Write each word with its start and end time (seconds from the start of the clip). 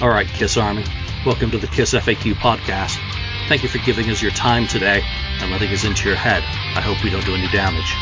All 0.00 0.08
right, 0.08 0.26
Kiss 0.26 0.56
Army, 0.56 0.82
welcome 1.26 1.50
to 1.50 1.58
the 1.58 1.66
Kiss 1.66 1.92
FAQ 1.92 2.32
podcast. 2.32 2.96
Thank 3.48 3.62
you 3.62 3.68
for 3.68 3.76
giving 3.84 4.08
us 4.08 4.22
your 4.22 4.30
time 4.30 4.66
today 4.66 5.02
and 5.40 5.50
letting 5.50 5.68
us 5.72 5.84
into 5.84 6.08
your 6.08 6.16
head. 6.16 6.42
I 6.74 6.80
hope 6.80 7.04
we 7.04 7.10
don't 7.10 7.26
do 7.26 7.34
any 7.34 7.48
damage. 7.48 7.94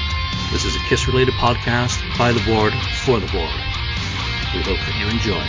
This 0.52 0.64
is 0.64 0.76
a 0.76 0.78
Kiss 0.88 1.08
related 1.08 1.34
podcast 1.34 1.98
by 2.16 2.30
the 2.30 2.38
board 2.44 2.72
for 3.02 3.18
the 3.18 3.26
board. 3.26 3.50
We 4.54 4.62
hope 4.62 4.78
that 4.78 4.94
you 4.96 5.08
enjoy. 5.08 5.42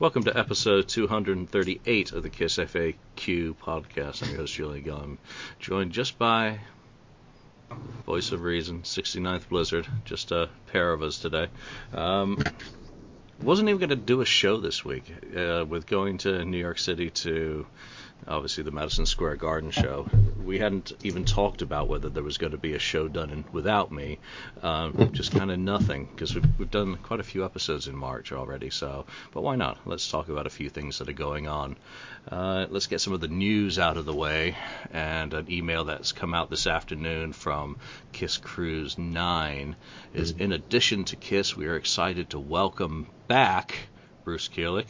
Welcome 0.00 0.24
to 0.24 0.38
episode 0.38 0.88
238 0.88 2.12
of 2.12 2.22
the 2.22 2.30
Kiss 2.30 2.56
FAQ 2.56 3.56
podcast. 3.56 4.22
I'm 4.22 4.30
your 4.30 4.38
host, 4.38 4.54
Julian 4.54 4.84
Gill. 4.84 4.96
I'm 4.96 5.18
joined 5.60 5.92
just 5.92 6.18
by 6.18 6.60
Voice 8.06 8.32
of 8.32 8.42
Reason, 8.42 8.82
69th 8.82 9.48
Blizzard, 9.48 9.86
just 10.04 10.32
a 10.32 10.48
pair 10.66 10.92
of 10.92 11.02
us 11.02 11.18
today. 11.18 11.48
Um, 11.92 12.42
wasn't 13.42 13.68
even 13.68 13.78
going 13.78 13.90
to 13.90 13.96
do 13.96 14.20
a 14.20 14.24
show 14.24 14.58
this 14.58 14.84
week 14.84 15.12
uh, 15.36 15.64
with 15.66 15.86
going 15.86 16.18
to 16.18 16.44
New 16.44 16.58
York 16.58 16.78
City 16.78 17.10
to 17.10 17.66
obviously 18.26 18.64
the 18.64 18.70
Madison 18.70 19.06
Square 19.06 19.36
Garden 19.36 19.70
show. 19.70 20.06
We 20.44 20.58
hadn't 20.58 20.92
even 21.02 21.24
talked 21.24 21.62
about 21.62 21.88
whether 21.88 22.08
there 22.08 22.22
was 22.22 22.38
going 22.38 22.52
to 22.52 22.58
be 22.58 22.74
a 22.74 22.78
show 22.78 23.08
done 23.08 23.30
in, 23.30 23.44
without 23.52 23.90
me. 23.90 24.18
Um, 24.62 25.10
just 25.12 25.32
kind 25.32 25.50
of 25.50 25.58
nothing 25.58 26.06
because 26.06 26.34
we've, 26.34 26.46
we've 26.58 26.70
done 26.70 26.96
quite 26.96 27.20
a 27.20 27.24
few 27.24 27.44
episodes 27.44 27.88
in 27.88 27.96
March 27.96 28.32
already. 28.32 28.70
So, 28.70 29.06
but 29.32 29.42
why 29.42 29.56
not? 29.56 29.78
Let's 29.86 30.10
talk 30.10 30.28
about 30.28 30.46
a 30.46 30.50
few 30.50 30.68
things 30.68 30.98
that 30.98 31.08
are 31.08 31.14
going 31.14 31.48
on. 31.48 31.76
Uh, 32.30 32.66
let's 32.70 32.86
get 32.86 33.00
some 33.00 33.12
of 33.12 33.20
the 33.20 33.28
news 33.28 33.78
out 33.78 33.96
of 33.96 34.06
the 34.06 34.14
way 34.14 34.56
and 34.92 35.34
an 35.34 35.50
email 35.50 35.84
that's 35.84 36.12
come 36.12 36.34
out 36.34 36.50
this 36.50 36.66
afternoon 36.66 37.32
from 37.32 37.76
Kiss 38.12 38.38
Cruise 38.38 38.96
9 38.96 39.76
is 40.14 40.30
in 40.32 40.52
addition 40.52 41.04
to 41.04 41.16
Kiss, 41.16 41.56
we 41.56 41.66
are 41.66 41.76
excited 41.76 42.30
to 42.30 42.38
welcome 42.38 43.08
back 43.28 43.74
Bruce 44.24 44.48
Kulick, 44.48 44.88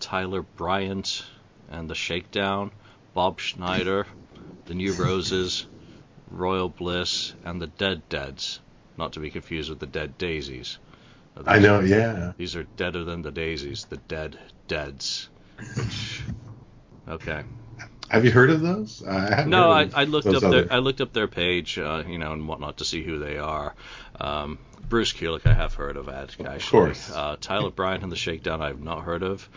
Tyler 0.00 0.42
Bryant, 0.42 1.24
and 1.70 1.88
the 1.88 1.94
Shakedown, 1.94 2.70
Bob 3.14 3.40
Schneider, 3.40 4.06
the 4.66 4.74
New 4.74 4.92
Roses, 4.92 5.66
Royal 6.30 6.68
Bliss, 6.68 7.34
and 7.44 7.60
the 7.60 7.66
Dead 7.66 8.08
Deads, 8.08 8.60
not 8.96 9.12
to 9.14 9.20
be 9.20 9.30
confused 9.30 9.70
with 9.70 9.78
the 9.78 9.86
Dead 9.86 10.18
Daisies. 10.18 10.78
I 11.46 11.58
know, 11.58 11.80
yeah. 11.80 12.32
These 12.36 12.56
are 12.56 12.62
deader 12.62 13.04
than 13.04 13.22
the 13.22 13.32
daisies, 13.32 13.86
the 13.86 13.96
Dead 13.96 14.38
Deads. 14.68 15.28
Which, 15.76 16.22
okay. 17.08 17.42
Have 18.08 18.24
you 18.24 18.30
heard 18.30 18.50
of 18.50 18.60
those? 18.60 19.02
I 19.04 19.44
no, 19.44 19.70
I, 19.70 19.90
I, 19.94 20.04
looked 20.04 20.26
up 20.26 20.36
other... 20.36 20.62
their 20.62 20.72
I 20.72 20.78
looked 20.78 21.00
up 21.00 21.12
their 21.12 21.26
page, 21.26 21.78
uh, 21.78 22.04
you 22.06 22.18
know, 22.18 22.32
and 22.32 22.46
whatnot 22.46 22.76
to 22.78 22.84
see 22.84 23.02
who 23.02 23.18
they 23.18 23.38
are. 23.38 23.74
Um, 24.20 24.58
Bruce 24.88 25.12
Kulick, 25.12 25.46
I 25.46 25.54
have 25.54 25.74
heard 25.74 25.96
of, 25.96 26.08
actually. 26.08 26.46
Of 26.46 26.70
course. 26.70 27.10
Uh, 27.10 27.36
Tyler 27.40 27.70
Bryant 27.70 28.02
and 28.02 28.12
the 28.12 28.16
Shakedown, 28.16 28.62
I've 28.62 28.82
not 28.82 29.02
heard 29.02 29.22
of. 29.22 29.48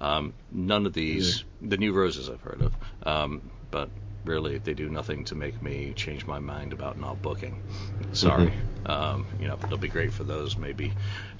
Um, 0.00 0.34
none 0.52 0.86
of 0.86 0.92
these, 0.92 1.38
yeah. 1.38 1.68
the 1.70 1.76
New 1.76 1.92
Roses, 1.92 2.28
I've 2.28 2.42
heard 2.42 2.60
of, 2.62 2.74
um, 3.02 3.50
but 3.70 3.88
really 4.24 4.58
they 4.58 4.74
do 4.74 4.88
nothing 4.88 5.24
to 5.24 5.34
make 5.34 5.62
me 5.62 5.92
change 5.94 6.26
my 6.26 6.38
mind 6.38 6.72
about 6.72 6.98
not 6.98 7.22
booking. 7.22 7.62
Sorry. 8.12 8.48
Mm-hmm. 8.48 8.90
Um, 8.90 9.26
you 9.40 9.48
know, 9.48 9.58
it'll 9.64 9.78
be 9.78 9.88
great 9.88 10.12
for 10.12 10.24
those 10.24 10.56
maybe 10.56 10.92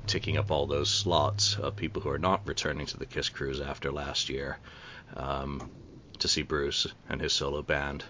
ticking 0.07 0.37
up 0.39 0.51
all 0.51 0.67
those 0.67 0.89
slots 0.89 1.57
of 1.57 1.77
people 1.77 2.03
who 2.03 2.11
are 2.11 2.19
not 2.19 2.47
returning 2.47 2.87
to 2.87 2.97
the 2.97 3.07
Kiss 3.07 3.29
Cruise 3.29 3.61
after 3.61 3.93
last 3.93 4.29
year 4.29 4.59
um, 5.17 5.71
to 6.19 6.29
see 6.29 6.43
Bruce 6.43 6.87
and 7.09 7.21
his 7.21 7.33
solo 7.33 7.63
band 7.63 8.05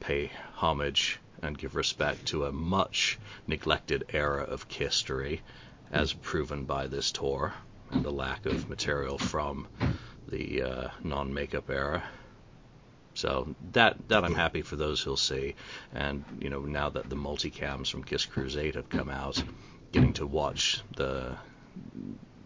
pay 0.00 0.30
homage 0.54 1.20
and 1.42 1.58
give 1.58 1.74
respect 1.74 2.26
to 2.26 2.46
a 2.46 2.52
much 2.52 3.18
neglected 3.46 4.04
era 4.10 4.42
of 4.44 4.64
history, 4.70 5.42
as 5.90 6.12
proven 6.12 6.64
by 6.64 6.86
this 6.86 7.12
tour 7.12 7.52
and 7.92 8.04
the 8.04 8.10
lack 8.10 8.46
of 8.46 8.68
material 8.68 9.18
from 9.18 9.68
the 10.28 10.62
uh, 10.62 10.88
non-makeup 11.04 11.70
era. 11.70 12.02
So 13.14 13.54
that 13.72 14.08
that 14.08 14.24
I'm 14.24 14.34
happy 14.34 14.62
for 14.62 14.76
those 14.76 15.02
who'll 15.02 15.18
see, 15.18 15.54
and 15.94 16.24
you 16.40 16.48
know 16.48 16.60
now 16.60 16.88
that 16.88 17.10
the 17.10 17.16
multicams 17.16 17.90
from 17.90 18.04
Kiss 18.04 18.24
Cruise 18.24 18.56
8 18.56 18.74
have 18.74 18.88
come 18.88 19.10
out, 19.10 19.42
getting 19.92 20.14
to 20.14 20.26
watch 20.26 20.82
the 20.96 21.36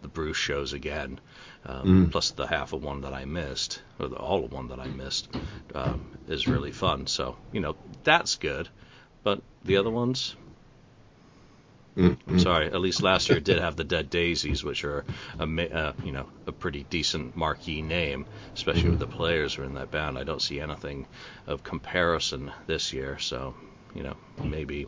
the 0.01 0.09
Bruce 0.09 0.37
shows 0.37 0.73
again, 0.73 1.19
um, 1.65 2.07
mm. 2.07 2.11
plus 2.11 2.31
the 2.31 2.45
half 2.45 2.73
of 2.73 2.83
one 2.83 3.01
that 3.01 3.13
I 3.13 3.25
missed, 3.25 3.81
or 3.99 4.09
the, 4.09 4.17
all 4.17 4.43
of 4.43 4.51
one 4.51 4.67
that 4.67 4.79
I 4.79 4.87
missed, 4.87 5.29
um, 5.73 6.17
is 6.27 6.47
really 6.47 6.71
fun. 6.71 7.07
So 7.07 7.37
you 7.53 7.61
know 7.61 7.77
that's 8.03 8.35
good, 8.35 8.67
but 9.23 9.41
the 9.63 9.77
other 9.77 9.89
ones, 9.89 10.35
Mm-hmm. 11.97 12.37
Sorry, 12.37 12.67
at 12.67 12.79
least 12.79 13.01
last 13.01 13.27
year 13.27 13.39
it 13.39 13.43
did 13.43 13.57
have 13.57 13.75
the 13.75 13.83
Dead 13.83 14.11
Daisies, 14.11 14.63
which 14.63 14.83
are 14.83 15.03
a 15.39 15.43
uh, 15.43 15.93
you 16.03 16.11
know 16.11 16.27
a 16.45 16.51
pretty 16.51 16.85
decent 16.91 17.35
marquee 17.35 17.81
name, 17.81 18.27
especially 18.53 18.83
mm-hmm. 18.83 18.91
with 18.91 18.99
the 18.99 19.07
players 19.07 19.55
who 19.55 19.63
are 19.63 19.65
in 19.65 19.73
that 19.73 19.89
band. 19.89 20.17
I 20.17 20.23
don't 20.23 20.41
see 20.41 20.59
anything 20.59 21.07
of 21.47 21.63
comparison 21.63 22.51
this 22.67 22.93
year, 22.93 23.17
so 23.17 23.55
you 23.95 24.03
know 24.03 24.15
maybe 24.43 24.87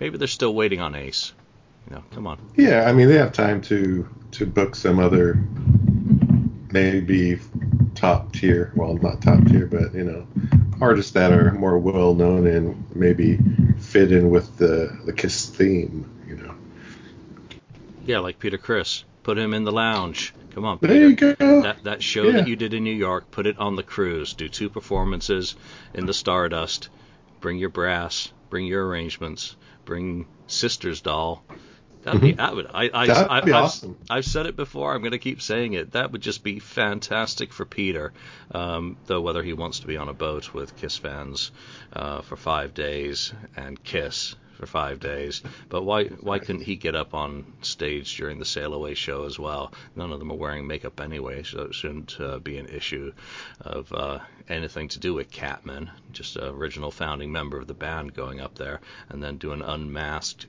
maybe 0.00 0.16
they're 0.16 0.28
still 0.28 0.54
waiting 0.54 0.80
on 0.80 0.94
Ace. 0.94 1.34
You 1.90 1.96
know, 1.96 2.04
come 2.12 2.26
on. 2.26 2.38
Yeah, 2.56 2.84
I 2.88 2.92
mean 2.92 3.08
they 3.08 3.18
have 3.18 3.32
time 3.32 3.60
to 3.62 4.08
to 4.32 4.46
book 4.46 4.74
some 4.74 4.98
other 4.98 5.38
maybe 6.72 7.38
top 7.94 8.32
tier, 8.32 8.72
well 8.74 8.94
not 8.94 9.20
top 9.20 9.44
tier, 9.44 9.66
but 9.66 9.94
you 9.94 10.04
know 10.04 10.26
artists 10.80 11.12
that 11.12 11.32
are 11.32 11.52
more 11.52 11.78
well 11.78 12.14
known 12.14 12.46
and 12.46 12.96
maybe 12.96 13.38
fit 13.78 14.10
in 14.10 14.30
with 14.30 14.56
the 14.56 14.98
the 15.04 15.12
Kiss 15.12 15.50
theme 15.50 16.10
yeah, 18.06 18.20
like 18.20 18.38
Peter 18.38 18.58
Criss. 18.58 19.04
Put 19.22 19.38
him 19.38 19.54
in 19.54 19.64
the 19.64 19.72
lounge. 19.72 20.32
Come 20.54 20.64
on, 20.64 20.78
Peter. 20.78 20.94
There 20.94 21.08
you 21.08 21.16
go. 21.16 21.62
That 21.62 21.84
that 21.84 22.02
show 22.02 22.24
yeah. 22.24 22.32
that 22.32 22.48
you 22.48 22.56
did 22.56 22.74
in 22.74 22.84
New 22.84 22.94
York, 22.94 23.30
put 23.30 23.46
it 23.46 23.58
on 23.58 23.76
the 23.76 23.82
cruise. 23.82 24.34
Do 24.34 24.48
two 24.48 24.70
performances 24.70 25.56
in 25.94 26.06
the 26.06 26.14
Stardust. 26.14 26.88
Bring 27.40 27.58
your 27.58 27.68
brass. 27.68 28.32
Bring 28.50 28.66
your 28.66 28.86
arrangements. 28.86 29.56
Bring 29.84 30.26
Sisters 30.46 31.00
doll. 31.00 31.44
That'd 32.04 32.20
be 32.20 32.32
that 32.32 32.54
would 32.54 32.68
I 32.72 32.88
I 32.94 33.06
That'd 33.08 33.28
I, 33.28 33.40
be 33.40 33.52
I've, 33.52 33.64
awesome. 33.64 33.96
I've 34.08 34.24
said 34.24 34.46
it 34.46 34.54
before. 34.54 34.94
I'm 34.94 35.00
going 35.00 35.10
to 35.10 35.18
keep 35.18 35.42
saying 35.42 35.72
it. 35.72 35.92
That 35.92 36.12
would 36.12 36.22
just 36.22 36.44
be 36.44 36.60
fantastic 36.60 37.52
for 37.52 37.64
Peter. 37.64 38.12
Um, 38.52 38.96
though 39.06 39.20
whether 39.20 39.42
he 39.42 39.54
wants 39.54 39.80
to 39.80 39.88
be 39.88 39.96
on 39.96 40.08
a 40.08 40.14
boat 40.14 40.54
with 40.54 40.76
Kiss 40.76 40.96
fans 40.96 41.50
uh, 41.92 42.20
for 42.20 42.36
five 42.36 42.74
days 42.74 43.32
and 43.56 43.82
Kiss 43.82 44.36
for 44.56 44.66
five 44.66 45.00
days. 45.00 45.42
But 45.68 45.82
why 45.84 46.04
why 46.06 46.38
couldn't 46.38 46.62
he 46.62 46.76
get 46.76 46.94
up 46.94 47.14
on 47.14 47.52
stage 47.62 48.16
during 48.16 48.38
the 48.38 48.44
Sail 48.44 48.74
Away 48.74 48.94
show 48.94 49.24
as 49.24 49.38
well? 49.38 49.72
None 49.94 50.12
of 50.12 50.18
them 50.18 50.32
are 50.32 50.36
wearing 50.36 50.66
makeup 50.66 51.00
anyway, 51.00 51.42
so 51.42 51.62
it 51.62 51.74
shouldn't 51.74 52.20
uh, 52.20 52.38
be 52.38 52.58
an 52.58 52.66
issue 52.66 53.12
of 53.60 53.92
uh, 53.92 54.18
anything 54.48 54.88
to 54.88 54.98
do 54.98 55.14
with 55.14 55.30
Catman, 55.30 55.90
just 56.12 56.36
an 56.36 56.48
original 56.48 56.90
founding 56.90 57.32
member 57.32 57.58
of 57.58 57.66
the 57.66 57.74
band 57.74 58.14
going 58.14 58.40
up 58.40 58.56
there 58.56 58.80
and 59.08 59.22
then 59.22 59.36
do 59.36 59.52
an 59.52 59.62
unmasked 59.62 60.46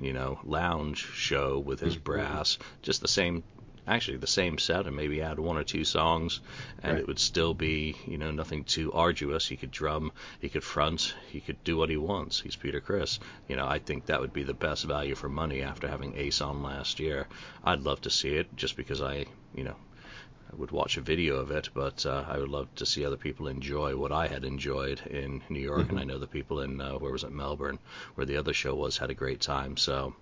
you 0.00 0.12
know, 0.12 0.38
lounge 0.44 0.98
show 1.14 1.58
with 1.58 1.80
his 1.80 1.94
mm-hmm. 1.94 2.04
brass, 2.04 2.58
just 2.82 3.00
the 3.00 3.08
same 3.08 3.42
actually 3.88 4.18
the 4.18 4.26
same 4.26 4.58
set 4.58 4.86
and 4.86 4.94
maybe 4.94 5.22
add 5.22 5.38
one 5.38 5.56
or 5.56 5.64
two 5.64 5.84
songs 5.84 6.40
and 6.82 6.92
right. 6.92 7.00
it 7.00 7.06
would 7.06 7.18
still 7.18 7.54
be 7.54 7.96
you 8.06 8.18
know 8.18 8.30
nothing 8.30 8.62
too 8.64 8.92
arduous 8.92 9.46
he 9.46 9.56
could 9.56 9.70
drum 9.70 10.12
he 10.40 10.48
could 10.48 10.62
front 10.62 11.14
he 11.30 11.40
could 11.40 11.62
do 11.64 11.76
what 11.76 11.88
he 11.88 11.96
wants 11.96 12.40
he's 12.40 12.56
peter 12.56 12.80
Criss. 12.80 13.18
you 13.48 13.56
know 13.56 13.66
i 13.66 13.78
think 13.78 14.06
that 14.06 14.20
would 14.20 14.32
be 14.32 14.42
the 14.42 14.54
best 14.54 14.84
value 14.84 15.14
for 15.14 15.28
money 15.28 15.62
after 15.62 15.88
having 15.88 16.16
ace 16.16 16.40
on 16.40 16.62
last 16.62 17.00
year 17.00 17.26
i'd 17.64 17.80
love 17.80 18.00
to 18.02 18.10
see 18.10 18.34
it 18.34 18.54
just 18.56 18.76
because 18.76 19.00
i 19.00 19.24
you 19.54 19.64
know 19.64 19.76
I 20.50 20.56
would 20.56 20.70
watch 20.70 20.96
a 20.96 21.02
video 21.02 21.36
of 21.36 21.50
it, 21.50 21.68
but 21.74 22.06
uh, 22.06 22.24
I 22.26 22.38
would 22.38 22.48
love 22.48 22.74
to 22.76 22.86
see 22.86 23.04
other 23.04 23.18
people 23.18 23.48
enjoy 23.48 23.94
what 23.96 24.12
I 24.12 24.28
had 24.28 24.44
enjoyed 24.44 24.98
in 25.06 25.42
New 25.50 25.60
York, 25.60 25.80
mm-hmm. 25.82 25.90
and 25.90 26.00
I 26.00 26.04
know 26.04 26.18
the 26.18 26.26
people 26.26 26.62
in 26.62 26.80
uh, 26.80 26.94
where 26.94 27.12
was 27.12 27.22
it 27.22 27.32
Melbourne, 27.32 27.78
where 28.14 28.24
the 28.24 28.38
other 28.38 28.54
show 28.54 28.74
was, 28.74 28.96
had 28.96 29.10
a 29.10 29.14
great 29.14 29.42
time. 29.42 29.76
So 29.76 30.14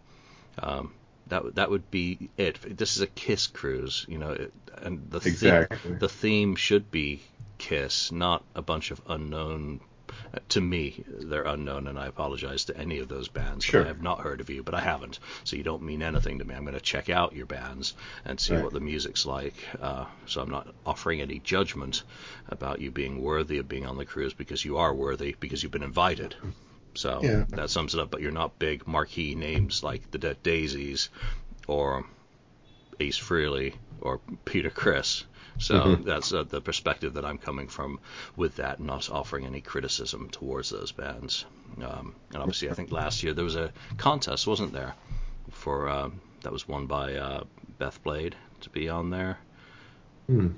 um, 0.58 0.92
that 1.28 1.56
that 1.56 1.70
would 1.70 1.90
be 1.90 2.30
it. 2.36 2.76
This 2.76 2.96
is 2.96 3.02
a 3.02 3.06
Kiss 3.06 3.46
cruise, 3.46 4.06
you 4.08 4.18
know, 4.18 4.30
it, 4.30 4.52
and 4.76 5.10
the 5.10 5.18
exactly. 5.18 5.92
the, 5.92 5.98
the 5.98 6.08
theme 6.08 6.56
should 6.56 6.90
be 6.90 7.22
Kiss, 7.58 8.12
not 8.12 8.44
a 8.54 8.62
bunch 8.62 8.90
of 8.90 9.00
unknown. 9.08 9.80
To 10.50 10.60
me, 10.60 11.02
they're 11.06 11.44
unknown, 11.44 11.86
and 11.86 11.98
I 11.98 12.06
apologize 12.06 12.66
to 12.66 12.76
any 12.76 12.98
of 12.98 13.08
those 13.08 13.28
bands. 13.28 13.64
Sure. 13.64 13.84
I 13.84 13.88
have 13.88 14.02
not 14.02 14.20
heard 14.20 14.40
of 14.40 14.50
you, 14.50 14.62
but 14.62 14.74
I 14.74 14.80
haven't, 14.80 15.18
so 15.44 15.56
you 15.56 15.62
don't 15.62 15.82
mean 15.82 16.02
anything 16.02 16.38
to 16.38 16.44
me. 16.44 16.54
I'm 16.54 16.62
going 16.62 16.74
to 16.74 16.80
check 16.80 17.08
out 17.08 17.34
your 17.34 17.46
bands 17.46 17.94
and 18.24 18.38
see 18.38 18.54
right. 18.54 18.62
what 18.62 18.72
the 18.72 18.80
music's 18.80 19.24
like. 19.24 19.54
Uh, 19.80 20.04
so 20.26 20.42
I'm 20.42 20.50
not 20.50 20.68
offering 20.84 21.20
any 21.20 21.38
judgment 21.38 22.02
about 22.48 22.80
you 22.80 22.90
being 22.90 23.22
worthy 23.22 23.58
of 23.58 23.68
being 23.68 23.86
on 23.86 23.96
the 23.96 24.04
cruise 24.04 24.34
because 24.34 24.64
you 24.64 24.76
are 24.78 24.94
worthy 24.94 25.34
because 25.38 25.62
you've 25.62 25.72
been 25.72 25.82
invited. 25.82 26.34
So 26.96 27.20
yeah. 27.22 27.44
that 27.50 27.70
sums 27.70 27.94
it 27.94 28.00
up. 28.00 28.10
But 28.10 28.20
you're 28.22 28.32
not 28.32 28.58
big 28.58 28.86
marquee 28.86 29.34
names 29.34 29.82
like 29.82 30.10
the 30.10 30.18
Dead 30.18 30.42
Daisies 30.42 31.08
or 31.68 32.04
Ace 33.00 33.18
Frehley 33.18 33.74
or 34.00 34.20
Peter 34.44 34.70
Criss. 34.70 35.24
So 35.58 35.74
Mhm. 35.74 36.04
that's 36.04 36.32
uh, 36.32 36.42
the 36.42 36.60
perspective 36.60 37.14
that 37.14 37.24
I'm 37.24 37.38
coming 37.38 37.68
from 37.68 37.98
with 38.36 38.56
that, 38.56 38.78
not 38.80 39.08
offering 39.10 39.46
any 39.46 39.60
criticism 39.62 40.28
towards 40.30 40.68
those 40.70 40.92
bands. 40.92 41.46
Um, 41.82 42.14
and 42.32 42.38
obviously, 42.42 42.68
I 42.70 42.74
think 42.74 42.92
last 42.92 43.22
year 43.22 43.32
there 43.32 43.44
was 43.44 43.56
a 43.56 43.72
contest, 43.96 44.46
wasn't 44.46 44.72
there, 44.74 44.94
for 45.50 45.88
um, 45.88 46.20
that 46.42 46.52
was 46.52 46.68
won 46.68 46.86
by 46.86 47.14
uh, 47.14 47.44
Beth 47.78 48.02
Blade 48.02 48.36
to 48.60 48.70
be 48.70 48.88
on 48.88 49.08
there, 49.10 49.38
Hmm. 50.26 50.48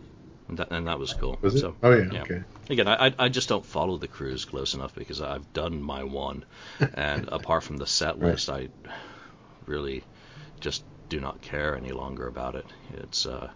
And 0.49 0.59
that, 0.59 0.71
and 0.71 0.87
that 0.87 0.99
was 0.99 1.13
cool. 1.15 1.39
Was 1.43 1.55
it? 1.55 1.61
So, 1.61 1.75
oh 1.83 1.91
yeah, 1.93 2.11
yeah. 2.13 2.23
okay. 2.23 2.43
Again, 2.71 2.89
I, 2.89 3.15
I- 3.19 3.29
just 3.29 3.49
don't 3.49 3.65
follow 3.65 3.97
the 3.97 4.09
cruise 4.09 4.45
close 4.45 4.75
enough 4.75 4.95
because 4.95 5.21
I've 5.21 5.51
done 5.53 5.81
my 5.83 6.03
one, 6.05 6.45
and 6.95 7.29
apart 7.29 7.63
from 7.65 7.77
the 7.77 7.87
set 7.87 8.19
Right. 8.19 8.33
list, 8.33 8.51
I 8.51 8.69
really 9.67 10.03
just 10.61 10.85
do 11.09 11.21
not 11.21 11.41
care 11.41 11.77
any 11.77 11.91
longer 11.93 12.27
about 12.27 12.55
it. 12.55 12.67
It's 12.95 13.27
uh, 13.27 13.49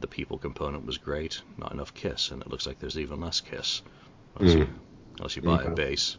the 0.00 0.06
people 0.06 0.38
component 0.38 0.86
was 0.86 0.98
great, 0.98 1.40
not 1.58 1.72
enough 1.72 1.94
Kiss, 1.94 2.30
and 2.30 2.42
it 2.42 2.48
looks 2.50 2.66
like 2.66 2.78
there's 2.78 2.98
even 2.98 3.20
less 3.20 3.40
Kiss 3.40 3.82
unless, 4.38 4.54
you, 4.54 4.64
Mm. 4.66 4.74
unless 5.18 5.36
you 5.36 5.42
buy 5.42 5.62
a 5.62 5.74
bass 5.74 6.16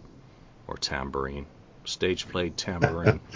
or 0.68 0.76
tambourine, 0.78 1.46
stage 1.86 2.28
played 2.28 2.58
tambourine. 2.58 3.20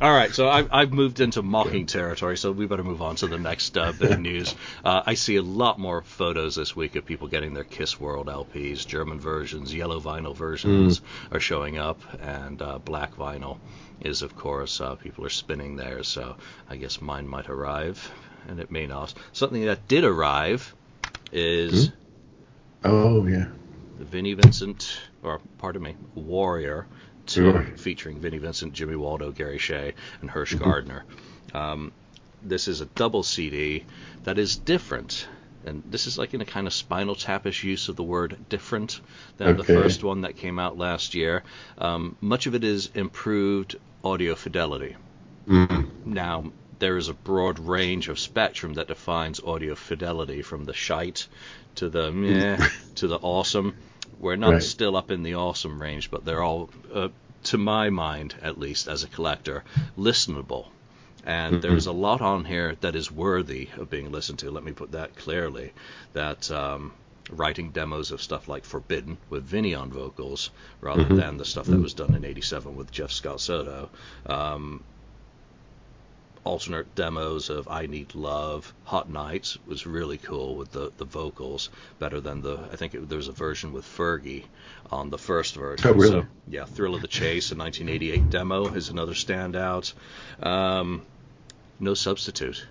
All 0.00 0.10
right, 0.10 0.32
so 0.32 0.48
I've, 0.48 0.68
I've 0.72 0.92
moved 0.94 1.20
into 1.20 1.42
mocking 1.42 1.84
territory, 1.84 2.38
so 2.38 2.52
we 2.52 2.64
better 2.66 2.82
move 2.82 3.02
on 3.02 3.16
to 3.16 3.26
the 3.26 3.38
next 3.38 3.76
uh, 3.76 3.92
bit 3.92 4.12
of 4.12 4.20
news. 4.30 4.54
Uh, 4.82 5.02
I 5.04 5.12
see 5.12 5.36
a 5.36 5.42
lot 5.42 5.78
more 5.78 6.00
photos 6.00 6.54
this 6.54 6.74
week 6.74 6.96
of 6.96 7.04
people 7.04 7.28
getting 7.28 7.52
their 7.52 7.64
Kiss 7.64 8.00
World 8.00 8.28
LPs. 8.28 8.86
German 8.86 9.20
versions, 9.20 9.74
yellow 9.74 10.00
vinyl 10.00 10.34
versions 10.34 11.02
are 11.30 11.40
showing 11.40 11.76
up, 11.76 12.00
and 12.22 12.62
uh, 12.62 12.78
black 12.78 13.14
vinyl 13.16 13.58
is, 14.00 14.22
of 14.22 14.34
course, 14.34 14.80
uh, 14.80 14.94
people 14.94 15.26
are 15.26 15.30
spinning 15.30 15.76
there. 15.76 16.02
so 16.02 16.36
I 16.70 16.76
guess 16.76 17.02
mine 17.02 17.28
might 17.28 17.50
arrive, 17.50 18.10
and 18.48 18.58
it 18.58 18.70
may 18.70 18.86
not. 18.86 19.12
Something 19.32 19.66
that 19.66 19.86
did 19.86 20.04
arrive 20.04 20.74
is 21.30 21.92
Oh 22.84 23.26
yeah. 23.26 23.48
The 23.98 24.06
Vinnie 24.06 24.32
Vincent, 24.32 24.98
or 25.22 25.40
pardon 25.58 25.82
me, 25.82 25.96
Warrior 26.14 26.86
2, 27.30 27.42
Sure. 27.42 27.62
featuring 27.76 28.18
Vinnie 28.20 28.38
Vincent, 28.38 28.72
Jimmy 28.72 28.96
Waldo, 28.96 29.30
Gary 29.30 29.58
Shea, 29.58 29.94
and 30.20 30.30
Hirsh 30.30 30.58
Gardner. 30.58 31.04
Um, 31.54 31.92
this 32.42 32.68
is 32.68 32.80
a 32.80 32.86
double 32.86 33.22
CD 33.22 33.84
that 34.24 34.38
is 34.38 34.56
different. 34.56 35.26
And 35.66 35.82
this 35.90 36.06
is 36.06 36.16
like 36.16 36.32
in 36.32 36.40
a 36.40 36.46
kind 36.46 36.66
of 36.66 36.72
spinal 36.72 37.14
tapish 37.14 37.64
use 37.64 37.88
of 37.88 37.96
the 37.96 38.02
word 38.02 38.36
different 38.48 39.00
than 39.36 39.56
the 39.58 39.64
first 39.64 40.02
one 40.02 40.22
that 40.22 40.36
came 40.36 40.58
out 40.58 40.78
last 40.78 41.14
year. 41.14 41.42
Um, 41.76 42.16
much 42.20 42.46
of 42.46 42.54
it 42.54 42.64
is 42.64 42.90
improved 42.94 43.76
audio 44.02 44.34
fidelity. 44.34 44.96
Mm. 45.46 46.06
Now, 46.06 46.50
there 46.78 46.96
is 46.96 47.08
a 47.08 47.14
broad 47.14 47.58
range 47.58 48.08
of 48.08 48.18
spectrum 48.18 48.74
that 48.74 48.88
defines 48.88 49.38
audio 49.40 49.74
fidelity 49.74 50.40
from 50.40 50.64
the 50.64 50.72
shite 50.72 51.28
to 51.74 51.90
the 51.90 52.10
meh 52.10 52.56
to 52.96 53.06
the 53.06 53.18
awesome. 53.18 53.74
We're 54.20 54.36
not 54.36 54.52
Right. 54.52 54.62
still 54.62 54.96
up 54.96 55.10
in 55.10 55.22
the 55.22 55.34
awesome 55.34 55.80
range, 55.80 56.10
but 56.10 56.24
they're 56.24 56.42
all, 56.42 56.70
uh, 56.92 57.08
to 57.44 57.58
my 57.58 57.88
mind 57.90 58.34
at 58.42 58.58
least, 58.58 58.86
as 58.86 59.02
a 59.02 59.08
collector, 59.08 59.64
listenable. 59.98 60.66
And 61.24 61.56
Mhm. 61.56 61.60
there's 61.62 61.86
a 61.86 61.92
lot 61.92 62.20
on 62.20 62.44
here 62.44 62.76
that 62.82 62.94
is 62.94 63.10
worthy 63.10 63.68
of 63.76 63.90
being 63.90 64.12
listened 64.12 64.38
to. 64.40 64.50
Let 64.50 64.64
me 64.64 64.72
put 64.72 64.92
that 64.92 65.16
clearly. 65.16 65.72
That 66.12 66.50
um, 66.50 66.92
writing 67.30 67.70
demos 67.70 68.10
of 68.10 68.20
stuff 68.22 68.48
like 68.48 68.64
Forbidden 68.64 69.16
with 69.28 69.44
Vinny 69.44 69.74
on 69.74 69.90
vocals, 69.90 70.50
rather 70.80 71.04
Mhm. 71.04 71.16
than 71.16 71.36
the 71.36 71.44
stuff 71.44 71.66
that 71.66 71.80
was 71.80 71.94
done 71.94 72.14
in 72.14 72.24
'87 72.24 72.76
with 72.76 72.90
Jeff 72.90 73.12
Scott 73.12 73.40
Soto. 73.40 73.88
Um, 74.26 74.82
alternate 76.44 76.94
demos 76.94 77.50
of 77.50 77.68
I 77.68 77.86
Need 77.86 78.14
Love, 78.14 78.72
Hot 78.84 79.10
Nights 79.10 79.58
was 79.66 79.86
really 79.86 80.18
cool 80.18 80.56
with 80.56 80.72
the, 80.72 80.90
the 80.96 81.04
vocals, 81.04 81.68
better 81.98 82.20
than 82.20 82.40
the 82.42 82.58
I 82.72 82.76
think 82.76 82.94
it, 82.94 83.08
there 83.08 83.18
was 83.18 83.28
a 83.28 83.32
version 83.32 83.72
with 83.72 83.84
Fergie 83.84 84.44
on 84.90 85.10
the 85.10 85.18
first 85.18 85.54
version. 85.54 85.88
Oh, 85.88 85.92
really? 85.92 86.22
So, 86.22 86.26
yeah, 86.48 86.64
Thrill 86.64 86.94
of 86.94 87.02
the 87.02 87.08
Chase, 87.08 87.52
a 87.52 87.56
1988 87.56 88.30
demo, 88.30 88.66
is 88.68 88.88
another 88.88 89.12
standout. 89.12 89.92
Um, 90.42 91.02
no 91.78 91.94
Substitute. 91.94 92.66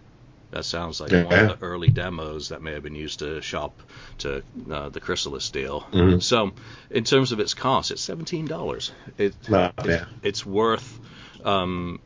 That 0.52 0.66
sounds 0.66 1.00
like 1.00 1.12
one 1.12 1.32
of 1.32 1.60
the 1.60 1.66
early 1.66 1.90
demos 1.90 2.50
that 2.50 2.64
may 2.64 2.74
have 2.74 2.82
been 2.82 2.96
used 2.96 3.20
to 3.20 3.40
shop 3.40 3.80
to 4.20 4.42
uh, 4.72 4.90
the 4.90 5.00
Chrysalis 5.00 5.52
deal. 5.52 5.82
Mhm. 5.92 6.24
So, 6.24 6.54
in 6.90 7.04
terms 7.04 7.32
of 7.32 7.40
its 7.40 7.54
cost, 7.54 7.92
it's 7.92 8.02
seventeen 8.02 8.48
dollars. 8.48 8.92
It, 9.20 9.36
it's, 9.42 9.48
bad. 9.48 10.08
it's 10.24 10.44
worth 10.44 11.00
um, 11.46 12.00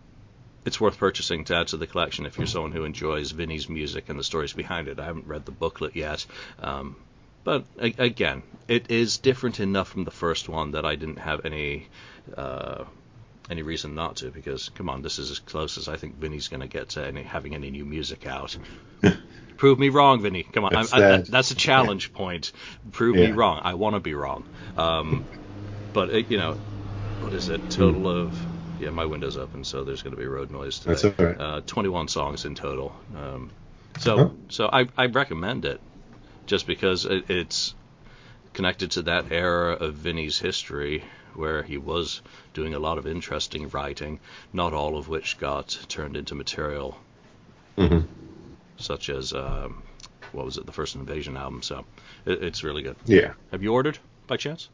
it's 0.65 0.79
worth 0.79 0.97
purchasing 0.97 1.43
to 1.45 1.55
add 1.55 1.67
to 1.67 1.77
the 1.77 1.87
collection 1.87 2.25
if 2.25 2.37
you're 2.37 2.47
someone 2.47 2.71
who 2.71 2.83
enjoys 2.85 3.31
Vinny's 3.31 3.67
music 3.69 4.09
and 4.09 4.17
the 4.19 4.23
stories 4.23 4.53
behind 4.53 4.87
it. 4.87 4.99
I 4.99 5.05
haven't 5.05 5.27
read 5.27 5.45
the 5.45 5.51
booklet 5.51 5.95
yet, 5.95 6.25
um, 6.59 6.95
but 7.43 7.65
a- 7.79 7.95
again, 7.97 8.43
it 8.67 8.89
is 8.89 9.17
different 9.17 9.59
enough 9.59 9.89
from 9.89 10.03
the 10.05 10.11
first 10.11 10.47
one 10.49 10.71
that 10.71 10.85
I 10.85 10.95
didn't 10.95 11.19
have 11.19 11.45
any 11.45 11.87
uh, 12.37 12.85
any 13.49 13.61
reason 13.61 13.95
not 13.95 14.17
to. 14.17 14.31
Because 14.31 14.69
come 14.69 14.89
on, 14.89 15.01
this 15.01 15.19
is 15.19 15.31
as 15.31 15.39
close 15.39 15.77
as 15.77 15.87
I 15.87 15.97
think 15.97 16.17
Vinny's 16.17 16.47
going 16.47 16.61
to 16.61 16.67
get 16.67 16.89
to 16.89 17.05
any, 17.05 17.23
having 17.23 17.53
any 17.55 17.69
new 17.71 17.85
music 17.85 18.25
out. 18.25 18.57
Prove 19.57 19.77
me 19.79 19.89
wrong, 19.89 20.21
Vinny. 20.21 20.43
Come 20.43 20.65
on, 20.65 20.73
That's 20.73 20.93
I, 20.93 20.97
I, 20.97 20.99
sad. 20.99 21.25
that's 21.27 21.51
a 21.51 21.55
challenge 21.55 22.11
point. 22.13 22.51
Prove 22.91 23.15
me 23.15 23.31
wrong. 23.31 23.61
I 23.63 23.75
want 23.75 23.95
to 23.95 23.99
be 23.99 24.13
wrong. 24.13 24.45
Um, 24.75 25.27
but 25.93 26.09
it, 26.09 26.31
you 26.31 26.37
know, 26.37 26.57
what 27.19 27.33
is 27.33 27.49
it? 27.49 27.69
Total 27.69 28.07
of 28.07 28.47
yeah, 28.83 28.89
my 28.91 29.05
window's 29.05 29.37
open, 29.37 29.63
so 29.63 29.83
there's 29.83 30.01
going 30.03 30.15
to 30.15 30.21
be 30.21 30.27
road 30.27 30.51
noise 30.51 30.79
today. 30.79 31.01
That's 31.01 31.03
all 31.05 31.13
right. 31.19 31.37
Uh, 31.37 31.61
21 31.65 32.07
songs 32.07 32.45
in 32.45 32.55
total. 32.55 32.95
Um, 33.15 33.53
so 33.97 34.23
Huh? 34.23 34.29
so 34.49 34.69
I 34.71 34.87
I 34.97 35.05
recommend 35.07 35.65
it, 35.65 35.81
just 36.47 36.67
because 36.67 37.05
it, 37.05 37.29
it's 37.29 37.75
connected 38.53 38.91
to 38.91 39.03
that 39.03 39.31
era 39.31 39.73
of 39.73 39.95
Vinny's 39.95 40.39
history 40.39 41.05
where 41.33 41.63
he 41.63 41.77
was 41.77 42.21
doing 42.53 42.73
a 42.75 42.79
lot 42.79 42.97
of 42.97 43.07
interesting 43.07 43.69
writing, 43.69 44.19
not 44.53 44.73
all 44.73 44.97
of 44.97 45.07
which 45.09 45.37
got 45.39 45.77
turned 45.89 46.17
into 46.17 46.35
material 46.35 46.99
hmm 47.77 48.03
such 48.77 49.09
as 49.09 49.33
um, 49.33 49.83
what 50.31 50.45
was 50.45 50.57
it, 50.57 50.65
the 50.65 50.71
first 50.71 50.95
Invasion 50.95 51.37
album. 51.37 51.61
So 51.61 51.85
it, 52.25 52.43
it's 52.43 52.63
really 52.63 52.81
good. 52.83 52.97
Yeah. 53.05 53.33
Have 53.51 53.63
you 53.63 53.73
ordered 53.73 53.99
by 54.27 54.37
chance? 54.37 54.69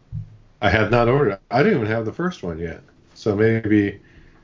I 0.62 0.70
have 0.70 0.90
not 0.90 1.10
ordered. 1.10 1.40
I 1.52 1.64
didn't 1.64 1.80
even 1.80 1.88
have 1.92 2.06
the 2.06 2.14
first 2.14 2.44
one 2.44 2.60
yet. 2.60 2.84
So 3.20 3.36
maybe. 3.36 4.00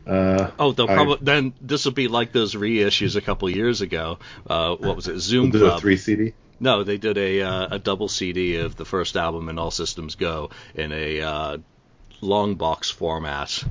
Uh, 0.05 0.51
Oh, 0.59 0.73
they'll 0.73 0.85
probably 0.85 1.19
then 1.21 1.53
this 1.61 1.85
will 1.85 1.93
be 1.93 2.09
like 2.09 2.33
those 2.33 2.55
reissues 2.55 3.15
a 3.15 3.21
couple 3.21 3.49
years 3.49 3.79
ago. 3.79 4.19
Uh, 4.45 4.75
what 4.75 4.97
was 4.97 5.07
it, 5.07 5.17
Zoom 5.19 5.49
the 5.51 5.59
Club? 5.59 5.79
three 5.79 5.95
CD. 5.95 6.33
No, 6.59 6.83
they 6.83 6.97
did 6.97 7.17
a 7.17 7.41
uh, 7.41 7.67
a 7.71 7.79
double 7.79 8.09
CD 8.09 8.57
of 8.57 8.75
the 8.75 8.83
first 8.83 9.15
album 9.15 9.47
and 9.47 9.57
All 9.57 9.71
Systems 9.71 10.15
Go 10.15 10.49
in 10.75 10.91
a 10.91 11.21
uh, 11.21 11.57
long 12.19 12.55
box 12.55 12.89
format. 12.89 13.63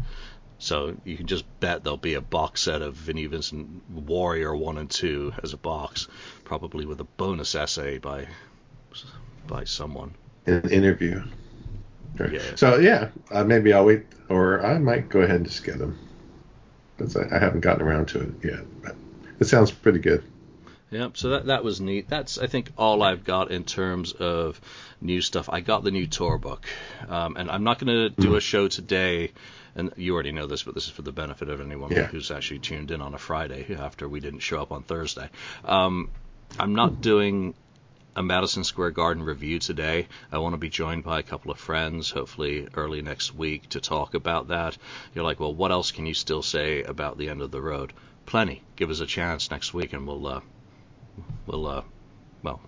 So 0.58 0.96
you 1.04 1.18
can 1.18 1.26
just 1.26 1.44
bet 1.60 1.84
there'll 1.84 1.98
be 1.98 2.14
a 2.14 2.22
box 2.22 2.62
set 2.62 2.80
of 2.80 2.94
Vinnie 2.94 3.26
Vincent 3.26 3.82
Warrior 3.90 4.56
one 4.56 4.78
and 4.78 4.90
two 4.90 5.34
as 5.42 5.52
a 5.52 5.58
box, 5.58 6.08
probably 6.44 6.86
with 6.86 6.98
a 7.00 7.04
bonus 7.04 7.54
essay 7.54 7.98
by 7.98 8.26
by 9.46 9.64
someone. 9.64 10.14
An 10.46 10.70
interview. 10.70 11.22
Right. 12.18 12.32
Yeah. 12.32 12.54
So 12.56 12.76
yeah, 12.78 13.08
uh, 13.30 13.44
maybe 13.44 13.72
I'll 13.72 13.84
wait, 13.84 14.06
or 14.28 14.64
I 14.64 14.78
might 14.78 15.08
go 15.08 15.20
ahead 15.20 15.36
and 15.36 15.46
just 15.46 15.64
get 15.64 15.78
them. 15.78 15.98
Because 16.96 17.16
I, 17.16 17.34
I 17.34 17.38
haven't 17.38 17.60
gotten 17.60 17.86
around 17.86 18.06
to 18.08 18.20
it 18.20 18.34
yet. 18.44 18.82
But 18.82 18.96
it 19.40 19.46
sounds 19.46 19.70
pretty 19.72 19.98
good. 19.98 20.22
Yep. 20.90 21.16
So 21.16 21.30
that 21.30 21.46
that 21.46 21.64
was 21.64 21.80
neat. 21.80 22.08
That's 22.08 22.38
I 22.38 22.46
think 22.46 22.70
all 22.78 23.02
I've 23.02 23.24
got 23.24 23.50
in 23.50 23.64
terms 23.64 24.12
of 24.12 24.60
new 25.00 25.20
stuff. 25.20 25.48
I 25.50 25.60
got 25.60 25.82
the 25.82 25.90
new 25.90 26.06
tour 26.06 26.38
book, 26.38 26.66
um, 27.08 27.36
and 27.36 27.50
I'm 27.50 27.64
not 27.64 27.78
going 27.80 27.88
to 27.88 28.10
do 28.10 28.36
a 28.36 28.40
show 28.40 28.68
today. 28.68 29.32
And 29.76 29.92
you 29.96 30.14
already 30.14 30.30
know 30.30 30.46
this, 30.46 30.62
but 30.62 30.74
this 30.74 30.84
is 30.84 30.90
for 30.90 31.02
the 31.02 31.10
benefit 31.10 31.48
of 31.48 31.60
anyone 31.60 31.90
Yeah. 31.90 32.06
who's 32.06 32.30
actually 32.30 32.60
tuned 32.60 32.92
in 32.92 33.00
on 33.02 33.12
a 33.12 33.18
Friday 33.18 33.74
after 33.76 34.08
we 34.08 34.20
didn't 34.20 34.38
show 34.38 34.62
up 34.62 34.70
on 34.70 34.84
Thursday. 34.84 35.28
Um, 35.64 36.10
I'm 36.60 36.76
not 36.76 37.00
doing 37.00 37.54
a 38.16 38.22
Madison 38.22 38.64
Square 38.64 38.92
Garden 38.92 39.22
review 39.22 39.58
today. 39.58 40.06
I 40.30 40.38
want 40.38 40.54
to 40.54 40.58
be 40.58 40.68
joined 40.68 41.04
by 41.04 41.18
a 41.18 41.22
couple 41.22 41.50
of 41.50 41.58
friends, 41.58 42.10
hopefully 42.10 42.68
early 42.74 43.02
next 43.02 43.34
week, 43.34 43.68
to 43.70 43.80
talk 43.80 44.14
about 44.14 44.48
that. 44.48 44.76
You're 45.14 45.24
like, 45.24 45.40
well, 45.40 45.54
what 45.54 45.72
else 45.72 45.90
can 45.90 46.06
you 46.06 46.14
still 46.14 46.42
say 46.42 46.82
about 46.82 47.18
the 47.18 47.28
end 47.28 47.42
of 47.42 47.50
the 47.50 47.60
road? 47.60 47.92
Plenty. 48.26 48.62
Give 48.76 48.90
us 48.90 49.00
a 49.00 49.06
chance 49.06 49.50
next 49.50 49.74
week, 49.74 49.92
and 49.92 50.06
we'll 50.06 50.26
uh, 50.26 50.40
we'll 51.46 51.66
uh, 51.66 51.82
well 52.42 52.60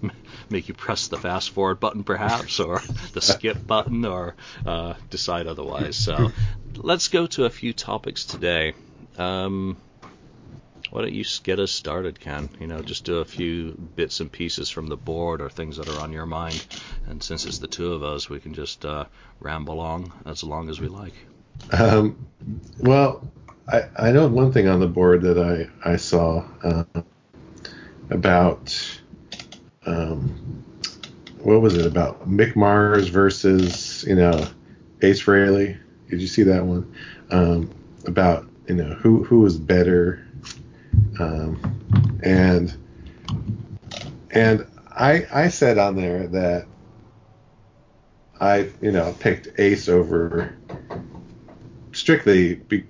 make 0.50 0.68
you 0.68 0.74
press 0.74 1.08
the 1.08 1.18
fast 1.18 1.50
forward 1.50 1.80
button 1.80 2.04
perhaps 2.04 2.60
or 2.60 2.80
the 3.12 3.20
skip 3.20 3.66
button 3.66 4.04
or 4.04 4.34
uh, 4.64 4.94
decide 5.10 5.46
otherwise 5.46 5.96
so 5.96 6.30
let's 6.76 7.08
go 7.08 7.26
to 7.26 7.44
a 7.44 7.50
few 7.50 7.72
topics 7.72 8.24
today 8.24 8.74
um, 9.18 9.76
why 10.90 11.02
don't 11.02 11.12
you 11.12 11.24
get 11.42 11.58
us 11.58 11.72
started 11.72 12.20
ken 12.20 12.48
you 12.60 12.66
know 12.66 12.80
just 12.82 13.04
do 13.04 13.18
a 13.18 13.24
few 13.24 13.72
bits 13.96 14.20
and 14.20 14.30
pieces 14.32 14.70
from 14.70 14.86
the 14.88 14.96
board 14.96 15.40
or 15.40 15.50
things 15.50 15.76
that 15.76 15.88
are 15.88 16.00
on 16.00 16.12
your 16.12 16.26
mind 16.26 16.64
and 17.06 17.22
since 17.22 17.44
it's 17.46 17.58
the 17.58 17.66
two 17.66 17.92
of 17.92 18.02
us 18.02 18.28
we 18.30 18.40
can 18.40 18.54
just 18.54 18.84
uh, 18.84 19.04
ramble 19.40 19.80
on 19.80 20.12
as 20.26 20.44
long 20.44 20.68
as 20.68 20.80
we 20.80 20.88
like 20.88 21.14
Um, 21.70 22.26
well, 22.80 23.26
I, 23.68 23.84
I 23.96 24.12
know 24.12 24.28
one 24.28 24.52
thing 24.52 24.68
on 24.68 24.80
the 24.80 24.86
board 24.88 25.22
that 25.22 25.38
I, 25.38 25.90
I 25.92 25.96
saw 25.96 26.44
uh, 26.62 26.84
about 28.10 29.00
um, 29.86 30.64
what 31.38 31.60
was 31.60 31.76
it 31.76 31.86
about 31.86 32.28
Mick 32.28 32.56
Mars 32.56 33.08
versus 33.08 34.04
you 34.06 34.14
know 34.16 34.46
Ace 35.02 35.22
Frehley? 35.22 35.78
Did 36.10 36.20
you 36.20 36.26
see 36.28 36.42
that 36.44 36.64
one? 36.64 36.92
Um, 37.30 37.70
about 38.06 38.46
you 38.68 38.74
know 38.74 38.94
who 38.94 39.24
who 39.24 39.40
was 39.40 39.56
better, 39.58 40.23
um, 41.18 42.20
and 42.22 42.76
and 44.30 44.66
I 44.90 45.26
I 45.32 45.48
said 45.48 45.78
on 45.78 45.96
there 45.96 46.26
that 46.28 46.66
I 48.40 48.70
you 48.80 48.92
know 48.92 49.14
picked 49.20 49.48
Ace 49.58 49.88
over 49.88 50.56
strictly. 51.92 52.56
Be, 52.56 52.84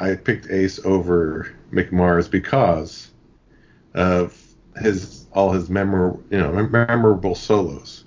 I 0.00 0.14
picked 0.14 0.50
Ace 0.50 0.78
over 0.84 1.54
Mick 1.72 1.90
Mars 1.92 2.28
because 2.28 3.10
of 3.94 4.40
his 4.76 5.26
all 5.32 5.50
his 5.50 5.68
memorable 5.68 6.22
you 6.30 6.38
know 6.38 6.52
memorable 6.52 7.34
solos 7.34 8.04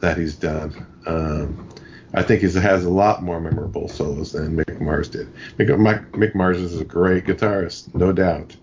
that 0.00 0.18
he's 0.18 0.34
done. 0.34 0.86
Um, 1.06 1.68
I 2.14 2.22
think 2.22 2.42
he 2.42 2.52
has 2.52 2.84
a 2.84 2.90
lot 2.90 3.22
more 3.22 3.40
memorable 3.40 3.88
solos 3.88 4.32
than 4.32 4.56
Mick 4.56 4.80
Mars 4.80 5.08
did. 5.08 5.32
Mick, 5.58 6.10
Mick 6.10 6.34
Mars 6.34 6.58
is 6.58 6.80
a 6.80 6.84
great 6.84 7.24
guitarist, 7.24 7.92
no 7.94 8.12
doubt, 8.12 8.56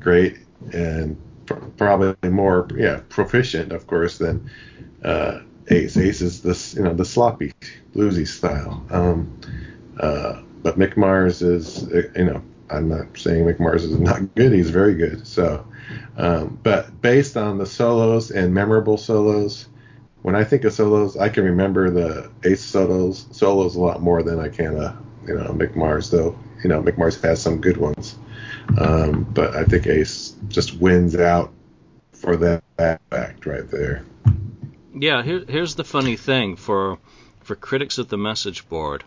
great 0.00 0.38
and 0.72 1.16
pr- 1.46 1.54
probably 1.76 2.28
more 2.28 2.68
yeah 2.76 3.00
proficient, 3.08 3.72
of 3.72 3.86
course, 3.86 4.18
than 4.18 4.50
uh, 5.04 5.40
Ace. 5.68 5.96
Ace 5.96 6.20
is 6.20 6.42
this 6.42 6.74
you 6.74 6.82
know 6.82 6.94
the 6.94 7.04
sloppy 7.04 7.52
bluesy 7.94 8.26
style. 8.26 8.84
Um, 8.90 9.40
uh, 10.00 10.42
but 10.62 10.78
Mick 10.78 10.96
Mars 10.96 11.42
is 11.42 11.88
you 12.16 12.24
know 12.24 12.42
I'm 12.70 12.88
not 12.88 13.16
saying 13.16 13.44
Mick 13.44 13.60
Mars 13.60 13.84
is 13.84 13.98
not 13.98 14.34
good. 14.34 14.52
He's 14.52 14.70
very 14.70 14.94
good. 14.94 15.26
So, 15.26 15.64
um, 16.16 16.58
but 16.62 17.00
based 17.00 17.36
on 17.36 17.58
the 17.58 17.66
solos 17.66 18.30
and 18.30 18.52
memorable 18.52 18.96
solos, 18.96 19.68
when 20.26 20.34
I 20.34 20.42
think 20.42 20.64
of 20.64 20.72
solos, 20.72 21.16
I 21.16 21.28
can 21.28 21.44
remember 21.44 21.88
the 21.88 22.28
Ace 22.42 22.60
solos 22.60 23.28
solos 23.30 23.76
a 23.76 23.80
lot 23.80 24.02
more 24.02 24.24
than 24.24 24.40
I 24.40 24.48
can 24.48 24.76
uh, 24.76 24.96
you 25.24 25.34
know 25.36 25.52
Mick 25.52 25.76
Mars. 25.76 26.10
Though 26.10 26.36
you 26.64 26.68
know 26.68 26.82
Mick 26.82 26.98
Mars 26.98 27.22
has 27.22 27.40
some 27.40 27.60
good 27.60 27.76
ones, 27.76 28.18
um, 28.76 29.22
but 29.22 29.54
I 29.54 29.62
think 29.62 29.86
Ace 29.86 30.34
just 30.48 30.80
wins 30.80 31.14
out 31.14 31.52
for 32.10 32.36
that 32.38 32.64
fact 32.76 33.46
right 33.46 33.70
there. 33.70 34.04
Yeah, 34.92 35.22
here, 35.22 35.44
here's 35.46 35.76
the 35.76 35.84
funny 35.84 36.16
thing 36.16 36.56
for 36.56 36.98
for 37.44 37.54
critics 37.54 37.98
of 37.98 38.08
the 38.08 38.18
message 38.18 38.68
board 38.68 39.04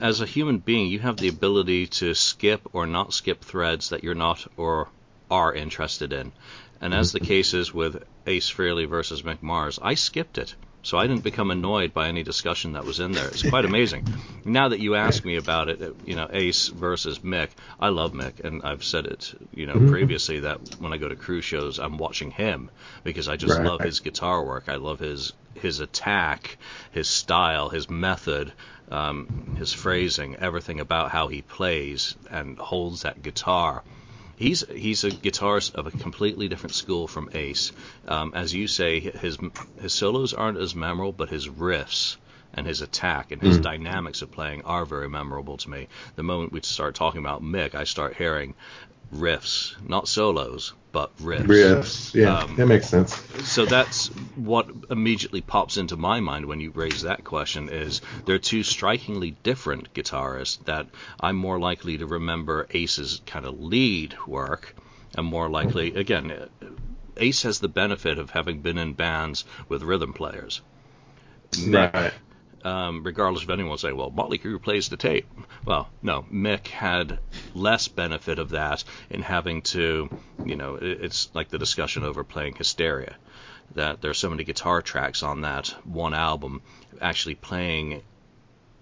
as 0.00 0.22
a 0.22 0.26
human 0.26 0.56
being, 0.56 0.86
you 0.86 1.00
have 1.00 1.18
the 1.18 1.28
ability 1.28 1.88
to 1.88 2.14
skip 2.14 2.62
or 2.72 2.86
not 2.86 3.12
skip 3.12 3.42
threads 3.42 3.90
that 3.90 4.04
you're 4.04 4.14
not 4.14 4.46
or 4.56 4.88
are 5.30 5.52
interested 5.52 6.14
in. 6.14 6.32
And 6.80 6.94
as 6.94 7.12
the 7.12 7.20
case 7.32 7.52
is 7.52 7.74
with 7.74 8.02
Ace 8.28 8.50
Frehley 8.50 8.86
versus 8.88 9.22
Mick 9.22 9.42
Mars, 9.42 9.78
I 9.82 9.94
skipped 9.94 10.38
it. 10.38 10.54
So 10.82 10.96
I 10.96 11.06
didn't 11.06 11.24
become 11.24 11.50
annoyed 11.50 11.92
by 11.92 12.08
any 12.08 12.22
discussion 12.22 12.72
that 12.72 12.84
was 12.84 13.00
in 13.00 13.12
there. 13.12 13.26
It's 13.28 13.42
quite 13.42 13.64
amazing. 13.64 14.06
Now 14.44 14.68
that 14.68 14.80
you 14.80 14.94
ask 14.94 15.26
me 15.26 15.36
about 15.36 15.68
it, 15.68 15.94
you 16.06 16.16
know, 16.16 16.26
Ace 16.32 16.68
versus 16.68 17.18
Mick, 17.18 17.50
I 17.78 17.88
love 17.88 18.12
Mick, 18.12 18.40
and 18.42 18.62
I've 18.62 18.82
said 18.82 19.04
it, 19.04 19.34
you 19.52 19.66
know, 19.66 19.74
mm-hmm. 19.74 19.90
previously 19.90 20.40
that 20.40 20.76
when 20.78 20.94
I 20.94 20.96
go 20.96 21.06
to 21.06 21.16
cruise 21.16 21.44
shows, 21.44 21.78
I'm 21.78 21.98
watching 21.98 22.30
him 22.30 22.70
because 23.04 23.28
I 23.28 23.36
just 23.36 23.58
right. 23.58 23.66
love 23.66 23.80
his 23.80 24.00
guitar 24.00 24.42
work. 24.42 24.68
I 24.68 24.76
love 24.76 25.00
his 25.00 25.34
his 25.54 25.80
attack, 25.80 26.56
his 26.92 27.08
style, 27.08 27.68
his 27.68 27.90
method 27.90 28.52
um, 28.90 29.56
his 29.58 29.72
phrasing, 29.72 30.36
everything 30.36 30.80
about 30.80 31.10
how 31.10 31.28
he 31.28 31.42
plays 31.42 32.16
and 32.30 32.58
holds 32.58 33.02
that 33.02 33.22
guitar. 33.22 33.82
He's 34.38 34.64
he's 34.68 35.02
a 35.02 35.10
guitarist 35.10 35.74
of 35.74 35.88
a 35.88 35.90
completely 35.90 36.48
different 36.48 36.74
school 36.74 37.08
from 37.08 37.28
Ace. 37.34 37.72
Um, 38.06 38.32
as 38.34 38.54
you 38.54 38.68
say, 38.68 39.00
his 39.00 39.36
his 39.80 39.92
solos 39.92 40.32
aren't 40.32 40.58
as 40.58 40.76
memorable, 40.76 41.12
but 41.12 41.28
his 41.28 41.48
riffs 41.48 42.16
and 42.54 42.64
his 42.64 42.80
attack 42.80 43.32
and 43.32 43.42
his 43.42 43.58
mm. 43.58 43.62
dynamics 43.62 44.22
of 44.22 44.30
playing 44.30 44.62
are 44.64 44.86
very 44.86 45.08
memorable 45.08 45.56
to 45.56 45.70
me. 45.70 45.88
The 46.14 46.22
moment 46.22 46.52
we 46.52 46.60
start 46.62 46.94
talking 46.94 47.20
about 47.20 47.42
Mick, 47.42 47.74
I 47.74 47.82
start 47.82 48.16
hearing 48.16 48.54
riffs, 49.12 49.74
not 49.86 50.06
solos, 50.06 50.72
but 50.92 51.16
riffs. 51.18 51.46
Riffs, 51.46 52.14
yeah, 52.14 52.40
um, 52.40 52.56
that 52.56 52.66
makes 52.66 52.88
sense. 52.88 53.14
So 53.44 53.66
that's 53.66 54.08
what 54.36 54.68
immediately 54.90 55.40
pops 55.40 55.76
into 55.76 55.96
my 55.96 56.20
mind 56.20 56.46
when 56.46 56.60
you 56.60 56.70
raise 56.70 57.02
that 57.02 57.24
question. 57.24 57.68
Is 57.68 58.00
they're 58.24 58.38
two 58.38 58.62
strikingly 58.62 59.32
different 59.42 59.92
guitarists 59.94 60.64
that 60.64 60.88
I'm 61.20 61.36
more 61.36 61.58
likely 61.58 61.98
to 61.98 62.06
remember 62.06 62.66
Ace's 62.70 63.20
kind 63.26 63.46
of 63.46 63.60
lead 63.60 64.14
work, 64.26 64.74
and 65.16 65.26
more 65.26 65.48
likely, 65.48 65.94
again, 65.94 66.48
Ace 67.16 67.42
has 67.42 67.60
the 67.60 67.68
benefit 67.68 68.18
of 68.18 68.30
having 68.30 68.60
been 68.60 68.78
in 68.78 68.94
bands 68.94 69.44
with 69.68 69.82
rhythm 69.82 70.12
players. 70.12 70.60
Right 71.66 72.12
um, 72.64 73.02
regardless 73.04 73.44
of 73.44 73.50
anyone 73.50 73.78
saying, 73.78 73.96
well, 73.96 74.10
Motley 74.10 74.38
Crue 74.38 74.62
plays 74.62 74.88
the 74.88 74.96
tape. 74.96 75.28
Well, 75.64 75.88
no, 76.02 76.24
Mick 76.32 76.68
had 76.68 77.18
less 77.54 77.88
benefit 77.88 78.38
of 78.38 78.50
that 78.50 78.84
in 79.10 79.22
having 79.22 79.62
to, 79.62 80.10
you 80.44 80.56
know, 80.56 80.78
it's 80.80 81.28
like 81.34 81.48
the 81.48 81.58
discussion 81.58 82.04
over 82.04 82.24
playing 82.24 82.56
Hysteria, 82.56 83.16
that 83.74 84.00
there's 84.00 84.18
so 84.18 84.30
many 84.30 84.44
guitar 84.44 84.82
tracks 84.82 85.22
on 85.22 85.42
that 85.42 85.68
one 85.84 86.14
album. 86.14 86.62
Actually 87.00 87.34
playing 87.34 88.02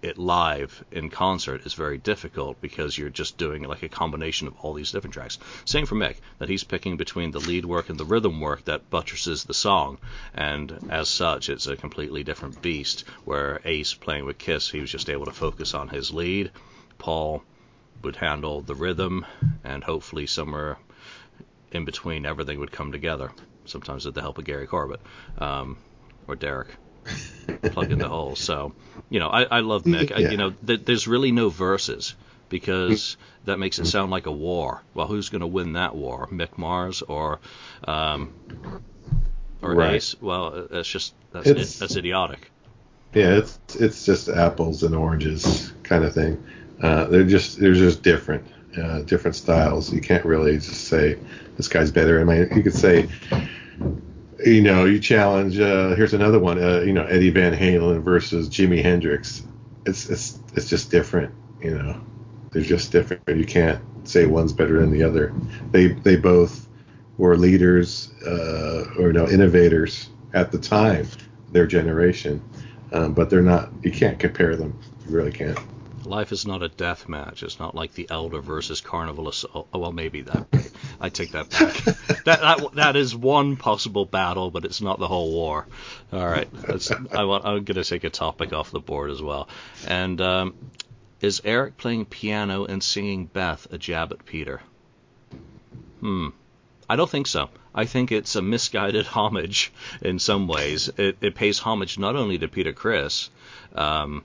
it 0.02 0.18
live 0.18 0.84
in 0.90 1.10
concert 1.10 1.64
is 1.64 1.74
very 1.74 1.98
difficult 1.98 2.60
because 2.60 2.96
you're 2.96 3.08
just 3.08 3.38
doing 3.38 3.62
like 3.62 3.82
a 3.82 3.88
combination 3.88 4.46
of 4.46 4.54
all 4.60 4.74
these 4.74 4.92
different 4.92 5.14
tracks. 5.14 5.38
Same 5.64 5.86
for 5.86 5.94
Mick, 5.94 6.16
that 6.38 6.48
he's 6.48 6.64
picking 6.64 6.96
between 6.96 7.30
the 7.30 7.40
lead 7.40 7.64
work 7.64 7.88
and 7.88 7.98
the 7.98 8.04
rhythm 8.04 8.40
work 8.40 8.64
that 8.64 8.90
buttresses 8.90 9.44
the 9.44 9.54
song, 9.54 9.98
and 10.34 10.88
as 10.90 11.08
such, 11.08 11.48
it's 11.48 11.66
a 11.66 11.76
completely 11.76 12.22
different 12.24 12.60
beast. 12.62 13.04
Where 13.24 13.60
Ace 13.64 13.94
playing 13.94 14.26
with 14.26 14.38
Kiss, 14.38 14.70
he 14.70 14.80
was 14.80 14.90
just 14.90 15.10
able 15.10 15.26
to 15.26 15.32
focus 15.32 15.74
on 15.74 15.88
his 15.88 16.12
lead. 16.12 16.50
Paul 16.98 17.42
would 18.02 18.16
handle 18.16 18.60
the 18.60 18.74
rhythm, 18.74 19.24
and 19.64 19.82
hopefully 19.82 20.26
somewhere 20.26 20.78
in 21.72 21.84
between 21.84 22.26
everything 22.26 22.60
would 22.60 22.72
come 22.72 22.92
together. 22.92 23.32
Sometimes 23.64 24.04
with 24.04 24.14
the 24.14 24.20
help 24.20 24.38
of 24.38 24.44
Gary 24.44 24.66
Corbett 24.66 25.00
um, 25.38 25.78
or 26.28 26.36
Derek 26.36 26.68
plug 27.62 27.92
in 27.92 27.98
the 27.98 28.08
hole. 28.08 28.36
So, 28.36 28.72
you 29.08 29.20
know, 29.20 29.28
I, 29.28 29.42
I 29.44 29.60
love 29.60 29.84
Mick. 29.84 30.10
Yeah. 30.10 30.16
I, 30.16 30.30
you 30.30 30.36
know, 30.36 30.50
th- 30.66 30.84
there's 30.84 31.06
really 31.06 31.32
no 31.32 31.48
verses 31.48 32.14
because 32.48 33.16
that 33.44 33.58
makes 33.58 33.78
it 33.78 33.86
sound 33.86 34.10
like 34.10 34.26
a 34.26 34.32
war. 34.32 34.82
Well, 34.94 35.06
who's 35.06 35.28
going 35.28 35.40
to 35.40 35.46
win 35.46 35.74
that 35.74 35.94
war? 35.94 36.28
Mick 36.28 36.58
Mars 36.58 37.02
or 37.02 37.40
um, 37.84 38.32
or 39.62 39.74
right. 39.74 39.94
Ace? 39.94 40.16
Well, 40.20 40.66
that's 40.70 40.88
just 40.88 41.14
that's 41.32 41.48
it, 41.48 41.56
that's 41.56 41.96
idiotic. 41.96 42.50
Yeah, 43.14 43.36
it's 43.38 43.58
it's 43.76 44.04
just 44.04 44.28
apples 44.28 44.82
and 44.82 44.94
oranges 44.94 45.72
kind 45.82 46.04
of 46.04 46.12
thing. 46.12 46.42
Uh, 46.82 47.04
they're 47.06 47.24
just 47.24 47.58
they're 47.58 47.72
just 47.72 48.02
different, 48.02 48.44
uh, 48.76 49.00
different 49.02 49.34
styles. 49.34 49.92
You 49.92 50.00
can't 50.00 50.24
really 50.24 50.56
just 50.56 50.88
say 50.88 51.18
this 51.56 51.68
guy's 51.68 51.90
better. 51.90 52.20
I 52.20 52.24
mean, 52.24 52.48
you 52.54 52.62
could 52.62 52.74
say 52.74 53.08
you 54.44 54.60
know, 54.60 54.84
you 54.84 54.98
challenge. 54.98 55.58
Uh, 55.58 55.94
here's 55.94 56.14
another 56.14 56.38
one. 56.38 56.62
Uh, 56.62 56.80
you 56.80 56.92
know, 56.92 57.04
Eddie 57.04 57.30
Van 57.30 57.54
Halen 57.54 58.02
versus 58.02 58.48
Jimi 58.48 58.82
Hendrix. 58.82 59.42
It's 59.86 60.10
it's 60.10 60.40
it's 60.54 60.68
just 60.68 60.90
different. 60.90 61.34
You 61.60 61.78
know, 61.78 62.00
they're 62.50 62.62
just 62.62 62.92
different. 62.92 63.22
You 63.28 63.46
can't 63.46 63.82
say 64.04 64.26
one's 64.26 64.52
better 64.52 64.80
than 64.80 64.90
the 64.90 65.02
other. 65.02 65.32
They 65.70 65.88
they 65.88 66.16
both 66.16 66.68
were 67.18 67.36
leaders 67.36 68.12
uh, 68.26 68.84
or 68.98 69.12
no 69.12 69.28
innovators 69.28 70.10
at 70.34 70.52
the 70.52 70.58
time, 70.58 71.08
their 71.52 71.66
generation. 71.66 72.42
Um, 72.92 73.14
but 73.14 73.30
they're 73.30 73.42
not. 73.42 73.70
You 73.82 73.90
can't 73.90 74.18
compare 74.18 74.56
them. 74.56 74.78
You 75.06 75.16
really 75.16 75.32
can't. 75.32 75.58
Life 76.06 76.30
is 76.30 76.46
not 76.46 76.62
a 76.62 76.68
death 76.68 77.08
match. 77.08 77.42
It's 77.42 77.58
not 77.58 77.74
like 77.74 77.92
the 77.94 78.06
Elder 78.08 78.40
versus 78.40 78.80
Carnival 78.80 79.28
Assault. 79.28 79.66
Oh, 79.74 79.78
well, 79.78 79.92
maybe 79.92 80.22
that. 80.22 80.46
I 81.00 81.08
take 81.08 81.32
that 81.32 81.50
back. 81.50 81.74
that, 82.24 82.40
that 82.40 82.74
that 82.74 82.96
is 82.96 83.14
one 83.14 83.56
possible 83.56 84.06
battle, 84.06 84.50
but 84.50 84.64
it's 84.64 84.80
not 84.80 85.00
the 85.00 85.08
whole 85.08 85.32
war. 85.32 85.66
All 86.12 86.26
right, 86.26 86.48
I 87.12 87.24
want, 87.24 87.44
I'm 87.44 87.64
going 87.64 87.82
to 87.82 87.84
take 87.84 88.04
a 88.04 88.10
topic 88.10 88.52
off 88.52 88.70
the 88.70 88.80
board 88.80 89.10
as 89.10 89.20
well. 89.20 89.48
And 89.86 90.20
um, 90.20 90.54
is 91.20 91.42
Eric 91.44 91.76
playing 91.76 92.06
piano 92.06 92.64
and 92.64 92.82
singing 92.82 93.26
Beth 93.26 93.66
a 93.72 93.78
jab 93.78 94.12
at 94.12 94.24
Peter? 94.24 94.60
Hmm. 96.00 96.28
I 96.88 96.94
don't 96.94 97.10
think 97.10 97.26
so. 97.26 97.50
I 97.74 97.84
think 97.84 98.12
it's 98.12 98.36
a 98.36 98.42
misguided 98.42 99.06
homage 99.16 99.72
in 100.00 100.20
some 100.20 100.46
ways. 100.46 100.88
It, 100.96 101.18
it 101.20 101.34
pays 101.34 101.58
homage 101.58 101.98
not 101.98 102.14
only 102.14 102.38
to 102.38 102.46
Peter 102.46 102.72
Criss, 102.72 103.28
um, 103.74 104.24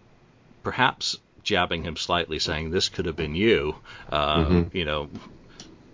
perhaps 0.64 1.18
jabbing 1.44 1.84
him 1.84 1.96
slightly, 1.96 2.40
saying 2.40 2.72
this 2.72 2.90
could 2.90 3.06
have 3.06 3.16
been 3.16 3.36
you, 3.36 3.76
uh, 4.10 4.38
mm-hmm. 4.38 4.78
you 4.78 4.86
know, 4.86 5.10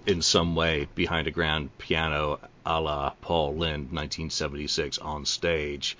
in 0.05 0.21
some 0.21 0.55
way 0.55 0.87
behind 0.95 1.27
a 1.27 1.31
grand 1.31 1.77
piano 1.77 2.39
a 2.65 2.81
la 2.81 3.11
Paul 3.21 3.53
Lynde, 3.55 3.91
1976, 3.91 4.97
on 4.99 5.25
stage. 5.25 5.97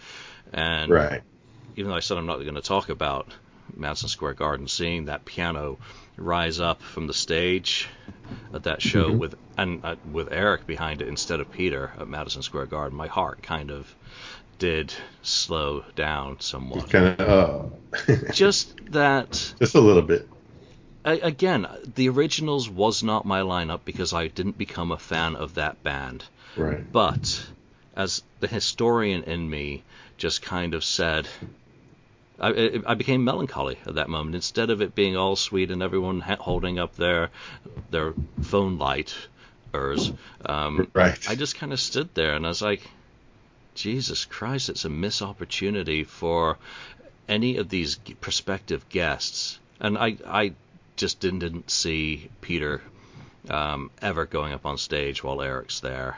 And 0.52 0.92
right. 0.92 1.22
even 1.76 1.90
though 1.90 1.98
I 1.98 2.02
said 2.02 2.18
I'm 2.18 2.26
not 2.26 2.38
going 2.38 2.56
to 2.56 2.62
talk 2.62 2.90
about 2.90 3.28
Madison 3.76 4.10
Square 4.10 4.36
Garden, 4.36 4.68
seeing 4.68 5.06
that 5.06 5.26
piano 5.26 5.78
rise 6.18 6.60
up 6.60 6.82
from 6.82 7.08
the 7.08 7.14
stage 7.14 7.88
at 8.54 8.64
that 8.64 8.82
show 8.82 9.10
Mhm. 9.10 9.18
with 9.18 9.36
and 9.58 9.84
uh, 9.84 9.96
with 10.12 10.32
Eric 10.32 10.66
behind 10.68 11.02
it 11.02 11.08
instead 11.08 11.40
of 11.40 11.52
Peter 11.52 11.92
at 12.00 12.08
Madison 12.08 12.42
Square 12.42 12.68
Garden, 12.68 12.98
my 12.98 13.08
heart 13.08 13.42
kind 13.42 13.72
of 13.72 13.94
did 14.60 14.94
slow 15.22 15.84
down 15.96 16.40
somewhat. 16.40 16.90
Kind 16.90 17.20
of, 17.20 17.72
uh, 18.10 18.14
Just 18.34 18.74
that 18.92 19.54
just 19.60 19.76
a 19.76 19.80
little 19.82 20.02
bit. 20.02 20.28
I, 21.06 21.14
again, 21.14 21.68
the 21.96 22.10
originals 22.10 22.70
was 22.70 23.02
not 23.02 23.26
my 23.26 23.42
lineup 23.42 23.82
because 23.86 24.14
I 24.14 24.28
didn't 24.28 24.58
become 24.58 24.92
a 24.92 24.98
fan 24.98 25.36
of 25.36 25.54
that 25.56 25.82
band. 25.84 26.26
Right. 26.58 26.92
But 26.92 27.48
as 27.96 28.24
the 28.40 28.48
historian 28.48 29.24
in 29.24 29.50
me 29.50 29.84
just 30.18 30.42
kind 30.42 30.74
of 30.74 30.84
said, 30.84 31.28
I, 32.40 32.82
I- 32.86 32.94
became 32.96 33.24
melancholy 33.24 33.78
at 33.86 33.96
that 33.96 34.10
moment. 34.10 34.36
Instead 34.36 34.70
of 34.70 34.82
it 34.82 34.96
being 34.96 35.16
all 35.16 35.36
sweet 35.36 35.72
and 35.72 35.82
everyone 35.82 36.20
ha- 36.20 36.38
holding 36.40 36.78
up 36.78 36.96
their 36.96 37.30
their 37.90 38.14
phone 38.42 38.78
lighters, 38.78 40.12
um, 40.46 40.88
Right. 40.94 41.18
I 41.30 41.36
just 41.36 41.56
kind 41.56 41.72
of 41.74 41.80
stood 41.80 42.14
there 42.16 42.36
and 42.36 42.46
I 42.46 42.50
was 42.50 42.62
like, 42.62 42.82
Jesus 43.78 44.26
Christ, 44.26 44.70
it's 44.70 44.86
a 44.86 44.90
missed 44.90 45.22
opportunity 45.22 46.04
for 46.04 46.58
any 47.30 47.58
of 47.58 47.70
these 47.70 47.98
prospective 48.22 48.88
guests. 48.90 49.60
And 49.80 49.98
I, 49.98 50.18
I 50.26 50.54
just 50.96 51.20
didn't, 51.20 51.40
didn't 51.40 51.70
see 51.70 52.30
Peter 52.42 52.82
um, 53.50 53.92
ever 54.02 54.26
going 54.26 54.54
up 54.54 54.66
on 54.66 54.78
stage 54.78 55.24
while 55.24 55.42
Eric's 55.42 55.80
there 55.80 56.18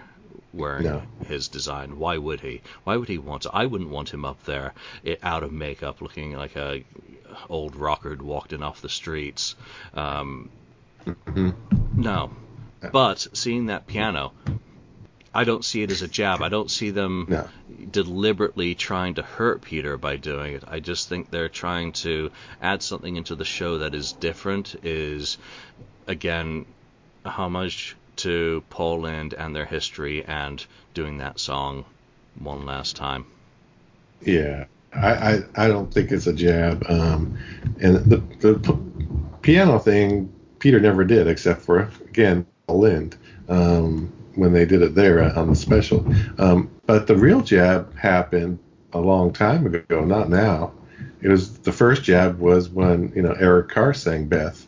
wearing 0.53 0.85
No. 0.85 1.03
his 1.27 1.47
design. 1.49 1.99
Why 1.99 2.17
would 2.17 2.39
he? 2.39 2.61
Why 2.85 2.95
would 2.95 3.09
he 3.09 3.17
want 3.17 3.43
to? 3.43 3.51
I 3.53 3.65
wouldn't 3.65 3.89
want 3.89 4.11
him 4.13 4.23
up 4.25 4.41
there 4.45 4.73
out 5.21 5.43
of 5.43 5.51
makeup, 5.51 6.01
looking 6.01 6.35
like 6.35 6.55
a 6.55 6.83
old 7.49 7.75
rocker 7.75 8.09
who'd 8.09 8.21
walked 8.21 8.53
in 8.53 8.63
off 8.63 8.81
the 8.81 8.89
streets. 8.89 9.55
Um, 9.93 10.49
Mhm. 11.05 11.53
no, 11.95 12.31
but 12.91 13.27
seeing 13.33 13.67
that 13.67 13.85
piano, 13.87 14.31
I 15.33 15.43
don't 15.43 15.63
see 15.63 15.83
it 15.83 15.91
as 15.91 16.01
a 16.01 16.07
jab. 16.07 16.41
I 16.41 16.49
don't 16.49 16.71
see 16.71 16.89
them 16.89 17.27
No. 17.29 17.47
deliberately 17.91 18.75
trying 18.75 19.15
to 19.15 19.21
hurt 19.21 19.61
Peter 19.61 19.97
by 19.97 20.15
doing 20.17 20.55
it. 20.55 20.63
I 20.67 20.79
just 20.79 21.07
think 21.09 21.29
they're 21.29 21.49
trying 21.49 21.91
to 21.93 22.31
add 22.61 22.81
something 22.81 23.15
into 23.15 23.35
the 23.35 23.45
show 23.45 23.79
that 23.79 23.93
is 23.93 24.11
different. 24.13 24.75
Is 24.83 25.37
again 26.07 26.65
a 27.25 27.29
homage 27.29 27.95
to 28.17 28.63
Paul 28.69 29.01
Lynde 29.01 29.33
and 29.33 29.55
their 29.55 29.65
history, 29.65 30.25
and 30.25 30.65
doing 30.93 31.19
that 31.19 31.39
song 31.39 31.85
one 32.37 32.65
last 32.65 32.95
time. 32.95 33.25
Yeah, 34.21 34.65
I, 34.93 35.09
I, 35.11 35.39
I 35.55 35.67
don't 35.67 35.93
think 35.93 36.11
it's 36.11 36.27
a 36.27 36.33
jab. 36.33 36.83
Um, 36.89 37.37
and 37.81 37.95
the, 37.97 38.17
the 38.39 38.59
p- 38.59 39.17
piano 39.41 39.79
thing, 39.79 40.33
Peter 40.59 40.79
never 40.79 41.05
did, 41.05 41.27
except 41.27 41.61
for 41.61 41.89
again 42.09 42.45
Lynde 42.67 43.15
um, 43.47 44.11
when 44.35 44.53
they 44.53 44.65
did 44.65 44.81
it 44.81 44.95
there 44.95 45.21
on 45.37 45.49
the 45.49 45.55
special. 45.55 46.05
Um, 46.37 46.69
but 46.85 47.07
the 47.07 47.15
real 47.15 47.41
jab 47.41 47.95
happened 47.97 48.59
a 48.93 48.99
long 48.99 49.31
time 49.31 49.65
ago, 49.65 50.03
not 50.05 50.29
now. 50.29 50.73
It 51.21 51.29
was 51.29 51.57
the 51.59 51.71
first 51.71 52.03
jab 52.03 52.39
was 52.39 52.69
when 52.69 53.11
you 53.15 53.21
know 53.21 53.35
Eric 53.39 53.69
Carr 53.69 53.93
sang 53.93 54.25
Beth 54.25 54.67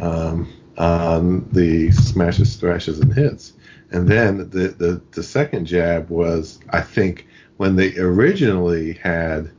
um, 0.00 0.52
on 0.78 1.48
the 1.52 1.90
Smashes, 1.90 2.56
Thrashes, 2.56 3.00
and 3.00 3.12
Hits. 3.12 3.54
And 3.90 4.08
then 4.08 4.38
the, 4.50 4.68
the, 4.68 5.02
the 5.10 5.22
second 5.22 5.66
jab 5.66 6.08
was, 6.08 6.58
I 6.70 6.80
think, 6.80 7.26
when 7.58 7.76
they 7.76 7.94
originally 7.98 8.94
had 8.94 9.50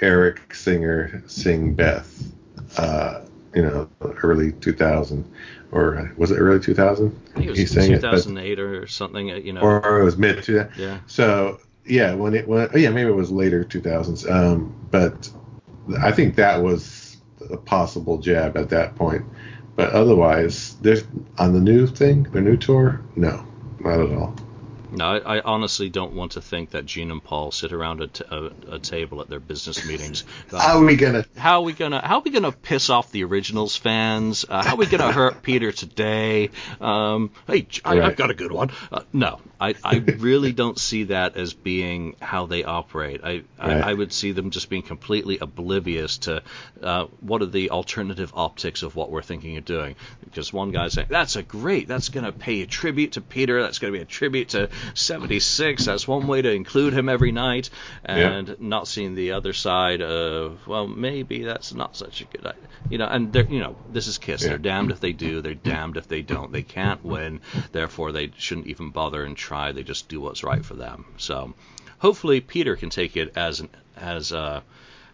Eric 0.00 0.54
Singer 0.54 1.22
sing 1.26 1.74
Beth, 1.74 2.30
uh, 2.76 3.22
you 3.54 3.62
know, 3.62 3.88
early 4.22 4.52
2000, 4.52 5.24
or 5.72 6.12
was 6.16 6.30
it 6.30 6.36
early 6.36 6.60
2000? 6.60 7.06
I 7.06 7.34
think 7.34 7.46
it 7.46 7.50
was 7.50 7.58
He 7.58 7.66
sang 7.66 7.92
it, 7.92 8.02
but- 8.02 8.10
2008 8.12 8.58
or 8.58 8.86
something. 8.86 9.28
You 9.28 9.52
know. 9.52 9.60
or 9.60 10.00
it 10.00 10.04
was 10.04 10.16
mid 10.16 10.42
2000. 10.42 10.72
yeah. 10.82 11.00
So 11.06 11.60
yeah, 11.84 12.14
when 12.14 12.34
it 12.34 12.46
when 12.46 12.68
oh, 12.72 12.78
yeah 12.78 12.90
maybe 12.90 13.10
it 13.10 13.14
was 13.14 13.30
later 13.30 13.64
2000s. 13.64 14.30
Um, 14.30 14.74
but 14.90 15.30
I 16.00 16.12
think 16.12 16.36
that 16.36 16.62
was 16.62 17.16
a 17.50 17.56
possible 17.56 18.18
jab 18.18 18.56
at 18.56 18.70
that 18.70 18.94
point. 18.94 19.24
But 19.76 19.92
otherwise, 19.92 20.76
there's 20.82 21.04
on 21.38 21.52
the 21.52 21.60
new 21.60 21.86
thing, 21.86 22.24
the 22.24 22.40
new 22.40 22.56
tour, 22.56 23.00
no, 23.14 23.46
not 23.80 24.00
at 24.00 24.10
all. 24.12 24.34
No, 24.90 25.04
I, 25.04 25.36
I 25.38 25.40
honestly 25.42 25.88
don't 25.90 26.14
want 26.14 26.32
to 26.32 26.40
think 26.40 26.70
that 26.70 26.86
Gene 26.86 27.10
and 27.10 27.22
Paul 27.22 27.50
sit 27.50 27.72
around 27.72 28.00
a, 28.00 28.06
t- 28.08 28.24
a, 28.30 28.50
a 28.68 28.78
table 28.78 29.20
at 29.20 29.28
their 29.28 29.40
business 29.40 29.86
meetings. 29.86 30.24
How 30.50 30.78
are 30.78 30.84
we 30.84 30.96
gonna? 30.96 31.24
how 31.36 31.60
are 31.60 31.62
we 31.64 31.72
gonna 31.74 32.06
how 32.06 32.16
are 32.18 32.22
we 32.22 32.30
gonna 32.30 32.52
piss 32.52 32.88
off 32.90 33.12
the 33.12 33.24
originals 33.24 33.76
fans? 33.76 34.44
Uh, 34.48 34.62
how 34.64 34.74
are 34.74 34.76
we 34.76 34.86
gonna 34.86 35.12
hurt 35.12 35.42
Peter 35.42 35.72
today? 35.72 36.50
Um, 36.80 37.30
hey, 37.46 37.66
I, 37.84 37.94
Right. 37.98 38.04
have 38.04 38.16
got 38.16 38.30
a 38.30 38.34
good 38.34 38.52
one. 38.52 38.70
Uh, 38.90 39.02
no, 39.12 39.40
I, 39.60 39.74
I 39.82 39.96
really 39.98 40.52
don't 40.52 40.78
see 40.78 41.04
that 41.04 41.36
as 41.36 41.52
being 41.52 42.14
how 42.20 42.46
they 42.46 42.64
operate. 42.64 43.20
I, 43.24 43.42
Right. 43.58 43.82
I 43.82 43.90
I 43.90 43.94
would 43.94 44.12
see 44.12 44.32
them 44.32 44.50
just 44.50 44.68
being 44.68 44.82
completely 44.82 45.38
oblivious 45.38 46.18
to 46.18 46.42
uh, 46.82 47.06
what 47.20 47.42
are 47.42 47.46
the 47.46 47.70
alternative 47.70 48.32
optics 48.34 48.82
of 48.82 48.94
what 48.94 49.10
we're 49.10 49.22
thinking 49.22 49.56
of 49.56 49.64
doing. 49.64 49.96
Because 50.24 50.52
one 50.52 50.70
guy's 50.70 50.92
saying 50.92 51.08
that's 51.10 51.34
a 51.36 51.42
great, 51.42 51.88
that's 51.88 52.08
gonna 52.10 52.30
pay 52.30 52.62
a 52.62 52.66
tribute 52.66 53.12
to 53.12 53.20
Peter. 53.20 53.60
That's 53.62 53.78
gonna 53.80 53.92
be 53.92 54.00
a 54.00 54.04
tribute 54.04 54.50
to 54.50 54.68
'76. 54.94 55.84
That's 55.84 56.06
one 56.06 56.28
way 56.28 56.42
to 56.42 56.52
include 56.52 56.92
him 56.92 57.08
every 57.08 57.32
night, 57.32 57.70
and 58.04 58.60
not 58.60 58.86
seeing 58.86 59.14
the 59.16 59.32
other 59.32 59.52
side 59.52 60.02
of 60.02 60.64
well, 60.68 60.86
maybe 60.86 61.42
that's 61.42 61.74
not 61.74 61.96
such 61.96 62.20
a 62.20 62.24
good 62.24 62.46
idea. 62.46 62.62
You 62.90 62.98
know, 62.98 63.06
and 63.06 63.32
they're 63.32 63.46
you 63.46 63.58
know 63.58 63.74
this 63.92 64.06
is 64.06 64.18
Kiss. 64.18 64.42
Yeah. 64.42 64.50
They're 64.50 64.58
damned 64.58 64.92
if 64.92 65.00
they 65.00 65.12
do. 65.12 65.40
They're 65.42 65.54
damned 65.54 65.96
if 65.96 66.06
they 66.06 66.22
don't. 66.22 66.52
They 66.52 66.62
can't 66.62 67.04
win. 67.04 67.40
Therefore, 67.72 68.12
they 68.12 68.30
shouldn't 68.36 68.68
even 68.68 68.90
bother 68.90 69.24
and 69.24 69.36
try. 69.36 69.47
They 69.72 69.82
just 69.82 70.08
do 70.08 70.20
what's 70.20 70.44
right 70.44 70.64
for 70.64 70.74
them. 70.74 71.04
So, 71.16 71.54
hopefully, 71.98 72.40
Peter 72.40 72.76
can 72.76 72.90
take 72.90 73.16
it 73.16 73.32
as 73.36 73.60
an 73.60 73.68
as 73.96 74.32
a 74.32 74.62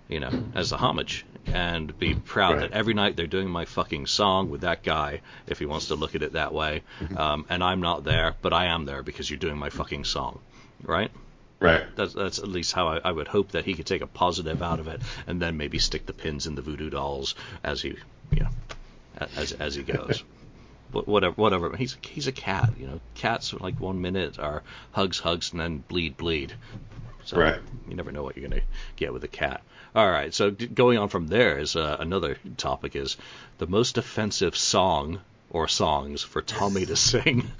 you 0.08 0.20
know 0.20 0.30
as 0.54 0.72
a 0.72 0.76
homage 0.76 1.24
and 1.46 1.98
be 1.98 2.14
proud 2.14 2.52
Right. 2.58 2.60
that 2.70 2.72
every 2.72 2.94
night 2.94 3.16
they're 3.16 3.26
doing 3.26 3.48
my 3.50 3.64
fucking 3.64 4.06
song 4.06 4.50
with 4.50 4.62
that 4.62 4.82
guy 4.82 5.20
if 5.46 5.58
he 5.58 5.66
wants 5.66 5.88
to 5.88 5.94
look 5.94 6.14
at 6.14 6.22
it 6.22 6.32
that 6.32 6.52
way. 6.54 6.82
Um, 7.16 7.44
and 7.50 7.62
I'm 7.62 7.80
not 7.80 8.04
there, 8.04 8.34
but 8.42 8.52
I 8.52 8.66
am 8.66 8.84
there 8.86 9.02
because 9.02 9.28
you're 9.30 9.38
doing 9.38 9.58
my 9.58 9.70
fucking 9.70 10.04
song, 10.04 10.40
right? 10.82 11.10
Right. 11.60 11.84
That's 11.96 12.12
that's 12.14 12.38
at 12.38 12.48
least 12.48 12.72
how 12.72 12.88
I, 12.88 13.00
I 13.04 13.12
would 13.12 13.28
hope 13.28 13.52
that 13.52 13.64
he 13.64 13.74
could 13.74 13.86
take 13.86 14.02
a 14.02 14.06
positive 14.06 14.60
out 14.62 14.80
of 14.80 14.88
it, 14.88 15.00
and 15.26 15.40
then 15.40 15.56
maybe 15.56 15.78
stick 15.78 16.04
the 16.06 16.12
pins 16.12 16.46
in 16.46 16.54
the 16.54 16.62
voodoo 16.62 16.90
dolls 16.90 17.34
as 17.62 17.80
he, 17.82 17.96
you 18.32 18.40
know, 18.40 18.48
as 19.36 19.52
as 19.52 19.74
he 19.74 19.82
goes. 19.82 20.22
Wh- 20.94 21.08
Whatever, 21.08 21.34
whatever. 21.34 21.76
He's 21.76 21.96
he's 22.02 22.26
a 22.26 22.32
cat, 22.32 22.70
you 22.78 22.86
know. 22.86 23.00
Cats 23.14 23.52
like 23.54 23.80
one 23.80 24.00
minute 24.00 24.38
are 24.38 24.62
hugs, 24.92 25.18
hugs, 25.18 25.52
and 25.52 25.60
then 25.60 25.78
bleed, 25.88 26.16
bleed. 26.16 26.52
So 27.24 27.38
Right. 27.38 27.60
you 27.88 27.94
never 27.96 28.12
know 28.12 28.22
what 28.22 28.36
you're 28.36 28.48
gonna 28.48 28.62
get 28.96 29.12
with 29.12 29.24
a 29.24 29.28
cat. 29.28 29.62
All 29.94 30.10
right. 30.10 30.34
So 30.34 30.50
d- 30.50 30.66
going 30.66 30.98
on 30.98 31.08
from 31.08 31.26
there 31.28 31.58
is 31.58 31.74
uh, 31.76 31.96
another 32.00 32.36
topic 32.56 32.96
is 32.96 33.16
the 33.58 33.66
most 33.66 33.96
offensive 33.96 34.56
song 34.56 35.20
or 35.50 35.68
songs 35.68 36.22
for 36.22 36.42
Tommy 36.42 36.84
to 36.86 36.96
sing. 36.96 37.50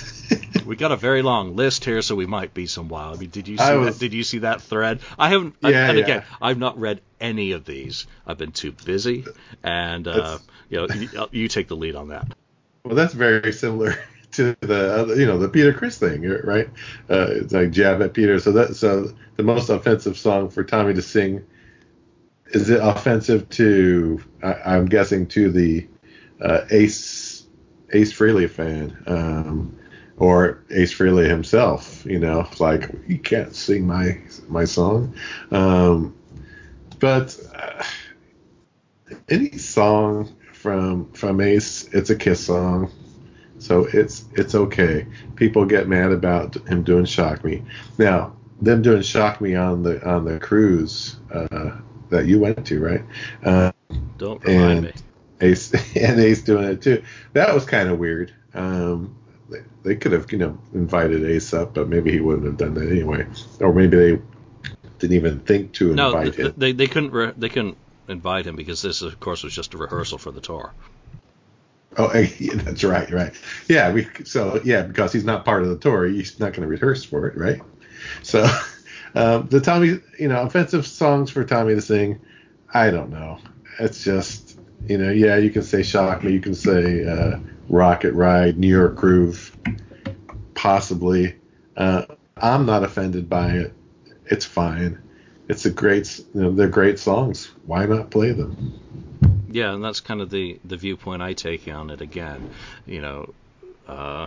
we 0.66 0.74
got 0.76 0.90
a 0.92 0.96
very 0.96 1.22
long 1.22 1.54
list 1.56 1.84
here, 1.84 2.02
so 2.02 2.14
we 2.14 2.26
might 2.26 2.54
be 2.54 2.66
some 2.66 2.88
while. 2.88 3.12
I 3.14 3.16
mean, 3.16 3.30
did 3.30 3.46
you 3.48 3.58
see 3.58 3.62
I 3.62 3.76
that? 3.84 3.98
Did 3.98 4.12
you 4.14 4.22
see 4.22 4.38
that 4.38 4.62
thread? 4.62 5.00
I 5.18 5.28
haven't. 5.28 5.54
I- 5.62 5.70
Yeah, 5.70 5.88
and 5.90 5.98
yeah. 5.98 6.04
again, 6.04 6.22
I've 6.40 6.58
not 6.58 6.78
read 6.80 7.00
any 7.20 7.52
of 7.52 7.64
these. 7.64 8.06
I've 8.26 8.38
been 8.38 8.52
too 8.52 8.72
busy, 8.72 9.24
and 9.62 10.08
uh, 10.08 10.38
you 10.68 10.78
know, 10.78 10.86
you, 10.94 11.28
you 11.30 11.48
take 11.48 11.68
the 11.68 11.76
lead 11.76 11.94
on 11.94 12.08
that. 12.08 12.26
Well, 12.84 12.94
that's 12.94 13.14
very 13.14 13.52
similar 13.52 13.94
to 14.32 14.56
the 14.60 15.14
you 15.18 15.26
know 15.26 15.38
the 15.38 15.48
Peter 15.48 15.72
Criss 15.72 15.98
thing, 15.98 16.22
right? 16.44 16.68
Uh, 17.08 17.26
it's 17.30 17.52
like 17.52 17.70
jab 17.70 18.00
at 18.02 18.14
Peter. 18.14 18.38
So 18.38 18.52
that 18.52 18.76
so 18.76 19.12
the 19.36 19.42
most 19.42 19.68
offensive 19.68 20.16
song 20.16 20.48
for 20.50 20.64
Tommy 20.64 20.94
to 20.94 21.02
sing 21.02 21.44
is 22.48 22.70
it 22.70 22.80
offensive 22.82 23.48
to 23.50 24.22
I, 24.42 24.54
I'm 24.74 24.86
guessing 24.86 25.26
to 25.28 25.50
the 25.50 25.86
uh, 26.40 26.62
Ace 26.70 27.46
Ace 27.92 28.12
Frehley 28.12 28.48
fan 28.48 28.96
um, 29.06 29.76
or 30.16 30.64
Ace 30.70 30.92
Frehley 30.96 31.28
himself. 31.28 32.04
You 32.06 32.18
know, 32.18 32.48
like 32.58 32.90
you 33.06 33.18
can't 33.18 33.54
sing 33.54 33.86
my 33.86 34.18
my 34.48 34.64
song. 34.64 35.14
Um, 35.50 36.14
but 37.00 37.38
uh, 37.54 37.82
any 39.28 39.56
song 39.58 40.34
from 40.60 41.10
from 41.12 41.40
Ace, 41.40 41.88
it's 41.92 42.10
a 42.10 42.16
Kiss 42.16 42.44
song, 42.46 42.90
so 43.58 43.86
it's 43.92 44.24
it's 44.34 44.54
okay. 44.54 45.06
People 45.36 45.64
get 45.64 45.88
mad 45.88 46.12
about 46.12 46.54
him 46.68 46.82
doing 46.82 47.06
"Shock 47.06 47.44
Me." 47.44 47.62
Now, 47.98 48.36
them 48.60 48.82
doing 48.82 49.02
"Shock 49.02 49.40
Me" 49.40 49.54
on 49.54 49.82
the 49.82 50.06
on 50.06 50.24
the 50.26 50.38
cruise 50.38 51.16
uh, 51.32 51.78
that 52.10 52.26
you 52.26 52.38
went 52.38 52.66
to, 52.66 52.80
right? 52.80 53.02
Uh, 53.42 53.72
Don't 54.18 54.44
remind 54.44 54.70
and 54.70 54.82
me. 54.86 54.92
Ace 55.40 55.72
and 55.96 56.20
Ace 56.20 56.42
doing 56.42 56.64
it 56.64 56.82
too. 56.82 57.02
That 57.32 57.54
was 57.54 57.64
kind 57.64 57.88
of 57.88 57.98
weird. 57.98 58.32
Um, 58.52 59.16
they, 59.48 59.60
they 59.82 59.96
could 59.96 60.12
have 60.12 60.30
you 60.30 60.38
know 60.38 60.58
invited 60.74 61.24
Ace 61.24 61.54
up, 61.54 61.72
but 61.74 61.88
maybe 61.88 62.12
he 62.12 62.20
wouldn't 62.20 62.44
have 62.46 62.58
done 62.58 62.74
that 62.74 62.90
anyway, 62.90 63.26
or 63.60 63.72
maybe 63.72 63.96
they 63.96 64.22
didn't 64.98 65.16
even 65.16 65.40
think 65.40 65.72
to 65.72 65.94
No, 65.94 66.08
invite 66.08 66.34
th- 66.34 66.48
him. 66.48 66.54
they 66.58 66.72
they 66.72 66.86
couldn't 66.86 67.12
re- 67.12 67.32
they 67.38 67.48
couldn't 67.48 67.78
invite 68.10 68.46
him 68.46 68.56
because 68.56 68.82
this, 68.82 69.02
of 69.02 69.18
course, 69.20 69.42
was 69.42 69.54
just 69.54 69.74
a 69.74 69.78
rehearsal 69.78 70.18
for 70.18 70.30
the 70.30 70.40
tour. 70.40 70.72
Oh, 71.96 72.12
yeah, 72.38 72.54
that's 72.54 72.84
right, 72.84 73.10
right. 73.10 73.34
Yeah, 73.68 73.92
we 73.92 74.06
so 74.24 74.60
yeah 74.64 74.82
because 74.82 75.12
he's 75.12 75.24
not 75.24 75.44
part 75.44 75.62
of 75.62 75.68
the 75.68 75.78
tour, 75.78 76.06
he's 76.06 76.38
not 76.38 76.52
going 76.52 76.62
to 76.62 76.68
rehearse 76.68 77.04
for 77.04 77.26
it, 77.26 77.36
right? 77.36 77.60
So 78.22 78.46
um, 79.14 79.46
the 79.50 79.60
Tommy, 79.60 79.98
you 80.18 80.28
know, 80.28 80.42
offensive 80.42 80.86
songs 80.86 81.30
for 81.30 81.44
Tommy 81.44 81.74
to 81.74 81.80
sing, 81.80 82.20
I 82.72 82.90
don't 82.90 83.10
know. 83.10 83.38
It's 83.78 84.04
just 84.04 84.58
you 84.86 84.98
know, 84.98 85.10
yeah, 85.10 85.36
you 85.36 85.50
can 85.50 85.62
say 85.62 85.82
"Shock 85.82 86.24
Me," 86.24 86.32
you 86.32 86.40
can 86.40 86.54
say 86.54 87.04
uh, 87.04 87.38
"Rocket 87.68 88.12
Ride," 88.14 88.58
"New 88.58 88.68
York 88.68 88.96
Groove," 88.96 89.56
possibly. 90.54 91.36
Uh, 91.76 92.06
I'm 92.36 92.66
not 92.66 92.82
offended 92.82 93.28
by 93.28 93.50
it. 93.50 93.74
It's 94.26 94.44
fine. 94.44 95.02
It's 95.50 95.66
a 95.66 95.70
great, 95.70 96.18
you 96.34 96.42
know, 96.42 96.52
they're 96.52 96.68
great 96.68 96.98
songs. 96.98 97.50
Why 97.66 97.84
not 97.86 98.10
play 98.10 98.30
them? 98.32 98.80
Yeah, 99.50 99.74
and 99.74 99.82
that's 99.84 100.00
kind 100.00 100.20
of 100.20 100.30
the 100.30 100.60
the 100.64 100.76
viewpoint 100.76 101.22
I 101.22 101.32
take 101.32 101.66
on 101.68 101.90
it. 101.90 102.00
Again, 102.00 102.50
you 102.86 103.00
know, 103.00 103.34
uh, 103.88 104.26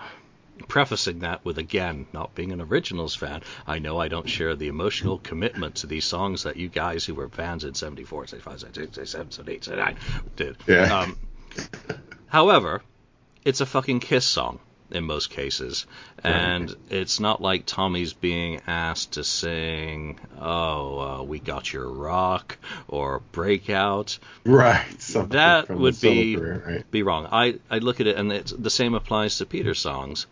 prefacing 0.67 1.19
that 1.19 1.43
with 1.45 1.57
again 1.57 2.05
not 2.13 2.35
being 2.35 2.51
an 2.51 2.61
originals 2.61 3.15
fan 3.15 3.41
i 3.65 3.79
know 3.79 3.97
i 3.99 4.07
don't 4.07 4.29
share 4.29 4.55
the 4.55 4.67
emotional 4.67 5.17
commitment 5.17 5.73
to 5.75 5.87
these 5.87 6.05
songs 6.05 6.43
that 6.43 6.57
you 6.57 6.69
guys 6.69 7.03
who 7.03 7.15
were 7.15 7.27
fans 7.27 7.63
in 7.63 7.73
74 7.73 8.27
75 8.27 8.59
76 8.59 8.93
77 8.95 9.31
78 9.31 9.63
79 9.63 9.95
did 10.35 10.55
Yeah. 10.67 10.95
um, 10.99 11.17
however 12.27 12.83
it's 13.43 13.61
a 13.61 13.65
fucking 13.65 13.99
kiss 13.99 14.25
song 14.25 14.59
in 14.93 15.03
most 15.03 15.29
cases 15.29 15.85
and 16.23 16.75
it's 16.89 17.19
not 17.19 17.41
like 17.41 17.65
tommy's 17.65 18.13
being 18.13 18.61
asked 18.67 19.13
to 19.13 19.23
sing 19.23 20.19
oh 20.39 20.99
uh, 20.99 21.23
we 21.23 21.39
got 21.39 21.73
your 21.73 21.89
rock 21.89 22.57
or 22.87 23.19
breakout 23.31 24.19
Right. 24.45 24.85
something 25.01 25.29
that 25.37 25.69
would 25.69 25.99
be 26.01 26.35
career, 26.35 26.63
right. 26.65 26.91
be 26.91 27.03
wrong. 27.03 27.27
I, 27.31 27.59
I 27.69 27.79
look 27.79 27.99
at 27.99 28.07
it, 28.07 28.17
and 28.17 28.31
it's, 28.31 28.51
the 28.51 28.69
same 28.69 28.93
applies 28.93 29.37
to 29.37 29.45
Peter's 29.45 29.79
songs. 29.79 30.27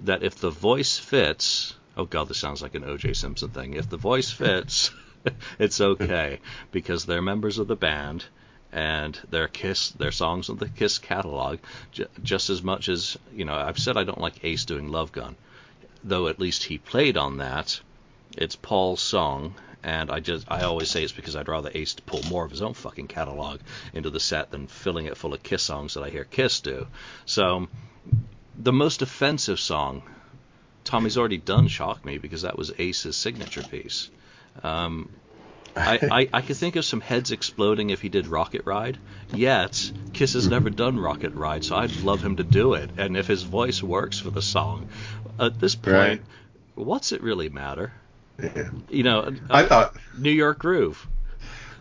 That 0.00 0.22
if 0.22 0.36
the 0.36 0.50
voice 0.50 0.98
fits, 0.98 1.74
oh 1.96 2.04
god, 2.04 2.28
this 2.28 2.38
sounds 2.38 2.62
like 2.62 2.74
an 2.74 2.84
O.J. 2.84 3.14
Simpson 3.14 3.50
thing. 3.50 3.74
If 3.74 3.88
the 3.88 3.96
voice 3.96 4.30
fits, 4.30 4.90
it's 5.58 5.80
okay 5.80 6.40
because 6.72 7.06
they're 7.06 7.22
members 7.22 7.58
of 7.58 7.68
the 7.68 7.76
band, 7.76 8.24
and 8.74 9.16
their 9.30 9.46
Kiss, 9.46 9.90
their 9.90 10.10
songs 10.10 10.48
in 10.48 10.56
the 10.56 10.68
Kiss 10.68 10.98
catalog, 10.98 11.60
just 12.22 12.50
as 12.50 12.60
much 12.60 12.88
as 12.88 13.16
you 13.32 13.44
know. 13.44 13.54
I've 13.54 13.78
said 13.78 13.96
I 13.96 14.02
don't 14.02 14.20
like 14.20 14.44
Ace 14.44 14.64
doing 14.64 14.88
Love 14.88 15.12
Gun, 15.12 15.36
though 16.02 16.26
at 16.26 16.40
least 16.40 16.64
he 16.64 16.78
played 16.78 17.16
on 17.16 17.38
that. 17.38 17.80
It's 18.36 18.56
Paul's 18.56 19.00
song, 19.00 19.54
and 19.84 20.10
I 20.10 20.18
just 20.18 20.50
I 20.50 20.62
always 20.62 20.90
say 20.90 21.04
it's 21.04 21.12
because 21.12 21.36
I'd 21.36 21.46
rather 21.46 21.70
Ace 21.72 21.94
pull 21.94 22.24
more 22.24 22.44
of 22.44 22.50
his 22.50 22.62
own 22.62 22.74
fucking 22.74 23.06
catalog 23.06 23.60
into 23.92 24.10
the 24.10 24.18
set 24.18 24.50
than 24.50 24.66
filling 24.66 25.06
it 25.06 25.16
full 25.16 25.34
of 25.34 25.42
Kiss 25.44 25.62
songs 25.62 25.94
that 25.94 26.02
I 26.02 26.10
hear 26.10 26.24
Kiss 26.24 26.58
do. 26.58 26.88
So 27.26 27.68
the 28.58 28.72
most 28.72 29.02
offensive 29.02 29.60
song, 29.60 30.02
Tommy's 30.82 31.16
already 31.16 31.38
done 31.38 31.68
"Shock 31.68 32.04
Me" 32.04 32.18
because 32.18 32.42
that 32.42 32.58
was 32.58 32.72
Ace's 32.76 33.16
signature 33.16 33.62
piece. 33.62 34.10
Um, 34.64 35.10
I, 35.76 35.98
I, 36.10 36.28
I 36.32 36.40
could 36.42 36.56
think 36.56 36.76
of 36.76 36.84
some 36.84 37.00
heads 37.00 37.32
exploding 37.32 37.90
if 37.90 38.00
he 38.00 38.08
did 38.08 38.26
Rocket 38.26 38.62
Ride. 38.64 38.98
Yet 39.34 39.90
Kiss 40.12 40.34
has 40.34 40.48
never 40.48 40.70
done 40.70 40.98
Rocket 40.98 41.34
Ride, 41.34 41.64
so 41.64 41.76
I'd 41.76 41.94
love 42.02 42.22
him 42.22 42.36
to 42.36 42.44
do 42.44 42.74
it. 42.74 42.90
And 42.96 43.16
if 43.16 43.26
his 43.26 43.42
voice 43.42 43.82
works 43.82 44.18
for 44.18 44.30
the 44.30 44.42
song, 44.42 44.88
at 45.38 45.58
this 45.58 45.74
point, 45.74 45.94
Right. 45.94 46.20
what's 46.76 47.12
it 47.12 47.22
really 47.22 47.48
matter? 47.48 47.92
Yeah. 48.40 48.70
You 48.88 49.02
know, 49.02 49.34
I 49.50 49.64
thought 49.64 49.96
New 50.18 50.30
York 50.30 50.58
Groove. 50.58 51.06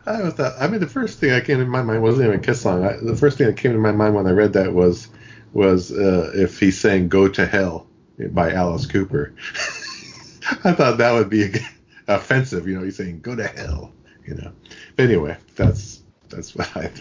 I 0.06 0.22
was 0.22 0.36
that. 0.36 0.56
I 0.60 0.68
mean, 0.68 0.80
the 0.82 0.88
first 0.88 1.20
thing 1.20 1.30
that 1.30 1.46
came 1.46 1.60
to 1.60 1.66
my 1.66 1.82
mind 1.82 2.02
wasn't 2.04 2.28
even 2.28 2.40
a 2.40 2.44
Kiss 2.44 2.62
song. 2.62 2.84
I, 2.84 2.98
the 3.02 3.16
first 3.16 3.38
thing 3.38 3.48
that 3.48 3.58
came 3.58 3.72
to 3.74 3.78
my 3.80 3.92
mind 3.92 4.16
when 4.16 4.28
I 4.28 4.32
read 4.32 4.54
that 4.54 4.74
was 4.74 5.08
was 5.54 5.92
uh, 5.92 6.32
if 6.36 6.60
he 6.60 6.72
sang 6.72 7.08
"Go 7.10 7.28
to 7.28 7.46
Hell" 7.46 7.88
by 8.32 8.52
Alice 8.52 8.86
Cooper. 8.86 9.34
I 10.64 10.74
thought 10.74 10.98
that 10.98 11.14
would 11.14 11.30
be 11.30 11.54
offensive. 12.08 12.68
You 12.68 12.78
know, 12.78 12.84
he's 12.84 12.98
saying 12.98 13.22
"Go 13.22 13.36
to 13.36 13.48
hell." 13.48 13.94
You 14.26 14.36
know. 14.36 14.52
But 14.96 15.06
anyway, 15.06 15.38
that's 15.56 16.02
that's 16.30 16.56
what 16.56 16.76
I 16.78 16.92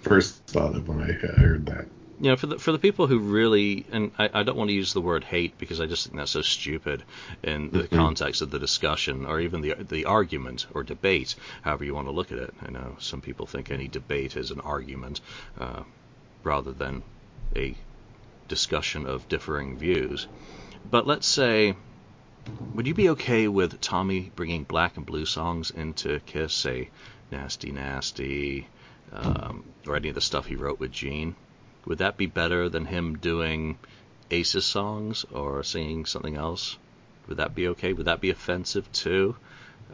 first 0.00 0.44
thought 0.46 0.74
of 0.76 0.88
when 0.88 1.00
I 1.02 1.10
uh, 1.10 1.36
heard 1.36 1.66
that. 1.66 1.86
you 2.18 2.30
know, 2.30 2.36
for 2.36 2.46
the 2.46 2.58
for 2.58 2.72
the 2.72 2.78
people 2.78 3.06
who 3.06 3.18
really, 3.18 3.84
and 3.92 4.10
I, 4.18 4.30
I 4.32 4.42
don't 4.42 4.56
want 4.56 4.68
to 4.70 4.74
use 4.74 4.92
the 4.92 5.00
word 5.00 5.22
hate 5.24 5.58
because 5.58 5.80
I 5.80 5.86
just 5.86 6.04
think 6.06 6.16
that's 6.16 6.30
so 6.32 6.42
stupid 6.42 7.04
in 7.42 7.70
the 7.70 7.84
Mhm. 7.84 7.90
context 7.90 8.42
of 8.42 8.50
the 8.50 8.58
discussion 8.58 9.26
or 9.26 9.38
even 9.40 9.60
the 9.60 9.74
the 9.78 10.04
argument 10.06 10.66
or 10.74 10.82
debate, 10.82 11.34
however 11.62 11.84
you 11.84 11.94
want 11.94 12.08
to 12.08 12.12
look 12.12 12.32
at 12.32 12.38
it. 12.38 12.54
I 12.66 12.70
know 12.70 12.96
some 12.98 13.20
people 13.20 13.46
think 13.46 13.70
any 13.70 13.88
debate 13.88 14.36
is 14.36 14.50
an 14.50 14.60
argument 14.60 15.20
uh, 15.60 15.82
rather 16.42 16.72
than 16.72 17.02
a 17.54 17.74
discussion 18.48 19.06
of 19.06 19.28
differing 19.28 19.76
views. 19.76 20.26
But 20.90 21.06
let's 21.06 21.26
say, 21.26 21.74
would 22.74 22.86
you 22.86 22.94
be 22.94 23.10
okay 23.10 23.48
with 23.48 23.80
Tommy 23.80 24.30
bringing 24.34 24.64
black 24.64 24.96
and 24.96 25.06
blue 25.06 25.26
songs 25.26 25.70
into 25.70 26.20
Kiss, 26.20 26.52
say 26.52 26.90
Nasty 27.30 27.72
Nasty, 27.72 28.68
um, 29.12 29.64
or 29.86 29.96
any 29.96 30.08
of 30.08 30.14
the 30.14 30.20
stuff 30.20 30.46
he 30.46 30.56
wrote 30.56 30.78
with 30.78 30.92
Gene? 30.92 31.34
Would 31.86 31.98
that 31.98 32.16
be 32.16 32.26
better 32.26 32.68
than 32.68 32.84
him 32.84 33.18
doing 33.18 33.78
Ace's 34.30 34.64
songs 34.64 35.24
or 35.30 35.62
singing 35.62 36.04
something 36.04 36.36
else? 36.36 36.76
Would 37.28 37.38
that 37.38 37.54
be 37.54 37.68
okay? 37.68 37.92
Would 37.92 38.06
that 38.06 38.20
be 38.20 38.30
offensive 38.30 38.90
too? 38.92 39.36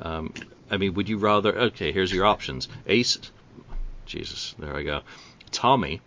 Um, 0.01 0.33
I 0.71 0.77
mean, 0.77 0.95
would 0.95 1.09
you 1.09 1.19
rather? 1.19 1.57
Okay, 1.57 1.93
here's 1.93 2.12
your 2.12 2.27
options. 2.27 2.69
Ace, 2.87 3.19
Jesus, 4.07 4.55
there 4.59 4.75
I 4.75 4.83
go. 4.83 5.03
Tommy 5.51 6.01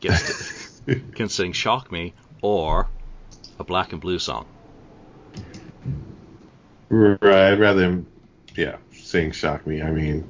gets 0.00 0.80
to, 0.86 0.94
can 1.14 1.28
sing 1.28 1.52
"Shock 1.52 1.90
Me" 1.90 2.14
or 2.40 2.88
a 3.58 3.64
black 3.64 3.92
and 3.92 4.00
blue 4.00 4.18
song. 4.18 4.46
Right. 6.90 7.54
Rather 7.54 7.84
him, 7.84 8.08
yeah, 8.56 8.78
sing 8.90 9.32
"Shock 9.32 9.66
Me." 9.66 9.82
I 9.82 9.90
mean, 9.92 10.28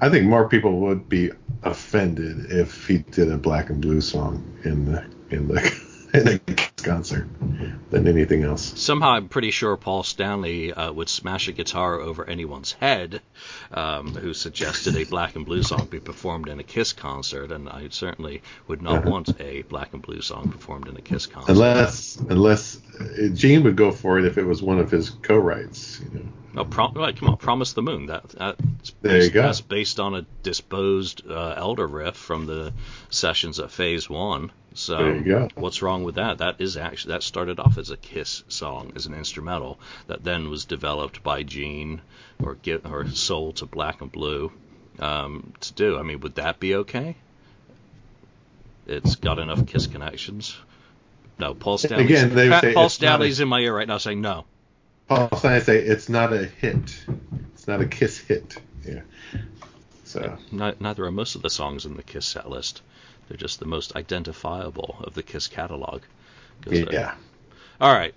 I 0.00 0.08
think 0.10 0.26
more 0.26 0.48
people 0.48 0.80
would 0.80 1.08
be 1.08 1.30
offended 1.62 2.50
if 2.50 2.86
he 2.86 2.98
did 3.12 3.30
a 3.30 3.38
black 3.38 3.70
and 3.70 3.80
blue 3.82 4.00
song 4.00 4.44
in 4.64 4.86
the 4.86 5.04
in 5.30 5.48
the 5.48 5.89
in 6.14 6.28
a 6.28 6.38
Kiss 6.38 6.70
concert 6.82 7.28
than 7.90 8.06
anything 8.08 8.42
else. 8.44 8.78
Somehow, 8.80 9.10
I'm 9.10 9.28
pretty 9.28 9.50
sure 9.50 9.76
Paul 9.76 10.02
Stanley 10.02 10.72
uh, 10.72 10.92
would 10.92 11.08
smash 11.08 11.48
a 11.48 11.52
guitar 11.52 12.00
over 12.00 12.24
anyone's 12.28 12.72
head 12.72 13.20
um, 13.72 14.14
who 14.14 14.32
suggested 14.34 14.96
a 14.96 15.04
black 15.04 15.36
and 15.36 15.44
blue 15.46 15.62
song 15.62 15.86
be 15.90 16.00
performed 16.00 16.48
in 16.48 16.58
a 16.58 16.62
Kiss 16.62 16.92
concert, 16.92 17.52
and 17.52 17.68
I 17.68 17.88
certainly 17.90 18.42
would 18.66 18.82
not 18.82 19.00
Uh-huh. 19.02 19.10
want 19.10 19.40
a 19.40 19.62
black 19.62 19.92
and 19.92 20.02
blue 20.02 20.20
song 20.22 20.50
performed 20.50 20.88
in 20.88 20.96
a 20.96 21.02
Kiss 21.02 21.26
concert. 21.26 21.52
Unless 21.52 22.16
unless 22.28 22.80
uh, 22.98 23.28
Gene 23.34 23.62
would 23.64 23.76
go 23.76 23.90
for 23.92 24.18
it 24.18 24.24
if 24.24 24.38
it 24.38 24.44
was 24.44 24.62
one 24.62 24.78
of 24.78 24.90
his 24.90 25.10
co-writes. 25.10 26.00
You 26.12 26.18
know. 26.20 26.26
Oh, 26.56 26.64
prom- 26.64 26.94
right, 26.94 27.16
come 27.16 27.28
on, 27.28 27.36
Promise 27.36 27.74
the 27.74 27.82
Moon. 27.82 28.06
That 28.06 28.28
that's 28.30 28.92
There 29.02 29.14
you 29.16 29.20
based, 29.20 29.32
go. 29.34 29.42
That's 29.42 29.60
based 29.60 30.00
on 30.00 30.14
a 30.16 30.22
disposed 30.42 31.22
uh, 31.30 31.54
Elder 31.56 31.86
riff 31.86 32.16
from 32.16 32.46
the 32.46 32.72
sessions 33.10 33.60
at 33.60 33.70
Phase 33.70 34.10
One. 34.10 34.50
So 34.74 34.96
There 34.98 35.16
you 35.16 35.22
go. 35.24 35.48
what's 35.56 35.82
wrong 35.82 36.04
with 36.04 36.14
that? 36.14 36.38
That 36.38 36.60
is 36.60 36.76
actually 36.76 37.12
that 37.14 37.22
started 37.24 37.58
off 37.58 37.76
as 37.76 37.90
a 37.90 37.96
Kiss 37.96 38.44
song, 38.48 38.92
as 38.94 39.06
an 39.06 39.14
instrumental 39.14 39.80
that 40.06 40.22
then 40.22 40.48
was 40.48 40.64
developed 40.64 41.22
by 41.22 41.42
Gene 41.42 42.00
or 42.42 42.54
get 42.54 42.86
or 42.86 43.08
sold 43.08 43.56
to 43.56 43.66
Black 43.66 44.00
and 44.00 44.12
Blue 44.12 44.52
um, 45.00 45.52
to 45.60 45.72
do. 45.74 45.98
I 45.98 46.02
mean, 46.02 46.20
would 46.20 46.36
that 46.36 46.60
be 46.60 46.76
okay? 46.76 47.16
It's 48.86 49.16
got 49.16 49.38
enough 49.38 49.66
Kiss 49.66 49.86
connections. 49.86 50.56
No, 51.38 51.54
Paul 51.54 51.78
Stanley's, 51.78 52.06
Again, 52.10 52.34
they 52.34 52.48
Pat- 52.48 52.60
say 52.62 52.74
Paul 52.74 52.84
not 52.84 52.90
a- 52.90 52.94
Stanley's 52.94 53.40
in 53.40 53.48
my 53.48 53.60
ear 53.60 53.74
right 53.76 53.88
now 53.88 53.98
saying 53.98 54.20
no. 54.20 54.44
Paul 55.08 55.28
Stanley 55.36 55.60
say 55.60 55.78
it's 55.78 56.08
not 56.08 56.32
a 56.32 56.44
hit. 56.46 57.04
It's 57.54 57.66
not 57.66 57.80
a 57.80 57.86
Kiss 57.86 58.18
hit. 58.18 58.56
Yeah. 58.86 59.00
So 60.04 60.38
neither 60.52 61.04
are 61.04 61.10
most 61.12 61.34
of 61.34 61.42
the 61.42 61.50
songs 61.50 61.86
in 61.86 61.96
the 61.96 62.02
Kiss 62.02 62.26
set 62.26 62.48
list. 62.48 62.82
They're 63.30 63.36
just 63.36 63.60
the 63.60 63.66
most 63.66 63.94
identifiable 63.94 64.96
of 65.04 65.14
the 65.14 65.22
Kiss 65.22 65.46
catalog. 65.46 66.02
yeah. 66.90 67.14
All 67.80 67.94
right. 67.94 68.12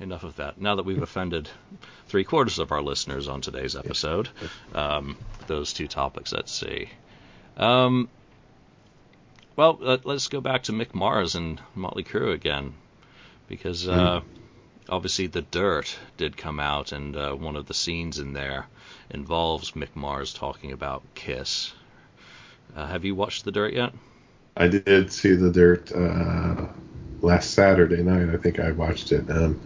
Enough 0.00 0.24
of 0.24 0.36
that. 0.36 0.60
Now 0.60 0.74
that 0.74 0.84
we've 0.84 1.00
offended 1.00 1.48
three 2.08 2.24
quarters 2.24 2.58
of 2.58 2.72
our 2.72 2.82
listeners 2.82 3.28
on 3.28 3.42
today's 3.42 3.76
episode, 3.76 4.28
um, 4.74 5.16
those 5.46 5.72
two 5.72 5.86
topics, 5.86 6.32
let's 6.32 6.50
see. 6.50 6.88
Um, 7.56 8.08
well, 9.54 9.78
let, 9.80 10.04
let's 10.04 10.26
go 10.26 10.40
back 10.40 10.64
to 10.64 10.72
Mick 10.72 10.94
Mars 10.94 11.36
and 11.36 11.60
Motley 11.76 12.02
Crue 12.02 12.34
again, 12.34 12.74
because 13.46 13.86
uh, 13.86 14.20
obviously 14.88 15.28
the 15.28 15.42
Dirt 15.42 15.96
did 16.16 16.36
come 16.36 16.58
out, 16.58 16.90
and 16.90 17.14
uh, 17.14 17.34
one 17.34 17.54
of 17.54 17.66
the 17.66 17.74
scenes 17.74 18.18
in 18.18 18.32
there 18.32 18.66
involves 19.10 19.70
Mick 19.72 19.94
Mars 19.94 20.34
talking 20.34 20.72
about 20.72 21.04
Kiss. 21.14 21.72
Uh, 22.74 22.86
have 22.86 23.04
you 23.04 23.14
watched 23.14 23.44
the 23.44 23.52
Dirt 23.52 23.74
yet? 23.74 23.92
I 24.56 24.68
did 24.68 25.10
see 25.12 25.32
the 25.32 25.50
dirt 25.50 25.90
uh, 25.92 26.66
last 27.22 27.52
Saturday 27.52 28.02
night. 28.02 28.28
I 28.34 28.36
think 28.36 28.60
I 28.60 28.72
watched 28.72 29.12
it. 29.12 29.30
Um, 29.30 29.60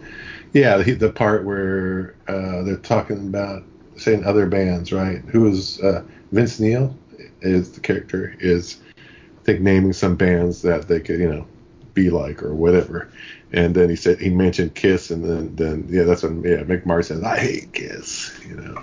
yeah, 0.53 0.77
the, 0.77 0.93
the 0.93 1.11
part 1.11 1.43
where 1.43 2.15
uh, 2.27 2.63
they're 2.63 2.77
talking 2.77 3.27
about 3.27 3.63
saying 3.97 4.23
other 4.23 4.45
bands, 4.45 4.93
right? 4.93 5.17
Who 5.25 5.47
is 5.47 5.79
uh, 5.81 6.03
Vince 6.31 6.59
Neil 6.59 6.95
is 7.41 7.71
the 7.71 7.81
character 7.81 8.35
is 8.39 8.79
I 8.97 9.43
think 9.43 9.61
naming 9.61 9.93
some 9.93 10.15
bands 10.15 10.61
that 10.61 10.87
they 10.87 10.99
could 10.99 11.19
you 11.19 11.29
know 11.29 11.47
be 11.93 12.09
like 12.09 12.43
or 12.43 12.53
whatever. 12.53 13.09
And 13.51 13.75
then 13.75 13.89
he 13.89 13.95
said 13.95 14.19
he 14.19 14.29
mentioned 14.29 14.75
Kiss, 14.75 15.11
and 15.11 15.23
then 15.23 15.55
then 15.55 15.87
yeah, 15.89 16.03
that's 16.03 16.23
when 16.23 16.43
yeah 16.43 16.63
Mick 16.63 16.85
Mars 16.85 17.07
says 17.07 17.23
I 17.23 17.37
hate 17.39 17.73
Kiss, 17.73 18.39
you 18.47 18.55
know. 18.55 18.81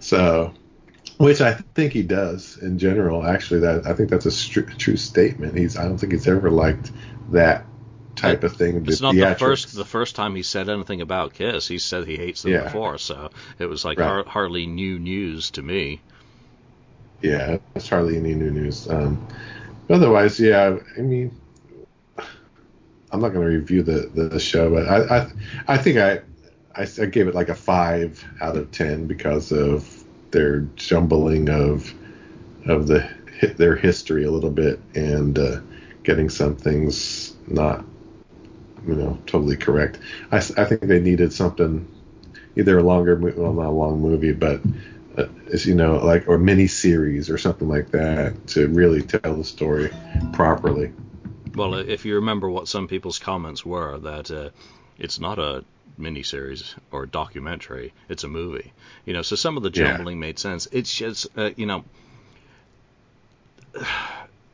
So, 0.00 0.52
which 1.18 1.40
I 1.40 1.54
think 1.74 1.92
he 1.92 2.02
does 2.02 2.58
in 2.58 2.78
general. 2.78 3.24
Actually, 3.24 3.60
that 3.60 3.86
I 3.86 3.94
think 3.94 4.10
that's 4.10 4.26
a 4.26 4.30
stru- 4.30 4.76
true 4.78 4.96
statement. 4.96 5.56
He's 5.56 5.76
I 5.76 5.84
don't 5.84 5.98
think 5.98 6.12
he's 6.12 6.28
ever 6.28 6.50
liked 6.50 6.92
that 7.30 7.64
type 8.16 8.44
of 8.44 8.56
thing. 8.56 8.84
It's 8.86 9.00
not 9.00 9.14
the 9.14 9.34
first 9.38 9.74
the 9.74 9.84
first 9.84 10.16
time 10.16 10.34
he 10.34 10.42
said 10.42 10.68
anything 10.68 11.00
about 11.00 11.34
Kiss. 11.34 11.68
He 11.68 11.78
said 11.78 12.06
he 12.06 12.16
hates 12.16 12.42
them 12.42 12.52
yeah. 12.52 12.64
before, 12.64 12.98
so 12.98 13.30
it 13.58 13.66
was 13.66 13.84
like 13.84 13.98
right. 13.98 14.06
har- 14.06 14.24
hardly 14.24 14.66
new 14.66 14.98
news 14.98 15.50
to 15.52 15.62
me. 15.62 16.00
Yeah, 17.22 17.58
it's 17.74 17.88
hardly 17.88 18.16
any 18.16 18.34
new 18.34 18.50
news. 18.50 18.88
Um, 18.88 19.26
otherwise, 19.88 20.38
yeah, 20.38 20.76
I 20.96 21.00
mean, 21.00 21.34
I'm 22.18 23.20
not 23.20 23.30
going 23.30 23.46
to 23.46 23.56
review 23.56 23.82
the, 23.82 24.10
the 24.14 24.40
show, 24.40 24.70
but 24.70 24.86
I 24.86 25.18
I, 25.18 25.30
I 25.68 25.78
think 25.78 25.98
I, 25.98 26.20
I, 26.74 26.86
I 27.00 27.06
gave 27.06 27.28
it 27.28 27.34
like 27.34 27.48
a 27.48 27.54
five 27.54 28.22
out 28.40 28.56
of 28.56 28.70
ten 28.72 29.06
because 29.06 29.52
of 29.52 30.03
their 30.34 30.60
jumbling 30.76 31.48
of 31.48 31.94
of 32.66 32.86
the 32.88 33.08
their 33.56 33.76
history 33.76 34.24
a 34.24 34.30
little 34.30 34.50
bit 34.50 34.80
and 34.94 35.38
uh, 35.38 35.60
getting 36.02 36.28
some 36.28 36.56
things 36.56 37.34
not 37.46 37.84
you 38.86 38.94
know 38.94 39.18
totally 39.26 39.56
correct. 39.56 39.98
I, 40.32 40.38
I 40.38 40.64
think 40.64 40.82
they 40.82 41.00
needed 41.00 41.32
something 41.32 41.88
either 42.56 42.78
a 42.78 42.82
longer 42.82 43.16
well 43.16 43.52
not 43.52 43.66
a 43.66 43.70
long 43.70 44.00
movie 44.00 44.32
but 44.32 44.60
uh, 45.16 45.26
as 45.52 45.64
you 45.66 45.74
know 45.74 45.96
like 46.04 46.28
or 46.28 46.36
mini 46.36 46.66
series 46.66 47.30
or 47.30 47.38
something 47.38 47.68
like 47.68 47.90
that 47.92 48.46
to 48.48 48.68
really 48.68 49.02
tell 49.02 49.36
the 49.36 49.44
story 49.44 49.90
properly. 50.32 50.92
Well, 51.54 51.74
if 51.74 52.04
you 52.04 52.16
remember 52.16 52.50
what 52.50 52.66
some 52.66 52.88
people's 52.88 53.20
comments 53.20 53.64
were, 53.64 53.98
that 53.98 54.28
uh, 54.32 54.50
it's 54.98 55.20
not 55.20 55.38
a 55.38 55.64
miniseries 55.98 56.74
or 56.90 57.06
documentary, 57.06 57.92
it's 58.08 58.24
a 58.24 58.28
movie. 58.28 58.72
You 59.04 59.12
know, 59.12 59.22
so 59.22 59.36
some 59.36 59.56
of 59.56 59.62
the 59.62 59.70
jumbling 59.70 60.16
yeah. 60.16 60.20
made 60.20 60.38
sense. 60.38 60.68
It's 60.72 60.92
just, 60.92 61.26
uh, 61.36 61.50
you 61.56 61.66
know, 61.66 61.84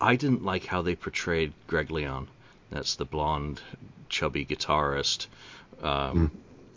I 0.00 0.16
didn't 0.16 0.44
like 0.44 0.64
how 0.64 0.82
they 0.82 0.94
portrayed 0.94 1.52
Greg 1.66 1.90
Leon. 1.90 2.28
That's 2.70 2.94
the 2.94 3.04
blonde, 3.04 3.60
chubby 4.08 4.46
guitarist. 4.46 5.26
Um, 5.82 6.30
mm. 6.30 6.30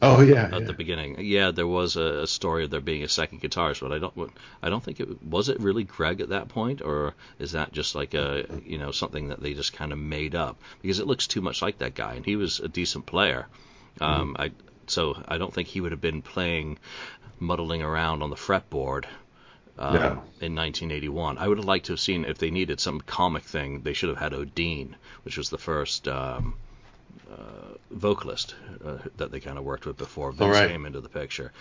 Oh 0.05 0.19
yeah. 0.19 0.47
At 0.51 0.51
yeah. 0.51 0.59
the 0.59 0.73
beginning, 0.73 1.15
yeah, 1.21 1.51
there 1.51 1.67
was 1.67 1.95
a, 1.95 2.23
a, 2.23 2.27
story 2.27 2.65
of 2.65 2.71
there 2.71 2.81
being 2.81 3.03
a 3.03 3.07
second 3.07 3.41
guitarist, 3.41 3.79
but 3.79 3.93
I 3.93 3.99
don't, 3.99 4.33
I 4.61 4.69
don't 4.69 4.83
think 4.83 4.99
it 4.99 5.23
was 5.23 5.47
it 5.47 5.61
really 5.61 5.85
Greg 5.85 6.19
at 6.19 6.29
that 6.29 6.49
point, 6.49 6.81
or 6.81 7.13
is 7.39 7.53
that 7.53 7.71
just 7.71 7.95
like 7.95 8.13
a, 8.13 8.45
you 8.65 8.77
know, 8.77 8.91
something 8.91 9.29
that 9.29 9.41
they 9.41 9.53
just 9.53 9.71
kind 9.71 9.93
of 9.93 9.97
made 9.97 10.35
up 10.35 10.57
because 10.81 10.99
it 10.99 11.07
looks 11.07 11.25
too 11.25 11.39
much 11.39 11.61
like 11.61 11.77
that 11.77 11.95
guy, 11.95 12.15
and 12.15 12.25
he 12.25 12.35
was 12.35 12.59
a 12.59 12.67
decent 12.67 13.05
player. 13.05 13.47
Um. 14.01 14.35
I, 14.39 14.51
so 14.87 15.21
I 15.27 15.37
don't 15.37 15.53
think 15.53 15.67
he 15.67 15.81
would 15.81 15.91
have 15.91 16.01
been 16.01 16.21
playing, 16.21 16.77
muddling 17.39 17.81
around 17.81 18.21
on 18.21 18.29
the 18.29 18.35
fretboard. 18.35 19.05
Um, 19.77 19.95
yeah. 19.95 20.11
In 20.41 20.55
1981, 20.55 21.37
I 21.39 21.47
would 21.47 21.57
have 21.57 21.65
liked 21.65 21.87
to 21.87 21.93
have 21.93 21.99
seen 21.99 22.25
if 22.25 22.37
they 22.37 22.51
needed 22.51 22.79
some 22.79 23.01
comic 23.01 23.43
thing, 23.43 23.81
they 23.81 23.93
should 23.93 24.09
have 24.09 24.19
had 24.19 24.33
O'Dean, 24.33 24.95
which 25.23 25.37
was 25.37 25.49
the 25.49 25.57
first 25.57 26.07
um, 26.07 26.55
uh, 27.31 27.77
vocalist 27.89 28.55
uh, 28.85 28.97
that 29.17 29.31
they 29.31 29.39
kind 29.39 29.57
of 29.57 29.63
worked 29.63 29.85
with 29.85 29.97
before 29.97 30.31
Vince 30.31 30.55
right. 30.55 30.69
came 30.69 30.85
into 30.85 31.01
the 31.01 31.09
picture. 31.09 31.51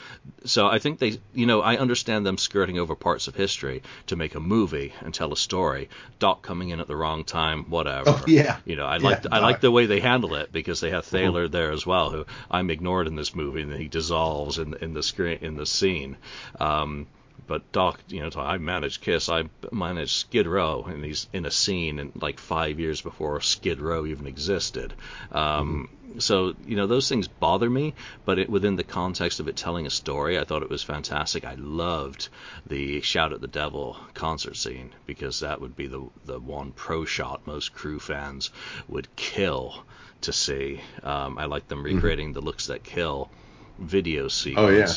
So 0.44 0.66
I 0.66 0.78
think 0.78 0.98
they, 0.98 1.18
you 1.34 1.46
know, 1.46 1.62
I 1.62 1.76
understand 1.76 2.26
them 2.26 2.38
skirting 2.38 2.78
over 2.78 2.94
parts 2.94 3.28
of 3.28 3.34
history 3.34 3.82
to 4.06 4.16
make 4.16 4.34
a 4.34 4.40
movie 4.40 4.92
and 5.00 5.14
tell 5.14 5.32
a 5.32 5.36
story. 5.36 5.88
Doc 6.18 6.42
coming 6.42 6.70
in 6.70 6.80
at 6.80 6.88
the 6.88 6.96
wrong 6.96 7.24
time, 7.24 7.64
whatever. 7.70 8.10
Oh, 8.10 8.24
yeah. 8.26 8.58
You 8.64 8.76
know, 8.76 8.86
I 8.86 8.96
yeah, 8.96 9.08
like 9.08 9.26
I 9.30 9.38
like 9.38 9.60
the 9.60 9.70
way 9.70 9.86
they 9.86 10.00
handle 10.00 10.34
it 10.34 10.52
because 10.52 10.80
they 10.80 10.90
have 10.90 11.04
Thaler 11.04 11.44
mm-hmm. 11.44 11.52
there 11.52 11.72
as 11.72 11.86
well, 11.86 12.10
who 12.10 12.26
I'm 12.50 12.70
ignored 12.70 13.06
in 13.06 13.16
this 13.16 13.34
movie, 13.34 13.62
and 13.62 13.72
he 13.72 13.88
dissolves 13.88 14.58
in 14.58 14.74
in 14.80 14.94
the 14.94 15.02
screen 15.02 15.38
in 15.42 15.56
the 15.56 15.66
scene. 15.66 16.16
Um, 16.58 17.06
but 17.46 17.70
Doc, 17.72 18.00
you 18.08 18.20
know, 18.20 18.30
I 18.36 18.58
managed 18.58 19.02
Kiss, 19.02 19.28
I 19.28 19.44
managed 19.70 20.12
Skid 20.12 20.46
Row, 20.46 20.84
and 20.88 21.04
he's 21.04 21.28
in 21.32 21.46
a 21.46 21.50
scene 21.50 21.98
in 21.98 22.12
like 22.14 22.38
five 22.38 22.78
years 22.78 23.00
before 23.00 23.40
Skid 23.40 23.80
Row 23.80 24.06
even 24.06 24.26
existed. 24.26 24.94
Um, 25.30 25.88
mm-hmm. 25.88 26.18
So 26.18 26.54
you 26.66 26.76
know 26.76 26.86
those 26.86 27.08
things 27.08 27.26
bother 27.26 27.70
me, 27.70 27.94
but 28.24 28.38
it, 28.38 28.50
within 28.50 28.76
the 28.76 28.84
context 28.84 29.40
of 29.40 29.48
it 29.48 29.56
telling 29.56 29.86
a 29.86 29.90
story, 29.90 30.38
I 30.38 30.44
thought 30.44 30.62
it 30.62 30.68
was 30.68 30.82
fantastic. 30.82 31.44
I 31.44 31.54
loved 31.54 32.28
the 32.66 33.00
Shout 33.00 33.32
at 33.32 33.40
the 33.40 33.48
Devil 33.48 33.96
concert 34.12 34.56
scene 34.56 34.92
because 35.06 35.40
that 35.40 35.60
would 35.60 35.74
be 35.74 35.86
the 35.86 36.06
the 36.26 36.38
one 36.38 36.72
pro 36.72 37.04
shot 37.04 37.46
most 37.46 37.72
crew 37.72 37.98
fans 37.98 38.50
would 38.88 39.14
kill 39.16 39.84
to 40.22 40.32
see. 40.32 40.80
Um, 41.02 41.38
I 41.38 41.46
like 41.46 41.68
them 41.68 41.78
mm-hmm. 41.78 41.96
recreating 41.96 42.28
mm-hmm. 42.28 42.34
the 42.34 42.42
looks 42.42 42.66
that 42.66 42.84
kill 42.84 43.30
video 43.78 44.28
sequence. 44.28 44.58
Oh 44.58 44.70
yeah. 44.70 44.92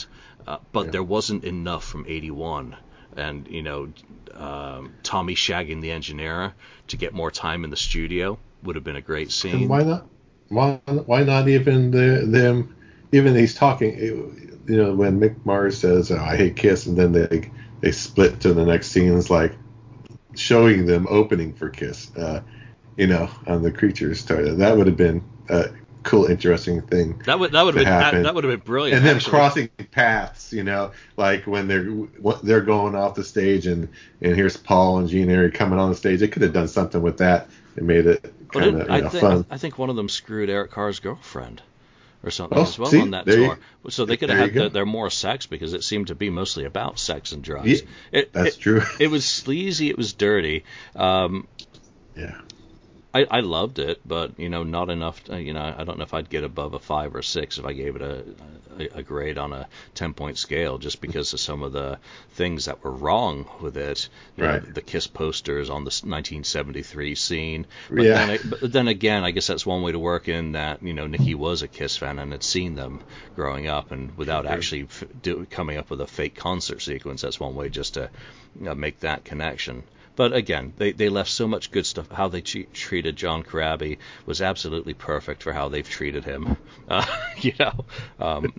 Uh, 0.47 0.57
but 0.71 0.85
yeah. 0.85 0.91
there 0.91 1.03
wasn't 1.03 1.43
enough 1.43 1.83
from 1.83 2.05
81 2.07 2.75
and 3.15 3.47
you 3.47 3.61
know 3.61 3.91
um, 4.33 4.93
Tommy 5.03 5.35
shagging 5.35 5.81
the 5.81 5.91
engineer 5.91 6.53
to 6.87 6.97
get 6.97 7.13
more 7.13 7.31
time 7.31 7.63
in 7.63 7.69
the 7.69 7.77
studio 7.77 8.37
would 8.63 8.75
have 8.75 8.83
been 8.83 8.95
a 8.95 9.01
great 9.01 9.31
scene. 9.31 9.55
And 9.55 9.69
why 9.69 9.83
not? 9.83 10.07
Why, 10.49 10.79
why 10.85 11.23
not 11.23 11.47
even 11.47 11.91
the, 11.91 12.25
them? 12.27 12.75
Even 13.11 13.35
he's 13.35 13.55
talking, 13.55 13.97
you 13.97 14.53
know, 14.67 14.93
when 14.93 15.19
Mick 15.19 15.43
Mars 15.45 15.77
says, 15.77 16.11
oh, 16.11 16.17
"I 16.17 16.35
hate 16.35 16.55
Kiss," 16.55 16.85
and 16.85 16.97
then 16.97 17.13
they 17.13 17.49
they 17.81 17.91
split 17.91 18.41
to 18.41 18.53
the 18.53 18.65
next 18.65 18.87
scene. 18.87 19.17
It's 19.17 19.29
like 19.29 19.53
showing 20.35 20.85
them 20.85 21.07
opening 21.09 21.53
for 21.53 21.69
Kiss, 21.69 22.15
uh, 22.17 22.41
you 22.97 23.07
know, 23.07 23.29
on 23.47 23.63
the 23.63 23.71
Creatures 23.71 24.25
toilet. 24.25 24.57
That 24.57 24.75
would 24.77 24.87
have 24.87 24.97
been 24.97 25.23
uh, 25.49 25.67
cool, 26.05 26.25
interesting 26.25 26.81
thing. 26.81 27.21
That 27.25 27.39
would 27.39 27.51
that 27.51 27.63
would 27.63 27.75
have 27.75 27.83
been 27.83 27.91
that, 27.91 28.23
that, 28.23 28.35
would 28.35 28.45
have 28.45 28.51
been 28.51 28.65
brilliant. 28.65 28.97
And 28.97 29.05
then 29.05 29.17
actually. 29.17 29.31
crossing 29.31 29.67
paths, 29.91 30.53
you 30.53 30.63
know, 30.63 30.91
like 31.17 31.45
when 31.45 31.67
they're 31.67 31.89
they're 32.43 32.61
going 32.61 32.95
off 32.95 33.15
the 33.15 33.23
stage 33.23 33.67
and 33.67 33.89
and 34.21 34.35
here's 34.35 34.55
Paul 34.55 34.99
and 34.99 35.09
Gene 35.09 35.51
coming 35.51 35.79
on 35.79 35.89
the 35.89 35.95
stage. 35.95 36.21
They 36.21 36.29
could 36.29 36.43
have 36.43 36.53
done 36.53 36.69
something 36.69 37.01
with 37.01 37.17
that 37.17 37.49
and 37.75 37.87
made 37.87 38.05
it 38.05 38.33
kind 38.51 38.81
of 38.81 39.13
you 39.13 39.19
fun. 39.19 39.45
I 39.49 39.57
think 39.57 39.77
one 39.77 39.89
of 39.89 39.97
them 39.97 40.07
screwed 40.07 40.49
Eric 40.49 40.71
Carr's 40.71 40.99
girlfriend 40.99 41.61
or 42.23 42.31
something 42.31 42.57
oh, 42.57 42.63
as 42.63 42.79
well 42.79 42.89
see, 42.89 43.01
on 43.01 43.11
that 43.11 43.25
tour. 43.25 43.59
You, 43.83 43.91
so 43.91 44.05
they 44.05 44.17
could 44.17 44.29
have 44.29 44.39
had 44.39 44.53
the, 44.53 44.69
their 44.69 44.85
more 44.85 45.09
sex 45.09 45.45
because 45.45 45.73
it 45.73 45.83
seemed 45.83 46.07
to 46.07 46.15
be 46.15 46.29
mostly 46.29 46.65
about 46.65 46.97
sex 46.99 47.31
and 47.31 47.43
drugs. 47.43 47.81
Yeah, 47.81 47.87
it, 48.11 48.33
that's 48.33 48.57
it, 48.57 48.59
true. 48.59 48.81
it 48.99 49.07
was 49.07 49.25
sleazy. 49.25 49.89
It 49.89 49.97
was 49.97 50.13
dirty. 50.13 50.63
Um, 50.95 51.47
yeah. 52.15 52.39
I, 53.15 53.25
I 53.31 53.39
loved 53.39 53.79
it, 53.79 54.01
but 54.05 54.37
you 54.37 54.49
know, 54.49 54.63
not 54.63 54.89
enough. 54.89 55.23
To, 55.25 55.41
you 55.41 55.53
know, 55.53 55.73
I 55.77 55.85
don't 55.85 55.97
know 55.97 56.03
if 56.03 56.13
I'd 56.13 56.29
get 56.29 56.43
above 56.43 56.73
a 56.73 56.79
five 56.79 57.15
or 57.15 57.21
six 57.21 57.57
if 57.57 57.65
I 57.65 57.71
gave 57.71 57.95
it 57.95 58.01
a, 58.01 58.25
a, 58.77 58.99
a 58.99 59.03
grade 59.03 59.37
on 59.37 59.53
a 59.53 59.69
ten 59.93 60.13
point 60.13 60.37
scale, 60.37 60.77
just 60.77 60.99
because 60.99 61.31
of 61.31 61.39
some 61.39 61.63
of 61.63 61.71
the 61.71 61.97
things 62.31 62.65
that 62.65 62.83
were 62.83 62.91
wrong 62.91 63.47
with 63.61 63.77
it. 63.77 64.09
Right. 64.37 64.61
Know, 64.61 64.73
the 64.73 64.81
Kiss 64.81 65.07
posters 65.07 65.69
on 65.69 65.85
the 65.85 65.95
1973 66.03 67.15
scene. 67.15 67.67
But 67.89 68.03
yeah. 68.03 68.25
Then, 68.25 68.39
but 68.49 68.73
then 68.73 68.87
again, 68.89 69.23
I 69.23 69.31
guess 69.31 69.47
that's 69.47 69.65
one 69.65 69.81
way 69.81 69.93
to 69.93 69.99
work 69.99 70.27
in 70.27 70.51
that 70.51 70.83
you 70.83 70.93
know 70.93 71.07
Nikki 71.07 71.35
was 71.35 71.61
a 71.61 71.69
Kiss 71.69 71.95
fan 71.95 72.19
and 72.19 72.33
had 72.33 72.43
seen 72.43 72.75
them 72.75 72.99
growing 73.33 73.67
up, 73.67 73.91
and 73.91 74.17
without 74.17 74.45
actually 74.45 74.83
f- 74.83 75.05
do, 75.21 75.47
coming 75.49 75.77
up 75.77 75.89
with 75.89 76.01
a 76.01 76.07
fake 76.07 76.35
concert 76.35 76.81
sequence, 76.81 77.21
that's 77.21 77.39
one 77.39 77.55
way 77.55 77.69
just 77.69 77.93
to 77.93 78.09
you 78.59 78.65
know, 78.65 78.75
make 78.75 78.99
that 78.99 79.23
connection. 79.23 79.83
But 80.15 80.33
again, 80.33 80.73
they, 80.77 80.91
they 80.93 81.09
left 81.09 81.29
so 81.29 81.47
much 81.47 81.71
good 81.71 81.85
stuff. 81.85 82.09
How 82.09 82.29
they 82.29 82.41
treated 82.41 83.15
John 83.15 83.43
Corabi 83.43 83.97
was 84.25 84.41
absolutely 84.41 84.93
perfect 84.93 85.43
for 85.43 85.51
how 85.51 85.69
they've 85.69 85.87
treated 85.87 86.23
him. 86.23 86.57
Uh, 86.87 87.03
you 87.37 87.51
know, 87.59 87.73
um, 88.19 88.53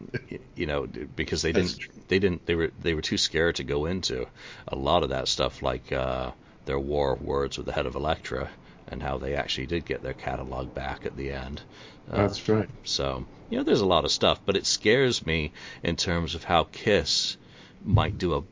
you 0.57 0.67
know, 0.67 0.85
because 0.85 1.43
they 1.43 1.53
didn't 1.53 1.79
they 2.09 2.19
didn't 2.19 2.45
they 2.45 2.57
were 2.57 2.73
they 2.83 2.93
were 2.93 3.01
too 3.01 3.17
scared 3.17 3.55
to 3.55 3.63
go 3.63 3.87
into 3.87 4.27
a 4.67 4.75
lot 4.75 5.05
of 5.05 5.11
that 5.11 5.29
stuff, 5.29 5.63
like 5.63 5.93
uh, 5.93 6.33
their 6.65 6.79
war 6.79 7.13
of 7.13 7.23
words 7.23 7.57
with 7.57 7.67
the 7.67 7.73
head 7.73 7.87
of 7.87 7.95
Elektra 7.95 8.51
and 8.89 9.01
how 9.01 9.19
they 9.19 9.37
actually 9.37 9.67
did 9.67 9.85
get 9.85 10.03
their 10.03 10.13
catalog 10.13 10.75
back 10.75 11.07
at 11.07 11.17
the 11.17 11.31
end. 11.31 11.63
Uh, 12.11 12.17
That's 12.17 12.49
right. 12.49 12.69
So 12.83 13.25
you 13.49 13.59
know, 13.59 13.63
there's 13.63 13.81
a 13.81 13.87
lot 13.87 14.05
of 14.05 14.11
stuff, 14.11 14.41
but 14.45 14.57
it 14.57 14.67
scares 14.67 15.25
me 15.25 15.53
in 15.85 15.95
terms 15.95 16.35
of 16.35 16.43
how 16.43 16.65
Kiss 16.65 17.37
might 17.85 18.19
do 18.19 18.35
a 18.35 18.43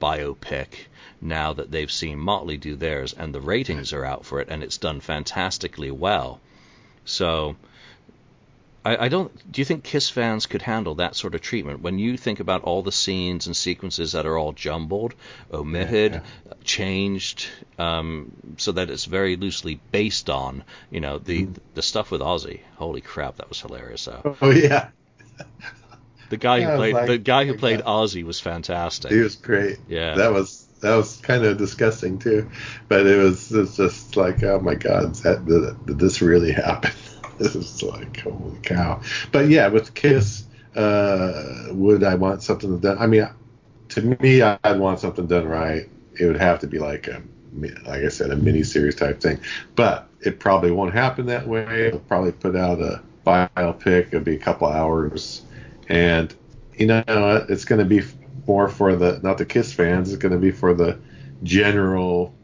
biopic 0.00 0.86
now 1.20 1.52
that 1.52 1.70
they've 1.70 1.90
seen 1.90 2.18
Motley 2.18 2.56
do 2.56 2.76
theirs 2.76 3.12
and 3.12 3.34
the 3.34 3.40
ratings 3.40 3.92
are 3.92 4.04
out 4.04 4.24
for 4.24 4.40
it 4.40 4.48
and 4.50 4.62
it's 4.62 4.78
done 4.78 5.00
fantastically 5.00 5.90
well. 5.90 6.40
So 7.04 7.56
I, 8.86 9.06
I, 9.06 9.08
don't. 9.08 9.32
Do 9.50 9.60
you 9.60 9.64
think 9.64 9.82
Kiss 9.82 10.08
fans 10.08 10.46
could 10.46 10.62
handle 10.62 10.94
that 10.96 11.16
sort 11.16 11.34
of 11.34 11.40
treatment 11.40 11.80
when 11.80 11.98
you 11.98 12.16
think 12.16 12.38
about 12.38 12.62
all 12.62 12.82
the 12.82 12.92
scenes 12.92 13.46
and 13.46 13.56
sequences 13.56 14.12
that 14.12 14.26
are 14.26 14.38
all 14.38 14.52
jumbled, 14.52 15.14
omitted, 15.52 16.12
yeah, 16.12 16.20
yeah. 16.46 16.52
changed, 16.62 17.48
um, 17.80 18.30
so 18.58 18.70
that 18.72 18.88
it's 18.88 19.04
very 19.04 19.34
loosely 19.34 19.80
based 19.90 20.30
on 20.30 20.62
you 20.88 21.00
know 21.00 21.18
the 21.18 21.46
mm. 21.46 21.56
the 21.74 21.82
stuff 21.82 22.12
with 22.12 22.20
Ozzy? 22.20 22.60
Holy 22.76 23.00
crap, 23.00 23.36
that 23.36 23.48
was 23.48 23.60
hilarious! 23.60 24.02
So. 24.02 24.36
Oh 24.40 24.50
yeah. 24.50 24.90
The 26.28 26.36
guy 26.36 26.60
who 26.60 26.76
played 26.76 26.94
like, 26.94 27.06
the 27.06 27.18
guy 27.18 27.44
who 27.44 27.56
played. 27.56 27.80
Ozzy 27.80 28.24
was 28.24 28.40
fantastic. 28.40 29.10
He 29.10 29.18
was 29.18 29.34
great. 29.36 29.78
Yeah. 29.88 30.14
That 30.14 30.32
was 30.32 30.65
that 30.86 30.96
was 30.96 31.16
kind 31.18 31.44
of 31.44 31.58
disgusting 31.58 32.18
too. 32.18 32.48
But 32.88 33.06
it 33.06 33.18
was, 33.18 33.52
it 33.52 33.58
was 33.58 33.76
just 33.76 34.16
like, 34.16 34.42
oh 34.44 34.60
my 34.60 34.74
God, 34.74 35.14
that, 35.16 35.44
did, 35.44 35.86
did 35.86 35.98
this 35.98 36.22
really 36.22 36.52
happen? 36.64 36.92
this 37.38 37.54
is 37.54 37.82
like, 37.82 38.20
holy 38.20 38.58
cow. 38.62 39.00
But 39.32 39.48
yeah, 39.48 39.68
with 39.68 39.94
Kiss, 39.94 40.44
uh, 40.74 41.66
would 41.70 42.04
I 42.04 42.14
want 42.14 42.42
something 42.42 42.78
done? 42.78 42.98
I 42.98 43.06
mean, 43.06 43.28
to 43.90 44.02
me, 44.02 44.42
I'd 44.42 44.78
want 44.78 45.00
something 45.00 45.26
done 45.26 45.46
right. 45.46 45.88
It 46.18 46.26
would 46.26 46.40
have 46.40 46.60
to 46.60 46.66
be 46.66 46.78
like 46.78 47.08
a, 47.08 47.22
like 47.84 48.04
I 48.04 48.08
said, 48.08 48.30
a 48.30 48.36
mini 48.36 48.62
series 48.62 48.94
type 48.94 49.20
thing. 49.20 49.38
But 49.74 50.08
it 50.20 50.40
probably 50.40 50.70
won't 50.70 50.94
happen 50.94 51.26
that 51.26 51.46
way. 51.46 51.88
It'll 51.88 52.00
probably 52.00 52.32
put 52.32 52.56
out 52.56 52.80
a 52.80 53.02
biopic. 53.26 54.08
It'll 54.08 54.20
be 54.20 54.36
a 54.36 54.38
couple 54.38 54.68
hours, 54.68 55.42
and 55.88 56.34
you 56.74 56.86
know, 56.86 57.02
it's 57.48 57.64
going 57.64 57.78
to 57.78 57.84
be 57.84 58.02
more 58.46 58.68
for 58.68 58.96
the 58.96 59.20
not 59.22 59.38
the 59.38 59.44
Kiss 59.44 59.72
fans. 59.72 60.12
It's 60.12 60.20
going 60.20 60.32
to 60.32 60.38
be 60.38 60.50
for 60.50 60.74
the 60.74 60.98
general 61.42 62.34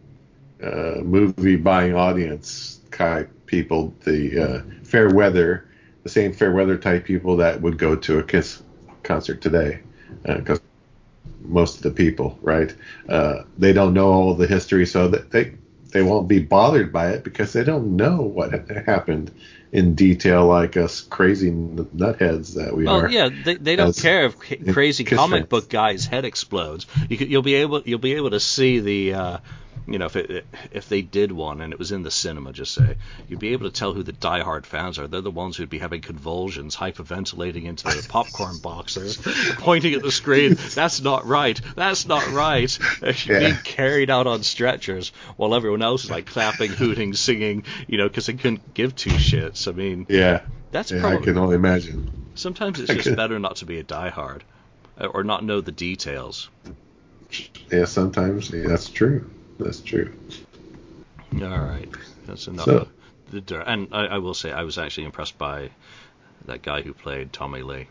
uh, 0.63 1.01
movie 1.03 1.57
buying 1.57 1.95
audience 1.95 2.81
kind 2.91 3.29
people, 3.47 3.95
the 4.05 4.39
uh, 4.39 4.63
fair 4.83 5.11
weather, 5.15 5.69
the 6.03 6.09
same 6.09 6.33
fair 6.33 6.53
weather 6.53 6.79
type 6.79 7.05
people 7.05 7.37
that 7.37 7.61
would 7.61 7.79
go 7.79 7.95
to 7.97 8.19
a 8.19 8.23
Kiss 8.23 8.63
concert 9.03 9.41
today, 9.41 9.81
because 10.23 10.59
uh, 10.59 11.29
most 11.43 11.77
of 11.77 11.83
the 11.83 11.91
people, 11.91 12.39
right, 12.43 12.75
uh, 13.09 13.43
they 13.59 13.73
don't 13.73 13.93
know 13.93 14.11
all 14.11 14.35
the 14.35 14.47
history, 14.47 14.87
so 14.87 15.09
they 15.09 15.53
they 15.93 16.03
won't 16.03 16.29
be 16.29 16.41
bothered 16.41 16.93
by 16.93 17.11
it 17.11 17.25
because 17.25 17.53
they 17.53 17.65
don't 17.65 17.97
know 17.97 18.23
what 18.23 18.69
happened 18.87 19.31
in 19.73 19.95
detail 19.95 20.47
like 20.47 20.77
us 20.77 21.01
crazy 21.01 21.51
nutheads 21.51 22.55
that 22.55 22.77
we 22.77 22.85
well, 22.85 23.01
are. 23.01 23.09
Yeah, 23.09 23.31
they, 23.45 23.55
they 23.55 23.77
don't 23.77 23.97
care 23.97 24.27
if 24.27 24.39
crazy 24.73 25.05
comic 25.05 25.41
fans. 25.41 25.49
book 25.49 25.71
guy's 25.71 26.05
head 26.05 26.25
explodes. 26.25 26.87
You 27.09 27.39
will 27.39 27.43
be 27.43 27.55
able 27.55 27.83
you'll 27.83 27.99
be 27.99 28.15
able 28.15 28.31
to 28.31 28.41
see 28.41 28.81
the 28.81 29.15
uh, 29.15 29.39
you 29.87 29.99
know, 29.99 30.07
if 30.07 30.17
it, 30.17 30.47
if 30.71 30.89
they 30.89 31.03
did 31.03 31.33
one 31.33 31.61
and 31.61 31.73
it 31.73 31.79
was 31.79 31.93
in 31.93 32.03
the 32.03 32.11
cinema, 32.11 32.53
just 32.53 32.73
say, 32.73 32.97
you'd 33.29 33.41
be 33.41 33.53
able 33.53 33.69
to 33.69 33.75
tell 33.75 33.93
who 33.93 34.03
the 34.03 34.13
diehard 34.13 34.65
fans 34.65 34.99
are. 34.99 35.09
They're 35.09 35.21
the 35.21 35.31
ones 35.31 35.57
who'd 35.57 35.71
be 35.71 35.79
having 35.79 36.01
convulsions, 36.01 36.77
hyperventilating 36.77 37.65
into 37.65 37.85
their 37.85 38.03
popcorn 38.03 38.59
boxes, 38.63 39.19
pointing 39.59 39.95
at 39.95 40.03
the 40.03 40.13
screen. 40.13 40.55
That's 40.75 41.01
not 41.01 41.27
right. 41.27 41.61
That's 41.75 42.07
not 42.07 42.31
right. 42.31 42.79
Yeah. 43.03 43.39
Being 43.39 43.57
carried 43.57 44.11
out 44.11 44.27
on 44.27 44.43
stretchers 44.43 45.13
while 45.37 45.55
everyone 45.55 45.83
else 45.83 46.05
is 46.05 46.11
like 46.11 46.27
clapping, 46.27 46.71
hooting, 46.71 47.15
singing. 47.15 47.65
You 47.87 47.99
know, 47.99 48.09
because 48.09 48.27
they 48.27 48.35
couldn't 48.35 48.75
give 48.75 48.95
two 48.95 49.11
shits. 49.11 49.69
I 49.69 49.73
mean, 49.73 50.07
yeah, 50.09 50.43
that's 50.71 50.91
yeah, 50.91 51.01
probably. 51.01 51.19
I 51.19 51.23
can 51.23 51.39
only 51.39 51.57
imagine. 51.57 52.31
Sometimes 52.35 52.81
it's 52.81 52.93
just 52.93 53.17
better 53.17 53.39
not 53.39 53.57
to 53.57 53.67
be 53.67 53.79
a 53.79 53.85
diehard, 53.85 54.41
or 54.99 55.25
not 55.25 55.45
know 55.45 55.61
the 55.61 55.73
details. 55.73 56.49
Yeah, 57.71 57.85
sometimes 57.87 58.51
yeah, 58.51 58.67
that's 58.67 58.89
true. 58.89 59.29
That's 59.63 59.81
true. 59.81 60.13
All 61.35 61.49
right, 61.49 61.89
that's 62.27 62.47
enough. 62.47 62.67
So, 62.67 62.89
and 63.67 63.89
I, 63.93 64.07
I, 64.07 64.19
will 64.19 64.35
say 64.35 64.53
I 64.53 64.65
was 64.65 64.77
actually 64.77 65.05
impressed 65.05 65.39
by 65.39 65.71
that 66.45 66.63
guy 66.63 66.83
who 66.83 66.93
played 66.93 67.33
Tommy 67.33 67.63
Lee. 67.63 67.89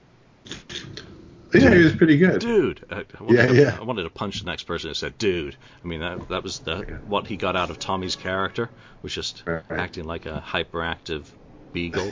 Yeah, 1.54 1.74
he 1.74 1.84
was 1.84 1.96
pretty 1.96 2.18
good. 2.18 2.40
Dude, 2.40 2.86
I 2.90 3.04
yeah, 3.28 3.48
to, 3.48 3.56
yeah. 3.56 3.78
I 3.80 3.84
wanted 3.84 4.04
to 4.04 4.10
punch 4.10 4.40
the 4.40 4.46
next 4.46 4.64
person 4.64 4.90
and 4.90 4.98
said, 4.98 5.18
"Dude." 5.18 5.56
I 5.84 5.88
mean, 5.88 6.00
that 6.00 6.30
that 6.30 6.44
was 6.44 6.60
the 6.60 6.86
yeah. 6.88 6.98
what 7.08 7.28
he 7.28 7.36
got 7.36 7.56
out 7.56 7.70
of 7.70 7.80
Tommy's 7.80 8.16
character 8.16 8.70
was 9.02 9.14
just 9.14 9.44
right. 9.46 9.64
acting 9.70 10.06
like 10.06 10.26
a 10.26 10.42
hyperactive 10.46 11.26
beagle. 11.74 12.12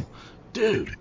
Dude. 0.51 0.95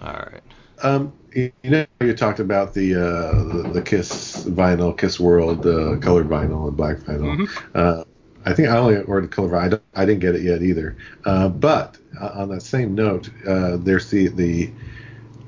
All 0.00 0.12
right. 0.12 0.42
Um, 0.82 1.12
you 1.34 1.52
know, 1.64 1.86
you 2.00 2.14
talked 2.14 2.40
about 2.40 2.74
the 2.74 2.94
uh, 2.94 3.44
the, 3.44 3.70
the, 3.74 3.82
Kiss 3.82 4.44
vinyl, 4.44 4.96
Kiss 4.96 5.20
World 5.20 5.66
uh, 5.66 5.96
colored 5.98 6.28
vinyl 6.28 6.68
and 6.68 6.76
black 6.76 6.96
vinyl. 6.98 7.36
Mm-hmm. 7.36 7.70
Uh, 7.74 8.04
I 8.44 8.54
think 8.54 8.68
I 8.68 8.76
only 8.76 8.96
ordered 9.02 9.30
color 9.30 9.48
vinyl. 9.48 9.60
I, 9.60 9.68
don't, 9.68 9.82
I 9.94 10.04
didn't 10.06 10.20
get 10.20 10.34
it 10.34 10.42
yet 10.42 10.62
either. 10.62 10.96
Uh, 11.24 11.48
but 11.48 11.98
uh, 12.20 12.30
on 12.34 12.48
that 12.48 12.62
same 12.62 12.94
note, 12.94 13.30
uh, 13.46 13.76
there's 13.76 14.10
the 14.10 14.28
the 14.28 14.70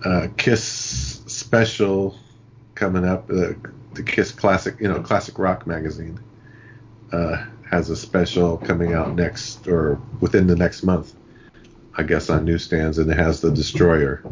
uh, 0.05 0.29
Kiss 0.37 0.63
special 1.27 2.17
coming 2.75 3.05
up. 3.05 3.27
the 3.29 3.57
Kiss 4.05 4.33
classic, 4.33 4.77
you 4.81 4.89
know, 4.89 5.01
classic 5.01 5.39
rock 5.39 5.67
magazine 5.67 6.19
has 7.71 7.89
a 7.89 7.95
special 7.95 8.57
coming 8.57 8.95
out 8.95 9.15
next 9.15 9.69
or 9.69 10.01
within 10.21 10.49
the 10.49 10.57
next 10.57 10.83
month. 10.83 11.15
I 11.97 12.03
guess 12.03 12.31
on 12.31 12.45
newsstands, 12.45 12.99
and 12.99 13.11
it 13.11 13.17
has 13.17 13.41
the 13.41 13.51
Destroyer 13.51 14.25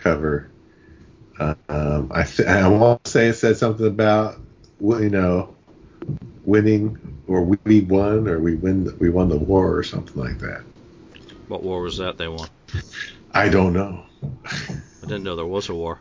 cover. 0.00 0.50
Um, 1.38 2.10
I 2.12 2.24
th- 2.24 2.48
I 2.48 2.66
want 2.68 3.04
to 3.04 3.10
say 3.10 3.28
it 3.28 3.34
said 3.34 3.56
something 3.56 3.86
about 3.86 4.40
you 4.80 5.10
know 5.10 5.54
winning 6.44 6.98
or 7.28 7.42
we 7.42 7.80
won 7.82 8.26
or 8.26 8.40
we 8.40 8.56
win 8.56 8.96
we 8.98 9.10
won 9.10 9.28
the 9.28 9.36
war 9.36 9.76
or 9.76 9.82
something 9.82 10.20
like 10.20 10.38
that. 10.40 10.62
What 11.46 11.62
war 11.62 11.80
was 11.82 11.98
that 11.98 12.18
they 12.18 12.28
won? 12.28 12.48
I 13.32 13.48
don't 13.48 13.72
know. 13.72 14.04
I 14.44 14.80
didn't 15.02 15.22
know 15.22 15.36
there 15.36 15.46
was 15.46 15.68
a 15.68 15.74
war. 15.74 16.00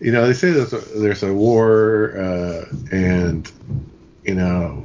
You 0.00 0.10
know, 0.12 0.26
they 0.26 0.32
say 0.32 0.50
there's 0.50 0.72
a, 0.72 0.78
there's 0.98 1.22
a 1.22 1.32
war, 1.32 2.14
uh, 2.18 2.64
and 2.90 3.50
you 4.24 4.34
know, 4.34 4.84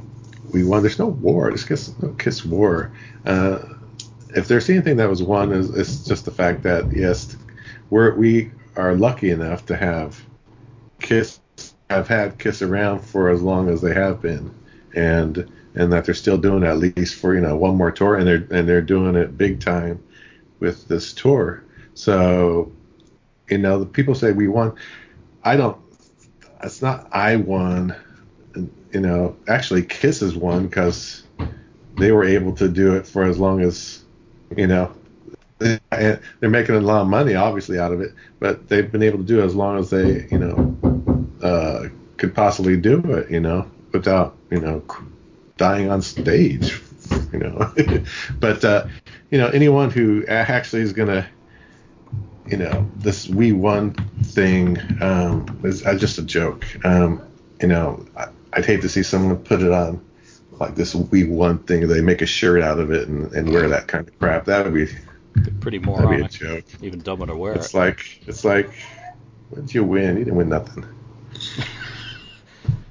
we 0.52 0.64
won. 0.64 0.82
There's 0.82 0.98
no 0.98 1.08
war. 1.08 1.48
There's 1.48 1.64
kiss, 1.64 1.92
no 2.00 2.10
kiss 2.10 2.44
war. 2.44 2.92
Uh, 3.26 3.58
if 4.34 4.48
there's 4.48 4.68
anything 4.70 4.96
that 4.96 5.08
was 5.08 5.22
won, 5.22 5.52
is 5.52 5.70
it's 5.70 6.04
just 6.04 6.24
the 6.24 6.30
fact 6.30 6.62
that 6.62 6.92
yes, 6.94 7.36
we're 7.90 8.14
we 8.14 8.50
are 8.76 8.94
lucky 8.94 9.30
enough 9.30 9.66
to 9.66 9.76
have 9.76 10.20
Kiss 11.00 11.40
have 11.88 12.08
had 12.08 12.38
Kiss 12.38 12.62
around 12.62 13.00
for 13.00 13.30
as 13.30 13.42
long 13.42 13.68
as 13.68 13.80
they 13.80 13.94
have 13.94 14.20
been, 14.22 14.54
and 14.94 15.50
and 15.74 15.92
that 15.92 16.04
they're 16.04 16.14
still 16.14 16.38
doing 16.38 16.64
at 16.64 16.78
least 16.78 17.16
for 17.16 17.34
you 17.34 17.40
know 17.40 17.56
one 17.56 17.76
more 17.76 17.90
tour, 17.90 18.16
and 18.16 18.26
they're 18.26 18.58
and 18.58 18.68
they're 18.68 18.82
doing 18.82 19.16
it 19.16 19.36
big 19.36 19.60
time 19.60 20.02
with 20.60 20.86
this 20.88 21.12
tour. 21.12 21.64
So, 21.94 22.70
you 23.48 23.58
know, 23.58 23.80
the 23.80 23.86
people 23.86 24.14
say 24.14 24.32
we 24.32 24.48
won. 24.48 24.74
I 25.42 25.56
don't. 25.56 25.78
It's 26.62 26.82
not 26.82 27.08
I 27.12 27.36
won. 27.36 27.96
You 28.92 29.00
know, 29.00 29.36
actually, 29.48 29.82
Kiss 29.82 30.20
has 30.20 30.36
won 30.36 30.66
because 30.66 31.24
they 31.98 32.12
were 32.12 32.24
able 32.24 32.54
to 32.56 32.68
do 32.68 32.94
it 32.94 33.06
for 33.06 33.24
as 33.24 33.38
long 33.38 33.60
as 33.60 33.99
you 34.56 34.66
know 34.66 34.92
they're 35.60 36.20
making 36.40 36.74
a 36.74 36.80
lot 36.80 37.02
of 37.02 37.08
money, 37.08 37.34
obviously, 37.34 37.78
out 37.78 37.92
of 37.92 38.00
it, 38.00 38.14
but 38.38 38.68
they've 38.68 38.90
been 38.90 39.02
able 39.02 39.18
to 39.18 39.24
do 39.24 39.40
it 39.40 39.44
as 39.44 39.54
long 39.54 39.78
as 39.78 39.90
they, 39.90 40.26
you 40.30 40.38
know, 40.38 41.28
uh, 41.42 41.88
could 42.16 42.34
possibly 42.34 42.76
do 42.76 42.98
it, 43.12 43.30
you 43.30 43.40
know, 43.40 43.70
without, 43.92 44.36
you 44.50 44.60
know, 44.60 44.82
dying 45.56 45.90
on 45.90 46.00
stage, 46.00 46.80
you 47.32 47.38
know. 47.38 47.72
but, 48.40 48.64
uh, 48.64 48.86
you 49.30 49.38
know, 49.38 49.48
anyone 49.48 49.90
who 49.90 50.24
actually 50.26 50.82
is 50.82 50.92
going 50.92 51.08
to, 51.08 51.26
you 52.46 52.56
know, 52.56 52.90
this 52.96 53.28
we 53.28 53.52
one 53.52 53.92
thing 54.22 54.78
um, 55.02 55.60
is 55.62 55.84
uh, 55.84 55.94
just 55.94 56.18
a 56.18 56.22
joke. 56.22 56.64
Um, 56.84 57.22
you 57.60 57.68
know, 57.68 58.04
I, 58.16 58.28
I'd 58.54 58.64
hate 58.64 58.80
to 58.80 58.88
see 58.88 59.02
someone 59.02 59.36
put 59.36 59.60
it 59.60 59.70
on 59.70 60.00
like 60.60 60.74
this 60.74 60.94
we 60.94 61.24
won 61.24 61.58
thing. 61.58 61.88
They 61.88 62.02
make 62.02 62.22
a 62.22 62.26
shirt 62.26 62.62
out 62.62 62.78
of 62.78 62.92
it 62.92 63.08
and, 63.08 63.32
and 63.32 63.50
wear 63.50 63.68
that 63.68 63.88
kind 63.88 64.06
of 64.06 64.16
crap. 64.18 64.44
That 64.44 64.64
would 64.64 64.74
be 64.74 64.86
Pretty 65.60 65.78
moronic. 65.78 66.32
That'd 66.32 66.40
be 66.40 66.46
a 66.46 66.60
joke. 66.60 66.64
Even 66.82 67.00
dumber 67.00 67.26
to 67.26 67.36
wear 67.36 67.54
it's 67.54 67.74
it. 67.74 67.76
like 67.76 68.22
it's 68.26 68.44
like, 68.44 68.70
what 69.50 69.66
did 69.66 69.74
you 69.74 69.84
win? 69.84 70.18
You 70.18 70.24
didn't 70.24 70.36
win 70.36 70.48
nothing. 70.48 70.84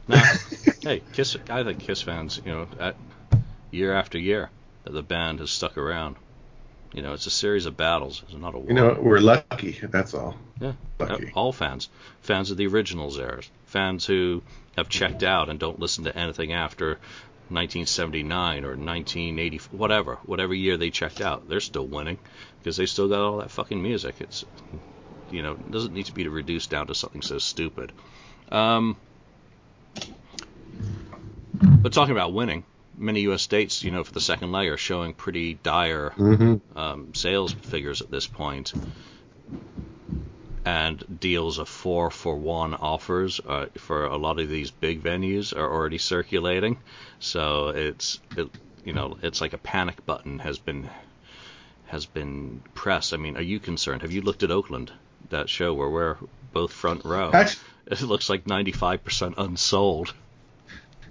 now, 0.07 0.23
hey, 0.81 1.01
Kiss. 1.13 1.37
I 1.49 1.63
think 1.63 1.79
Kiss 1.79 2.01
fans, 2.01 2.41
you 2.45 2.51
know, 2.51 2.67
at, 2.79 2.95
year 3.71 3.93
after 3.93 4.17
year, 4.17 4.49
that 4.83 4.93
the 4.93 5.03
band 5.03 5.39
has 5.39 5.51
stuck 5.51 5.77
around. 5.77 6.15
You 6.93 7.03
know, 7.03 7.13
it's 7.13 7.27
a 7.27 7.31
series 7.31 7.65
of 7.65 7.77
battles. 7.77 8.23
It's 8.27 8.37
not 8.37 8.55
a 8.55 8.57
war. 8.57 8.67
You 8.67 8.73
know, 8.73 8.97
we're 8.99 9.19
lucky. 9.19 9.77
That's 9.83 10.13
all. 10.13 10.35
Yeah, 10.59 10.73
lucky. 10.97 11.31
all 11.35 11.51
fans, 11.51 11.89
fans 12.21 12.51
of 12.51 12.57
the 12.57 12.67
originals 12.67 13.19
eras, 13.19 13.49
fans 13.65 14.05
who 14.05 14.41
have 14.75 14.89
checked 14.89 15.23
out 15.23 15.49
and 15.49 15.59
don't 15.59 15.79
listen 15.79 16.05
to 16.05 16.17
anything 16.17 16.53
after 16.53 16.99
1979 17.49 18.63
or 18.63 18.69
1980, 18.69 19.57
whatever, 19.71 20.15
whatever 20.25 20.53
year 20.53 20.77
they 20.77 20.89
checked 20.89 21.21
out, 21.21 21.49
they're 21.49 21.59
still 21.59 21.85
winning 21.85 22.17
because 22.59 22.77
they 22.77 22.85
still 22.85 23.07
got 23.07 23.21
all 23.21 23.37
that 23.37 23.51
fucking 23.51 23.81
music. 23.81 24.15
It's, 24.19 24.45
you 25.31 25.43
know, 25.43 25.53
it 25.53 25.71
doesn't 25.71 25.93
need 25.93 26.05
to 26.07 26.13
be 26.13 26.27
reduced 26.27 26.69
down 26.69 26.87
to 26.87 26.95
something 26.95 27.21
so 27.21 27.37
stupid. 27.37 27.91
Um, 28.51 28.97
but 31.61 31.93
talking 31.93 32.11
about 32.13 32.33
winning, 32.33 32.63
many 32.97 33.21
U.S. 33.21 33.41
states, 33.41 33.83
you 33.83 33.91
know, 33.91 34.03
for 34.03 34.13
the 34.13 34.21
second 34.21 34.51
leg 34.51 34.67
are 34.69 34.77
showing 34.77 35.13
pretty 35.13 35.55
dire 35.55 36.13
mm-hmm. 36.15 36.77
um, 36.77 37.13
sales 37.13 37.53
figures 37.53 38.01
at 38.01 38.11
this 38.11 38.27
point 38.27 38.73
and 40.65 41.19
deals 41.19 41.57
of 41.57 41.69
four 41.69 42.11
for 42.11 42.35
one 42.35 42.73
offers 42.73 43.39
uh, 43.47 43.67
for 43.77 44.05
a 44.05 44.17
lot 44.17 44.39
of 44.39 44.49
these 44.49 44.71
big 44.71 45.01
venues 45.01 45.55
are 45.55 45.71
already 45.71 45.97
circulating. 45.97 46.77
So 47.19 47.69
it's 47.69 48.19
it, 48.37 48.49
you 48.83 48.93
know 48.93 49.17
it's 49.21 49.41
like 49.41 49.53
a 49.53 49.57
panic 49.57 50.05
button 50.05 50.39
has 50.39 50.57
been 50.57 50.89
has 51.87 52.05
been 52.05 52.61
pressed. 52.73 53.13
I 53.13 53.17
mean, 53.17 53.35
are 53.37 53.41
you 53.41 53.59
concerned? 53.59 54.01
Have 54.03 54.11
you 54.11 54.21
looked 54.21 54.43
at 54.43 54.51
Oakland, 54.51 54.91
that 55.29 55.49
show 55.49 55.73
where 55.73 55.89
we're 55.89 56.17
both 56.53 56.71
front 56.71 57.03
row? 57.03 57.31
Actually, 57.33 57.63
it 57.87 58.01
looks 58.01 58.29
like 58.29 58.45
95% 58.45 59.33
unsold. 59.37 60.13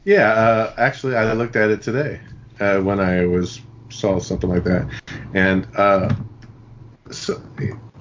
Yeah, 0.04 0.32
uh, 0.32 0.74
actually, 0.78 1.16
I 1.16 1.32
looked 1.32 1.56
at 1.56 1.70
it 1.70 1.82
today 1.82 2.20
uh, 2.60 2.80
when 2.80 3.00
I 3.00 3.26
was 3.26 3.60
saw 3.90 4.18
something 4.20 4.48
like 4.48 4.64
that, 4.64 4.88
and 5.34 5.66
uh, 5.76 6.14
so 7.10 7.42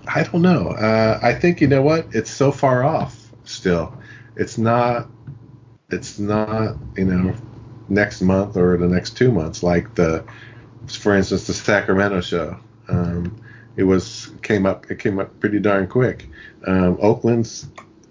I 0.07 0.23
don't 0.23 0.41
know. 0.41 0.69
Uh, 0.69 1.19
I 1.21 1.33
think 1.33 1.61
you 1.61 1.67
know 1.67 1.81
what? 1.81 2.07
It's 2.11 2.31
so 2.31 2.51
far 2.51 2.83
off 2.83 3.31
still. 3.43 3.97
It's 4.35 4.57
not. 4.57 5.07
It's 5.89 6.19
not 6.19 6.77
you 6.95 7.05
know 7.05 7.35
next 7.89 8.21
month 8.21 8.57
or 8.57 8.77
the 8.77 8.87
next 8.87 9.15
two 9.15 9.31
months 9.31 9.63
like 9.63 9.95
the, 9.95 10.25
for 10.87 11.15
instance, 11.15 11.47
the 11.47 11.53
Sacramento 11.53 12.21
show. 12.21 12.57
Um, 12.89 13.41
it 13.75 13.83
was 13.83 14.31
came 14.41 14.65
up. 14.65 14.89
It 14.91 14.99
came 14.99 15.19
up 15.19 15.39
pretty 15.39 15.59
darn 15.59 15.87
quick. 15.87 16.27
Um, 16.65 16.97
Oakland's 17.01 17.67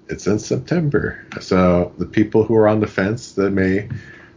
it's 0.08 0.26
in 0.26 0.38
September. 0.38 1.24
So 1.40 1.92
the 1.98 2.06
people 2.06 2.44
who 2.44 2.54
are 2.56 2.68
on 2.68 2.80
the 2.80 2.86
fence 2.86 3.32
that 3.32 3.50
may 3.50 3.88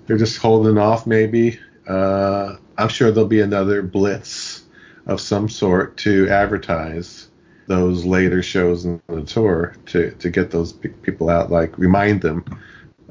they're 0.08 0.18
just 0.18 0.38
holding 0.38 0.78
off 0.78 1.06
maybe. 1.06 1.60
Uh, 1.88 2.56
I'm 2.78 2.90
sure 2.90 3.12
there'll 3.12 3.30
be 3.30 3.42
another 3.42 3.82
blitz 3.82 4.64
of 5.06 5.22
some 5.22 5.50
sort 5.50 5.98
to 5.98 6.28
advertise 6.30 7.29
those 7.70 8.04
later 8.04 8.44
shows 8.44 8.84
in 8.84 9.02
the 9.08 9.22
tour 9.22 9.76
to, 9.86 10.12
to 10.12 10.30
get 10.30 10.52
those 10.52 10.74
people 10.74 11.30
out, 11.30 11.50
like 11.50 11.78
remind 11.78 12.22
them 12.22 12.44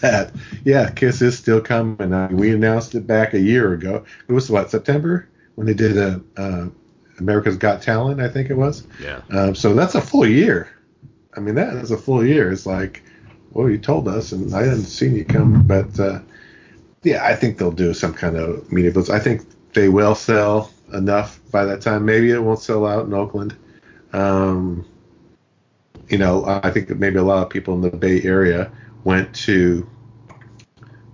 that 0.00 0.32
yeah, 0.64 0.90
Kiss 0.90 1.22
is 1.22 1.38
still 1.38 1.60
coming. 1.60 2.12
Uh, 2.12 2.28
we 2.30 2.52
announced 2.52 2.94
it 2.94 3.06
back 3.06 3.32
a 3.32 3.40
year 3.40 3.72
ago. 3.72 4.04
It 4.28 4.32
was 4.32 4.50
what 4.50 4.70
September 4.70 5.28
when 5.54 5.66
they 5.66 5.74
did 5.74 5.96
a, 5.96 6.20
uh, 6.36 6.68
America's 7.18 7.56
Got 7.56 7.82
Talent, 7.82 8.20
I 8.20 8.28
think 8.28 8.50
it 8.50 8.56
was. 8.56 8.86
Yeah. 9.00 9.22
Um, 9.30 9.54
so 9.54 9.74
that's 9.74 9.94
a 9.94 10.00
full 10.00 10.26
year 10.26 10.70
I 11.34 11.40
mean, 11.40 11.54
that 11.54 11.74
is 11.74 11.90
a 11.90 11.96
full 11.96 12.24
year. 12.24 12.52
It's 12.52 12.66
like, 12.66 13.02
well, 13.52 13.70
you 13.70 13.78
told 13.78 14.08
us, 14.08 14.32
and 14.32 14.54
I 14.54 14.64
hadn't 14.64 14.84
seen 14.84 15.14
you 15.14 15.24
come. 15.24 15.66
But 15.66 15.98
uh, 15.98 16.20
yeah, 17.02 17.24
I 17.24 17.34
think 17.34 17.58
they'll 17.58 17.70
do 17.70 17.94
some 17.94 18.12
kind 18.12 18.36
of 18.36 18.70
media 18.70 18.92
blitz. 18.92 19.10
I 19.10 19.18
think 19.18 19.42
they 19.72 19.88
will 19.88 20.14
sell 20.14 20.70
enough 20.92 21.40
by 21.50 21.64
that 21.64 21.80
time. 21.80 22.04
Maybe 22.04 22.30
it 22.30 22.42
won't 22.42 22.60
sell 22.60 22.86
out 22.86 23.06
in 23.06 23.14
Oakland. 23.14 23.56
Um, 24.12 24.86
you 26.08 26.18
know, 26.18 26.44
I 26.44 26.70
think 26.70 26.90
maybe 26.90 27.18
a 27.18 27.22
lot 27.22 27.42
of 27.42 27.50
people 27.50 27.74
in 27.74 27.80
the 27.80 27.90
Bay 27.90 28.22
Area 28.22 28.70
went 29.04 29.34
to, 29.34 29.88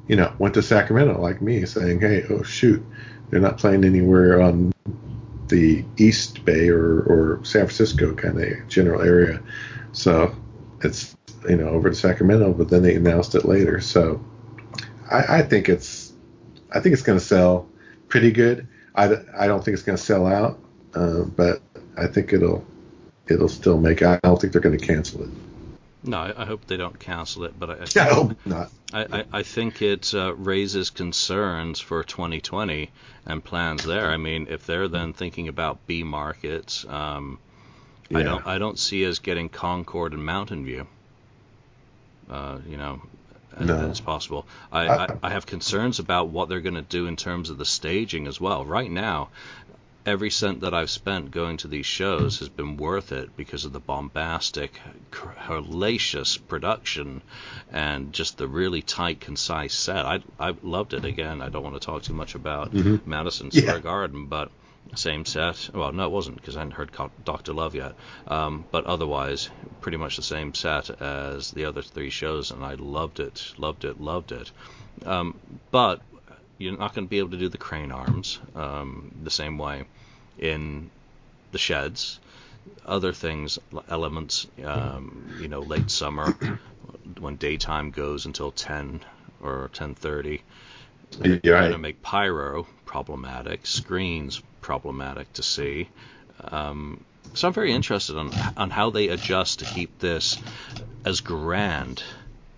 you 0.08 0.16
know, 0.16 0.32
went 0.38 0.54
to 0.54 0.62
Sacramento 0.62 1.20
like 1.20 1.40
me, 1.40 1.64
saying, 1.66 2.00
"Hey, 2.00 2.24
oh 2.30 2.42
shoot, 2.42 2.84
they're 3.30 3.40
not 3.40 3.58
playing 3.58 3.84
anywhere 3.84 4.40
on 4.40 4.72
the 5.48 5.84
East 5.96 6.44
Bay 6.44 6.68
or, 6.68 7.00
or 7.02 7.40
San 7.44 7.66
Francisco 7.66 8.14
kind 8.14 8.40
of 8.40 8.68
general 8.68 9.02
area." 9.02 9.40
So 9.92 10.34
it's 10.82 11.16
you 11.48 11.56
know 11.56 11.68
over 11.68 11.90
to 11.90 11.94
Sacramento, 11.94 12.52
but 12.52 12.68
then 12.68 12.82
they 12.82 12.96
announced 12.96 13.34
it 13.34 13.44
later. 13.44 13.80
So 13.80 14.24
I, 15.10 15.38
I 15.38 15.42
think 15.42 15.68
it's 15.68 16.12
I 16.72 16.80
think 16.80 16.92
it's 16.92 17.02
going 17.02 17.18
to 17.18 17.24
sell 17.24 17.68
pretty 18.08 18.32
good. 18.32 18.66
I, 18.94 19.16
I 19.38 19.46
don't 19.46 19.64
think 19.64 19.74
it's 19.74 19.82
going 19.82 19.96
to 19.96 20.02
sell 20.02 20.26
out, 20.26 20.58
uh, 20.94 21.22
but 21.22 21.62
I 21.96 22.06
think 22.06 22.32
it'll 22.32 22.66
it'll 23.30 23.48
still 23.48 23.78
make. 23.78 24.02
I 24.02 24.18
don't 24.22 24.40
think 24.40 24.52
they're 24.52 24.62
going 24.62 24.78
to 24.78 24.86
cancel 24.86 25.24
it. 25.24 25.30
No, 26.04 26.32
I 26.36 26.44
hope 26.44 26.66
they 26.66 26.76
don't 26.76 26.98
cancel 26.98 27.44
it, 27.44 27.58
but 27.58 27.70
I, 27.70 27.72
I, 27.72 27.76
think, 27.86 27.96
I 27.96 28.14
hope 28.14 28.46
not. 28.46 28.70
I, 28.92 29.06
I, 29.12 29.24
I 29.32 29.42
think 29.42 29.82
it 29.82 30.14
uh, 30.14 30.34
raises 30.34 30.90
concerns 30.90 31.80
for 31.80 32.04
2020 32.04 32.90
and 33.26 33.44
plans 33.44 33.84
there. 33.84 34.10
I 34.10 34.16
mean, 34.16 34.46
if 34.48 34.64
they're 34.64 34.88
then 34.88 35.12
thinking 35.12 35.48
about 35.48 35.86
B 35.86 36.04
markets, 36.04 36.86
um, 36.88 37.38
yeah. 38.08 38.18
I 38.18 38.22
don't 38.22 38.46
I 38.46 38.58
don't 38.58 38.78
see 38.78 39.06
us 39.06 39.18
getting 39.18 39.48
Concord 39.48 40.12
and 40.12 40.24
Mountain 40.24 40.64
View. 40.64 40.86
Uh, 42.30 42.58
you 42.68 42.76
know, 42.76 43.02
no. 43.58 43.90
as 43.90 44.00
possible. 44.00 44.46
I, 44.70 44.86
I, 44.86 45.08
I 45.22 45.30
have 45.30 45.46
concerns 45.46 45.98
about 45.98 46.28
what 46.28 46.48
they're 46.48 46.60
going 46.60 46.74
to 46.74 46.82
do 46.82 47.06
in 47.06 47.16
terms 47.16 47.50
of 47.50 47.58
the 47.58 47.64
staging 47.64 48.26
as 48.26 48.40
well. 48.40 48.64
Right 48.64 48.90
now, 48.90 49.30
every 50.08 50.30
cent 50.30 50.62
that 50.62 50.72
I've 50.72 50.88
spent 50.88 51.30
going 51.30 51.58
to 51.58 51.68
these 51.68 51.84
shows 51.84 52.38
has 52.38 52.48
been 52.48 52.78
worth 52.78 53.12
it 53.12 53.36
because 53.36 53.66
of 53.66 53.72
the 53.74 53.80
bombastic, 53.80 54.80
hellacious 55.12 56.38
production 56.48 57.20
and 57.70 58.12
just 58.12 58.38
the 58.38 58.48
really 58.48 58.80
tight, 58.80 59.20
concise 59.20 59.74
set. 59.74 60.06
I 60.06 60.22
I 60.40 60.54
loved 60.62 60.94
it. 60.94 61.04
Again, 61.04 61.42
I 61.42 61.50
don't 61.50 61.62
want 61.62 61.74
to 61.74 61.86
talk 61.86 62.02
too 62.02 62.14
much 62.14 62.34
about 62.34 62.72
mm-hmm. 62.72 63.08
Madison 63.08 63.50
Square 63.50 63.76
yeah. 63.76 63.82
Garden, 63.82 64.26
but 64.26 64.50
same 64.94 65.26
set. 65.26 65.68
Well, 65.74 65.92
no, 65.92 66.06
it 66.06 66.10
wasn't 66.10 66.36
because 66.36 66.56
I 66.56 66.60
hadn't 66.60 66.72
heard 66.72 66.90
Doctor 67.24 67.52
Love 67.52 67.74
yet. 67.74 67.94
Um, 68.26 68.64
but 68.70 68.86
otherwise, 68.86 69.50
pretty 69.82 69.98
much 69.98 70.16
the 70.16 70.22
same 70.22 70.54
set 70.54 70.88
as 71.02 71.50
the 71.50 71.66
other 71.66 71.82
three 71.82 72.10
shows, 72.10 72.50
and 72.50 72.64
I 72.64 72.74
loved 72.74 73.20
it, 73.20 73.52
loved 73.58 73.84
it, 73.84 74.00
loved 74.00 74.32
it. 74.32 74.50
Um, 75.04 75.38
but 75.70 76.00
you're 76.56 76.78
not 76.78 76.94
going 76.94 77.06
to 77.06 77.10
be 77.10 77.18
able 77.18 77.30
to 77.30 77.36
do 77.36 77.50
the 77.50 77.58
crane 77.58 77.92
arms 77.92 78.38
um, 78.54 79.14
the 79.22 79.30
same 79.30 79.58
way 79.58 79.84
in 80.38 80.90
the 81.52 81.58
sheds. 81.58 82.20
Other 82.84 83.12
things, 83.12 83.58
elements, 83.88 84.46
um, 84.64 85.38
you 85.40 85.48
know, 85.48 85.60
late 85.60 85.90
summer 85.90 86.36
when 87.18 87.36
daytime 87.36 87.90
goes 87.90 88.26
until 88.26 88.50
10 88.50 89.00
or 89.42 89.70
10:30. 89.72 90.40
You're 91.22 91.38
going 91.38 91.72
to 91.72 91.78
make 91.78 92.02
pyro 92.02 92.66
problematic, 92.84 93.66
screens 93.66 94.42
problematic 94.60 95.32
to 95.34 95.42
see. 95.42 95.88
Um, 96.44 97.04
so 97.34 97.48
I'm 97.48 97.54
very 97.54 97.72
interested 97.72 98.16
on 98.16 98.30
on 98.56 98.70
how 98.70 98.90
they 98.90 99.08
adjust 99.08 99.60
to 99.60 99.64
keep 99.64 99.98
this 99.98 100.38
as 101.04 101.20
grand 101.20 102.02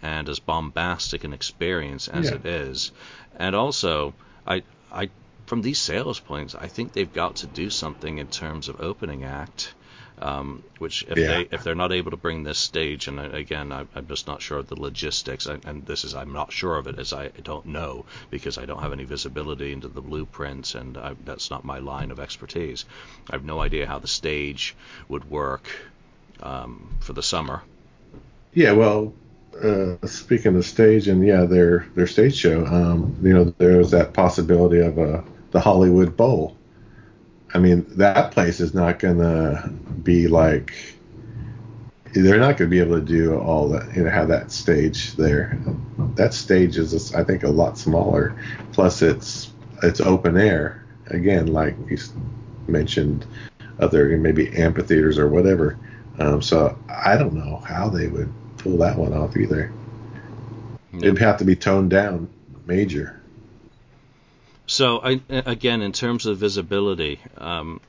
and 0.03 0.29
as 0.29 0.39
bombastic 0.39 1.25
an 1.25 1.33
experience 1.33 2.09
as 2.09 2.31
yeah. 2.31 2.37
it 2.37 2.47
is, 2.47 2.93
and 3.37 3.55
also 3.55 4.15
I 4.47 4.63
I 4.93 5.11
from 5.51 5.63
these 5.63 5.81
sales 5.81 6.21
points 6.21 6.55
I 6.55 6.69
think 6.69 6.93
they've 6.93 7.13
got 7.13 7.37
to 7.37 7.49
do 7.49 7.71
something 7.71 8.19
in 8.19 8.29
terms 8.29 8.69
of 8.69 8.81
opening 8.81 9.25
act 9.25 9.75
um, 10.21 10.63
which 10.79 11.05
if 11.09 11.19
yeah. 11.19 11.27
they 11.27 11.49
if 11.51 11.65
they're 11.65 11.75
not 11.75 11.93
able 11.93 12.11
to 12.11 12.17
bring 12.17 12.43
this 12.43 12.59
stage, 12.59 13.09
and 13.09 13.19
again 13.19 13.73
I, 13.73 13.87
am 13.97 14.07
just 14.07 14.27
not 14.27 14.43
sure 14.43 14.59
of 14.59 14.69
the 14.69 14.79
logistics, 14.79 15.47
and, 15.47 15.65
and, 15.65 15.87
this 15.87 16.05
is 16.05 16.15
I'm 16.15 16.33
not 16.33 16.53
sure 16.53 16.77
of 16.77 16.87
it 16.87 16.99
as 16.99 17.15
I 17.15 17.29
don't 17.29 17.67
know 17.67 18.05
because 18.31 18.59
I 18.59 18.67
don't 18.67 18.83
have 18.83 18.93
any 18.93 19.05
visibility 19.05 19.73
into 19.73 19.89
the 19.89 20.03
blueprints, 20.03 20.75
and 20.75 20.99
I, 20.99 21.15
that's 21.25 21.51
not 21.51 21.65
my 21.65 21.79
line 21.79 22.11
of 22.11 22.21
expertise. 22.21 22.85
I 23.31 23.37
have 23.37 23.45
no 23.45 23.61
idea 23.61 23.87
how 23.87 23.99
the 23.99 24.09
stage 24.09 24.77
would 25.09 25.31
work 25.31 25.67
um, 26.43 26.99
for 27.01 27.15
the 27.15 27.23
summer. 27.23 27.63
Yeah, 28.53 28.73
well, 28.73 29.15
uh, 29.63 30.07
speaking 30.07 30.55
of 30.55 30.67
stage 30.67 31.09
and 31.09 31.27
yeah, 31.27 31.45
their 31.45 31.87
their 31.95 32.07
stage 32.07 32.37
show, 32.37 32.67
um, 32.67 33.17
you 33.23 33.33
know, 33.33 33.55
there's 33.57 33.93
that 33.93 34.13
possibility 34.13 34.81
of 34.81 34.99
a 34.99 35.25
the 35.51 35.61
Hollywood 35.61 36.17
Bowl 36.17 36.57
I 37.53 37.59
mean, 37.59 37.85
that 37.97 38.31
place 38.31 38.61
is 38.61 38.75
not 38.75 38.99
gonna 38.99 39.73
be 40.03 40.29
like 40.29 40.73
they're 42.13 42.41
not 42.41 42.57
going 42.57 42.69
to 42.69 42.75
be 42.75 42.81
able 42.81 42.99
to 42.99 43.05
do 43.05 43.39
all 43.39 43.69
that, 43.69 43.95
you 43.95 44.03
know, 44.03 44.11
have 44.11 44.29
that 44.29 44.51
stage 44.51 45.15
there. 45.15 45.57
That 46.17 46.35
stage 46.35 46.77
is, 46.77 47.15
I 47.15 47.23
think, 47.23 47.45
a 47.45 47.49
lot 47.49 47.79
smaller. 47.79 48.35
Plus, 48.73 49.01
it's 49.01 49.53
it's 49.83 50.01
open 50.01 50.37
air 50.37 50.85
again, 51.07 51.47
like 51.47 51.77
you 51.89 51.99
mentioned, 52.67 53.27
other 53.79 54.17
maybe 54.17 54.49
amphitheaters 54.57 55.19
or 55.19 55.29
whatever. 55.29 55.79
Um, 56.19 56.43
so 56.43 56.77
I 56.89 57.17
don't 57.17 57.33
know 57.33 57.59
how 57.59 57.89
they 57.89 58.09
would 58.09 58.33
pull 58.59 58.77
that 58.79 58.99
one 58.99 59.13
off 59.13 59.37
either. 59.37 59.73
It'd 60.95 61.19
have 61.19 61.39
to 61.39 61.45
be 61.45 61.55
toned 61.55 61.91
down, 61.91 62.29
major. 62.67 63.20
So 64.71 65.01
I, 65.03 65.21
again, 65.29 65.83
in 65.83 65.91
terms 65.91 66.27
of 66.27 66.39
visibility, 66.39 67.19
um, 67.37 67.81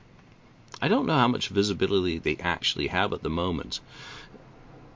I 0.82 0.88
don't 0.88 1.06
know 1.06 1.14
how 1.14 1.28
much 1.28 1.50
visibility 1.50 2.18
they 2.18 2.38
actually 2.38 2.88
have 2.88 3.14
at 3.14 3.22
the 3.22 3.30
moment 3.30 3.82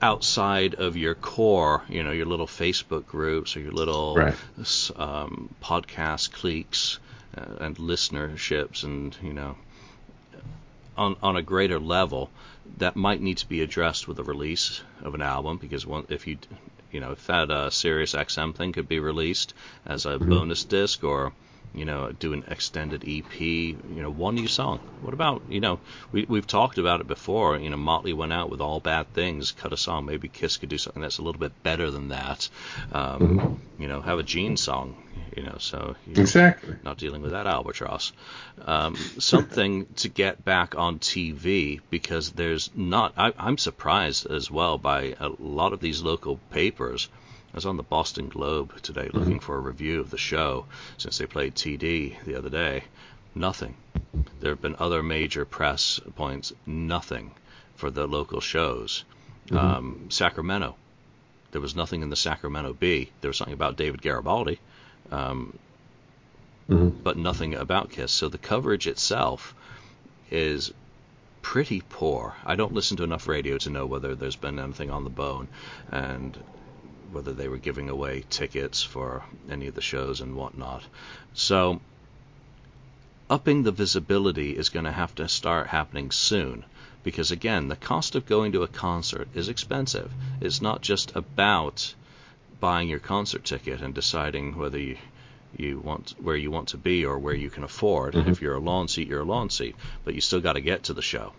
outside 0.01 0.73
of 0.73 0.97
your 0.97 1.13
core, 1.13 1.83
you 1.87 2.01
know, 2.01 2.09
your 2.09 2.25
little 2.25 2.47
Facebook 2.47 3.05
groups 3.05 3.55
or 3.55 3.59
your 3.59 3.71
little 3.71 4.15
right. 4.15 4.33
um, 4.95 5.53
podcast 5.61 6.31
cliques 6.31 6.97
uh, 7.37 7.63
and 7.63 7.77
listenerships, 7.77 8.83
and 8.83 9.15
you 9.21 9.33
know, 9.33 9.55
on 10.97 11.15
on 11.21 11.35
a 11.35 11.43
greater 11.43 11.79
level, 11.79 12.31
that 12.79 12.95
might 12.95 13.21
need 13.21 13.37
to 13.37 13.47
be 13.47 13.61
addressed 13.61 14.07
with 14.07 14.17
the 14.17 14.23
release 14.23 14.81
of 15.03 15.13
an 15.13 15.21
album 15.21 15.57
because 15.57 15.85
one, 15.85 16.07
if 16.09 16.25
you 16.25 16.39
you 16.91 16.99
know 16.99 17.11
if 17.11 17.27
that 17.27 17.51
uh, 17.51 17.69
Sirius 17.69 18.15
XM 18.15 18.55
thing 18.55 18.73
could 18.73 18.89
be 18.89 18.99
released 18.99 19.53
as 19.85 20.07
a 20.07 20.17
mm-hmm. 20.17 20.31
bonus 20.31 20.63
disc 20.63 21.03
or 21.03 21.31
you 21.75 21.85
know, 21.85 22.11
do 22.11 22.33
an 22.33 22.43
extended 22.47 23.03
EP, 23.07 23.39
you 23.39 23.77
know, 23.89 24.09
one 24.09 24.35
new 24.35 24.47
song. 24.47 24.79
What 25.01 25.13
about, 25.13 25.43
you 25.49 25.59
know, 25.59 25.79
we, 26.11 26.25
we've 26.27 26.47
talked 26.47 26.77
about 26.77 27.01
it 27.01 27.07
before. 27.07 27.57
You 27.57 27.69
know, 27.69 27.77
Motley 27.77 28.13
went 28.13 28.33
out 28.33 28.49
with 28.49 28.61
All 28.61 28.79
Bad 28.79 29.13
Things, 29.13 29.51
cut 29.51 29.73
a 29.73 29.77
song. 29.77 30.05
Maybe 30.05 30.27
Kiss 30.27 30.57
could 30.57 30.69
do 30.69 30.77
something 30.77 31.01
that's 31.01 31.17
a 31.17 31.21
little 31.21 31.39
bit 31.39 31.63
better 31.63 31.91
than 31.91 32.09
that. 32.09 32.49
Um, 32.91 33.19
mm-hmm. 33.19 33.81
You 33.81 33.87
know, 33.89 34.01
have 34.01 34.19
a 34.19 34.23
Gene 34.23 34.55
song, 34.55 34.95
you 35.35 35.43
know, 35.43 35.57
so 35.59 35.95
exactly 36.09 36.75
not 36.83 36.97
dealing 36.97 37.21
with 37.21 37.31
that 37.31 37.45
albatross. 37.45 38.13
Um, 38.63 38.95
something 39.19 39.85
to 39.97 40.09
get 40.09 40.45
back 40.45 40.75
on 40.75 40.99
TV 40.99 41.81
because 41.89 42.31
there's 42.31 42.69
not. 42.73 43.13
I, 43.17 43.33
I'm 43.37 43.57
surprised 43.57 44.27
as 44.27 44.49
well 44.49 44.77
by 44.77 45.15
a 45.19 45.29
lot 45.39 45.73
of 45.73 45.81
these 45.81 46.01
local 46.01 46.37
papers 46.51 47.09
I 47.55 47.57
was 47.57 47.65
on 47.65 47.77
the 47.77 47.83
Boston 47.83 48.27
Globe 48.27 48.81
today 48.81 49.09
looking 49.13 49.39
for 49.39 49.55
a 49.55 49.61
review 49.61 50.01
of 50.01 50.09
the 50.09 50.17
show 50.17 50.65
since 50.97 51.17
they 51.19 51.25
played 51.25 51.55
TD 51.55 52.21
the 52.25 52.35
other 52.35 52.49
day. 52.49 52.83
Nothing. 53.33 53.77
There 54.41 54.51
have 54.51 54.61
been 54.61 54.75
other 54.77 55.01
major 55.01 55.45
press 55.45 56.01
points. 56.17 56.51
Nothing 56.65 57.31
for 57.77 57.89
the 57.89 58.07
local 58.07 58.41
shows. 58.41 59.05
Mhm. 59.47 59.57
Um, 59.57 60.11
Sacramento. 60.11 60.75
There 61.51 61.61
was 61.61 61.77
nothing 61.77 62.01
in 62.01 62.09
the 62.09 62.17
Sacramento 62.17 62.73
Bee. 62.73 63.09
There 63.21 63.29
was 63.29 63.37
something 63.37 63.53
about 63.53 63.77
David 63.77 64.01
Garibaldi, 64.01 64.59
um, 65.09 65.57
Mhm. 66.69 67.03
but 67.05 67.15
nothing 67.17 67.53
about 67.53 67.89
Kiss. 67.89 68.11
So 68.11 68.27
the 68.27 68.37
coverage 68.37 68.85
itself 68.85 69.55
is 70.29 70.73
pretty 71.41 71.83
poor. 71.87 72.35
I 72.45 72.55
don't 72.55 72.73
listen 72.73 72.97
to 72.97 73.03
enough 73.05 73.29
radio 73.29 73.57
to 73.59 73.69
know 73.69 73.85
whether 73.85 74.13
there's 74.13 74.35
been 74.35 74.59
anything 74.59 74.89
on 74.89 75.05
the 75.05 75.09
bone 75.09 75.47
and 75.89 76.37
whether 77.15 77.31
they 77.33 77.47
were 77.47 77.57
giving 77.57 77.89
away 77.89 78.23
tickets 78.29 78.83
for 78.83 79.23
any 79.49 79.67
of 79.67 79.73
the 79.73 79.81
shows 79.81 80.19
and 80.19 80.35
whatnot. 80.35 80.83
So 81.33 81.79
upping 83.29 83.63
the 83.63 83.71
visibility 83.71 84.55
is 84.55 84.69
going 84.69 84.85
to 84.85 84.91
have 84.91 85.15
to 85.15 85.27
start 85.29 85.67
happening 85.67 86.11
soon 86.11 86.65
because 87.03 87.31
again 87.31 87.67
the 87.69 87.75
cost 87.75 88.15
of 88.15 88.25
going 88.25 88.51
to 88.51 88.63
a 88.63 88.67
concert 88.67 89.27
is 89.33 89.47
expensive. 89.49 90.11
It's 90.41 90.61
not 90.61 90.81
just 90.81 91.15
about 91.15 91.95
buying 92.59 92.89
your 92.89 92.99
concert 92.99 93.43
ticket 93.45 93.81
and 93.81 93.93
deciding 93.93 94.57
whether 94.57 94.77
you 94.79 94.97
you 95.57 95.79
want 95.79 96.13
where 96.19 96.35
you 96.35 96.51
want 96.51 96.67
to 96.67 96.77
be 96.77 97.05
or 97.05 97.17
where 97.17 97.33
you 97.33 97.49
can 97.49 97.63
afford. 97.63 98.13
Mhm. 98.13 98.27
if 98.27 98.41
you're 98.41 98.55
a 98.55 98.59
lawn 98.59 98.89
seat 98.89 99.07
you're 99.07 99.21
a 99.21 99.31
lawn 99.33 99.49
seat 99.49 99.75
but 100.03 100.13
you 100.13 100.19
still 100.19 100.41
got 100.41 100.53
to 100.53 100.61
get 100.61 100.83
to 100.83 100.93
the 100.93 101.01
show. 101.01 101.31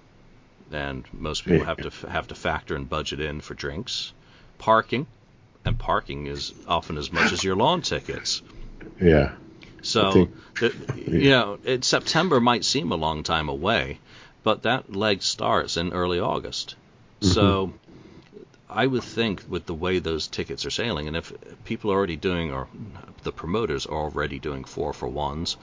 And 0.72 1.04
most 1.12 1.44
people 1.44 1.64
have 1.64 1.76
to 1.82 1.88
f- 1.88 2.06
have 2.08 2.28
to 2.28 2.34
factor 2.34 2.74
and 2.74 2.88
budget 2.88 3.20
in 3.20 3.40
for 3.42 3.54
drinks. 3.54 4.12
Parking 4.58 5.06
and 5.66 5.78
parking 5.78 6.26
is 6.26 6.52
often 6.66 6.96
as 6.96 7.12
much 7.12 7.32
as 7.32 7.42
your 7.44 7.56
lawn 7.56 7.82
tickets 7.82 8.42
Yeah. 9.00 9.32
so, 9.82 10.12
think- 10.12 10.30
the, 10.58 10.74
you 11.06 11.30
know, 11.30 11.58
it, 11.64 11.84
September 11.84 12.40
might 12.40 12.64
seem 12.64 12.92
a 12.92 12.96
long 12.96 13.22
time 13.22 13.48
away, 13.48 13.98
but 14.42 14.62
that 14.62 14.94
leg 14.94 15.22
starts 15.22 15.76
in 15.76 15.92
early 15.92 16.18
August. 16.18 16.76
So, 17.20 17.72
I 18.68 18.86
would 18.86 19.02
think 19.02 19.44
with 19.48 19.66
the 19.66 19.74
way 19.74 19.98
those 19.98 20.26
tickets 20.26 20.66
are 20.66 20.70
sailing, 20.70 21.08
and 21.08 21.16
if 21.16 21.32
people 21.64 21.92
are 21.92 21.94
already 21.96 22.16
doing, 22.16 22.52
or 22.52 22.68
the 23.22 23.32
promoters 23.32 23.86
are 23.86 23.96
already 23.96 24.38
doing 24.38 24.64
four 24.64 24.92
for 24.92 25.08
ones 25.08 25.56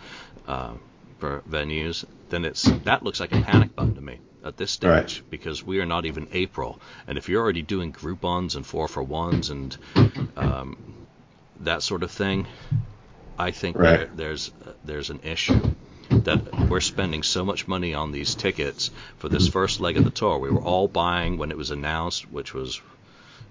uh, 0.47 0.73
for 1.19 1.41
venues, 1.49 2.05
then 2.29 2.45
it's 2.45 2.63
that 2.83 3.03
looks 3.03 3.19
like 3.19 3.31
a 3.33 3.41
panic 3.41 3.75
button 3.75 3.95
to 3.95 4.01
me 4.01 4.19
at 4.43 4.57
this 4.57 4.71
stage 4.71 4.89
Right. 4.89 5.21
because 5.29 5.65
we 5.65 5.79
are 5.79 5.85
not 5.85 6.05
even 6.05 6.27
April, 6.33 6.79
and 7.07 7.17
if 7.17 7.29
you're 7.29 7.41
already 7.41 7.61
doing 7.61 7.91
Groupons 7.93 8.55
and 8.55 8.65
four 8.65 8.87
for 8.87 9.01
ones 9.03 9.49
and 9.49 9.75
um, 10.35 10.77
that 11.61 11.81
sort 11.83 12.03
of 12.03 12.11
thing, 12.11 12.47
I 13.37 13.51
think 13.51 13.77
Right. 13.77 13.97
there, 13.99 14.09
there's 14.15 14.51
there's 14.83 15.09
an 15.09 15.21
issue 15.23 15.59
that 16.09 16.69
we're 16.69 16.79
spending 16.81 17.23
so 17.23 17.43
much 17.43 17.67
money 17.67 17.93
on 17.93 18.11
these 18.11 18.35
tickets 18.35 18.91
for 19.17 19.29
this 19.29 19.47
first 19.47 19.79
leg 19.79 19.97
of 19.97 20.03
the 20.03 20.09
tour. 20.11 20.37
We 20.37 20.49
were 20.51 20.61
all 20.61 20.87
buying 20.87 21.37
when 21.37 21.51
it 21.51 21.57
was 21.57 21.71
announced, 21.71 22.31
which 22.31 22.53
was 22.53 22.81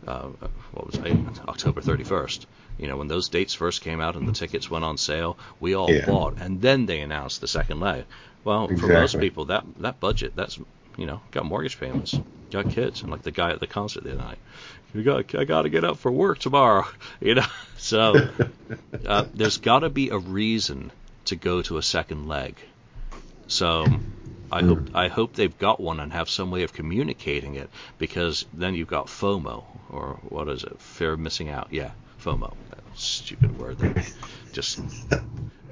uh, 0.06 0.28
what 0.72 0.86
was 0.86 0.96
it, 0.98 1.16
October 1.48 1.80
31st. 1.80 2.46
You 2.78 2.88
know, 2.88 2.96
when 2.96 3.08
those 3.08 3.28
dates 3.28 3.54
first 3.54 3.82
came 3.82 4.00
out 4.00 4.16
and 4.16 4.26
the 4.26 4.32
tickets 4.32 4.70
went 4.70 4.84
on 4.84 4.96
sale, 4.96 5.36
we 5.60 5.74
all 5.74 5.92
Yeah. 5.92 6.06
bought, 6.06 6.38
and 6.40 6.60
then 6.60 6.86
they 6.86 7.00
announced 7.00 7.40
the 7.40 7.48
second 7.48 7.80
leg. 7.80 8.04
Well, 8.44 8.68
for 8.68 8.88
most 8.88 9.20
people, 9.20 9.46
that 9.46 9.64
that 9.78 10.00
budget, 10.00 10.34
that's 10.34 10.58
you 10.96 11.06
know, 11.06 11.22
got 11.30 11.44
mortgage 11.46 11.78
payments, 11.78 12.20
got 12.50 12.68
kids, 12.68 13.02
and 13.02 13.10
like 13.10 13.22
the 13.22 13.30
guy 13.30 13.50
at 13.52 13.60
the 13.60 13.66
concert 13.66 14.04
the 14.04 14.12
other 14.12 14.22
night, 14.22 14.38
you 14.94 15.02
got, 15.02 15.34
I 15.34 15.44
got 15.44 15.62
to 15.62 15.68
get 15.70 15.84
up 15.84 15.98
for 15.98 16.10
work 16.12 16.38
tomorrow, 16.38 16.86
you 17.20 17.34
know. 17.34 17.46
So 17.78 18.22
uh, 19.06 19.24
there's 19.34 19.56
got 19.58 19.80
to 19.80 19.90
be 19.90 20.10
a 20.10 20.18
reason 20.18 20.92
to 21.26 21.36
go 21.36 21.62
to 21.62 21.78
a 21.78 21.82
second 21.82 22.28
leg. 22.28 22.56
So 23.48 24.00
I 24.50 24.62
Mm. 24.62 24.66
hope 24.68 24.90
I 24.94 25.08
hope 25.08 25.34
they've 25.34 25.58
got 25.58 25.80
one 25.80 26.00
and 26.00 26.12
have 26.12 26.28
some 26.28 26.50
way 26.50 26.62
of 26.62 26.72
communicating 26.72 27.54
it 27.56 27.70
because 27.98 28.44
then 28.52 28.74
you've 28.74 28.88
got 28.88 29.06
FOMO 29.08 29.64
or 29.90 30.18
what 30.22 30.48
is 30.48 30.64
it? 30.64 30.80
Fear 30.80 31.12
of 31.14 31.20
missing 31.20 31.48
out. 31.48 31.68
Yeah, 31.72 31.92
FOMO. 32.22 32.56
That 32.70 32.84
stupid 32.94 33.52
word 33.58 33.78
that 33.78 33.96
just 34.52 34.80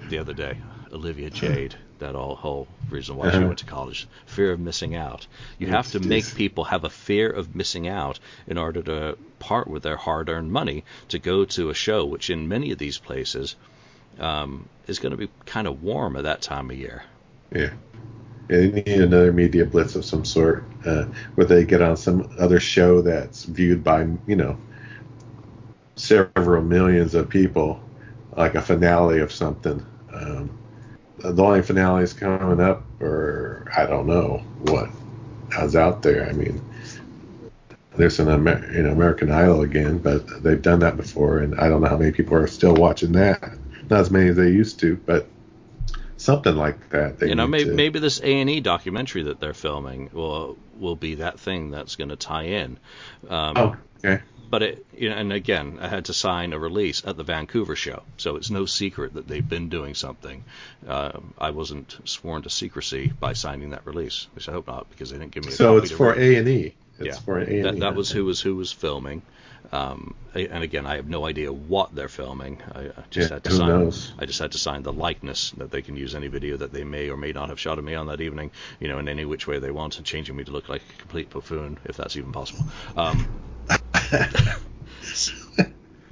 the 0.08 0.18
other 0.18 0.34
day. 0.34 0.58
Olivia 0.92 1.30
Jade, 1.30 1.76
that 2.00 2.16
all 2.16 2.36
whole 2.36 2.68
reason 2.90 3.16
why 3.16 3.30
she 3.30 3.42
Uh-huh. 3.42 3.44
went 3.44 3.58
to 3.60 3.64
college. 3.64 4.08
Fear 4.26 4.52
of 4.52 4.60
missing 4.60 4.94
out. 4.96 5.26
You 5.58 5.68
have 5.68 5.90
to 5.92 6.00
make 6.00 6.34
people 6.34 6.64
have 6.64 6.84
a 6.84 6.90
fear 6.90 7.30
of 7.30 7.54
missing 7.54 7.88
out 7.88 8.18
in 8.46 8.58
order 8.58 8.82
to 8.82 9.18
part 9.38 9.68
with 9.68 9.84
their 9.84 9.96
hard-earned 9.96 10.52
money 10.52 10.84
to 11.08 11.18
go 11.18 11.44
to 11.46 11.70
a 11.70 11.74
show, 11.74 12.04
which 12.04 12.30
in 12.30 12.48
many 12.48 12.72
of 12.72 12.78
these 12.78 12.98
places 12.98 13.56
um, 14.18 14.68
is 14.86 14.98
going 14.98 15.12
to 15.12 15.18
be 15.18 15.30
kind 15.46 15.66
of 15.66 15.82
warm 15.82 16.16
at 16.16 16.24
that 16.24 16.42
time 16.42 16.70
of 16.70 16.76
year. 16.76 17.04
Yeah. 17.54 17.70
Yeah, 18.50 18.58
They 18.58 18.70
need 18.70 18.88
another 19.02 19.32
media 19.32 19.64
blitz 19.66 19.94
of 19.96 20.04
some 20.04 20.24
sort, 20.24 20.64
uh, 20.86 21.06
where 21.36 21.46
they 21.46 21.64
get 21.64 21.82
on 21.82 21.96
some 21.96 22.30
other 22.38 22.60
show 22.60 23.02
that's 23.02 23.44
viewed 23.44 23.84
by, 23.84 24.08
you 24.26 24.36
know, 24.36 24.58
several 25.96 26.62
millions 26.62 27.14
of 27.14 27.28
people, 27.28 27.80
like 28.36 28.54
a 28.54 28.62
finale 28.62 29.20
of 29.20 29.32
something. 29.32 29.84
Um, 30.12 30.50
the 31.22 31.42
only 31.42 31.62
finales 31.62 32.12
coming 32.12 32.60
up, 32.60 32.84
or 33.00 33.66
I 33.76 33.86
don't 33.86 34.06
know 34.06 34.42
what 34.62 34.88
is 35.60 35.76
out 35.76 36.02
there. 36.02 36.28
I 36.28 36.32
mean, 36.32 36.60
there's 37.96 38.18
an 38.20 38.28
Amer- 38.28 38.72
you 38.72 38.82
know 38.82 38.90
American 38.90 39.30
Idol 39.30 39.62
again, 39.62 39.98
but 39.98 40.42
they've 40.42 40.62
done 40.62 40.80
that 40.80 40.96
before, 40.96 41.38
and 41.38 41.58
I 41.60 41.68
don't 41.68 41.82
know 41.82 41.88
how 41.88 41.96
many 41.96 42.12
people 42.12 42.36
are 42.36 42.46
still 42.46 42.74
watching 42.74 43.12
that. 43.12 43.42
Not 43.90 44.00
as 44.00 44.10
many 44.10 44.28
as 44.28 44.36
they 44.36 44.50
used 44.50 44.78
to, 44.80 44.96
but 45.06 45.28
something 46.20 46.54
like 46.56 46.90
that. 46.90 47.18
They 47.18 47.28
you 47.28 47.34
know, 47.34 47.46
maybe, 47.46 47.64
to- 47.70 47.74
maybe 47.74 47.98
this 47.98 48.20
A 48.20 48.40
and 48.40 48.48
E 48.50 48.60
documentary 48.60 49.24
that 49.24 49.40
they're 49.40 49.54
filming 49.54 50.10
will 50.12 50.56
will 50.78 50.96
be 50.96 51.16
that 51.16 51.38
thing 51.40 51.70
that's 51.70 51.96
going 51.96 52.08
to 52.10 52.16
tie 52.16 52.44
in. 52.44 52.78
Um, 53.28 53.56
Oh, 53.56 53.76
okay. 54.04 54.22
But 54.48 54.62
it, 54.64 54.86
you 54.96 55.08
know, 55.10 55.14
and 55.16 55.32
again, 55.32 55.78
I 55.80 55.86
had 55.86 56.06
to 56.06 56.12
sign 56.14 56.52
a 56.52 56.58
release 56.58 57.04
at 57.06 57.16
the 57.16 57.22
Vancouver 57.22 57.76
show, 57.76 58.02
so 58.16 58.34
it's 58.34 58.50
no 58.50 58.66
secret 58.66 59.14
that 59.14 59.28
they've 59.28 59.48
been 59.48 59.68
doing 59.68 59.94
something. 59.94 60.42
Uh, 60.88 61.20
I 61.38 61.50
wasn't 61.50 61.96
sworn 62.04 62.42
to 62.42 62.50
secrecy 62.50 63.12
by 63.20 63.34
signing 63.34 63.70
that 63.70 63.86
release, 63.86 64.26
which 64.34 64.48
I 64.48 64.52
hope 64.52 64.66
not, 64.66 64.90
because 64.90 65.10
they 65.10 65.18
didn't 65.18 65.30
give 65.30 65.44
me 65.44 65.52
a 65.52 65.54
So 65.54 65.76
it's 65.76 65.92
for. 65.92 66.14
A 66.18 66.36
and 66.36 66.48
E. 66.48 66.74
It's 66.98 67.06
Yeah. 67.16 67.22
for 67.22 67.38
A 67.38 67.42
and 67.42 67.52
E. 67.52 67.62
That, 67.62 67.78
that 67.80 67.94
was 67.94 68.10
who 68.10 68.24
was 68.24 68.40
who 68.40 68.56
was 68.56 68.72
filming. 68.72 69.22
Um, 69.72 70.14
and 70.34 70.62
again, 70.64 70.86
I 70.86 70.96
have 70.96 71.08
no 71.08 71.26
idea 71.26 71.52
what 71.52 71.94
they're 71.94 72.08
filming. 72.08 72.60
I, 72.72 72.80
I 72.86 73.04
just 73.10 73.20
Yeah, 73.20 73.28
had 73.28 73.44
to 73.44 73.50
sign. 73.50 73.66
knows? 73.66 74.12
I 74.18 74.26
just 74.26 74.38
had 74.38 74.52
to 74.52 74.58
sign 74.58 74.82
the 74.82 74.92
likeness 74.92 75.50
that 75.52 75.70
they 75.70 75.82
can 75.82 75.96
use 75.96 76.14
any 76.14 76.28
video 76.28 76.56
that 76.56 76.72
they 76.72 76.84
may 76.84 77.08
or 77.10 77.16
may 77.16 77.32
not 77.32 77.48
have 77.48 77.60
shot 77.60 77.78
of 77.78 77.84
me 77.84 77.94
on 77.94 78.06
that 78.06 78.20
evening, 78.20 78.50
you 78.80 78.88
know, 78.88 78.98
in 78.98 79.08
any 79.08 79.24
which 79.24 79.46
way 79.46 79.58
they 79.58 79.70
want, 79.70 79.98
and 79.98 80.06
changing 80.06 80.36
me 80.36 80.44
to 80.44 80.50
look 80.52 80.68
like 80.68 80.82
a 80.90 81.00
complete 81.00 81.30
buffoon, 81.30 81.78
if 81.84 81.96
that's 81.96 82.16
even 82.16 82.32
possible. 82.32 82.66
Um, 82.96 83.28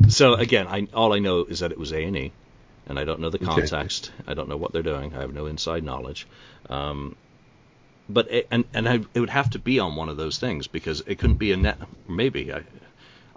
so 0.08 0.34
again, 0.34 0.66
I 0.66 0.86
all 0.92 1.12
I 1.12 1.18
know 1.18 1.44
is 1.44 1.60
that 1.60 1.72
it 1.72 1.78
was 1.78 1.92
A 1.92 2.04
and 2.04 2.16
E, 2.16 2.32
and 2.86 2.98
I 2.98 3.04
don't 3.04 3.20
know 3.20 3.30
the 3.30 3.38
Okay. 3.42 3.48
context. 3.52 4.10
I 4.26 4.34
don't 4.34 4.48
know 4.48 4.56
what 4.56 4.72
they're 4.72 4.82
doing. 4.82 5.14
I 5.14 5.20
have 5.20 5.34
no 5.34 5.46
inside 5.46 5.84
knowledge. 5.84 6.26
Um, 6.68 7.16
but 8.08 8.30
it, 8.30 8.46
and 8.50 8.64
and 8.74 8.88
I, 8.88 8.94
it 9.14 9.20
would 9.20 9.30
have 9.30 9.50
to 9.50 9.58
be 9.58 9.78
on 9.80 9.96
one 9.96 10.08
of 10.08 10.16
those 10.16 10.38
things 10.38 10.66
because 10.68 11.02
it 11.06 11.18
couldn't 11.18 11.38
be 11.38 11.52
a 11.52 11.56
net. 11.56 11.78
Maybe 12.08 12.52
I, 12.52 12.62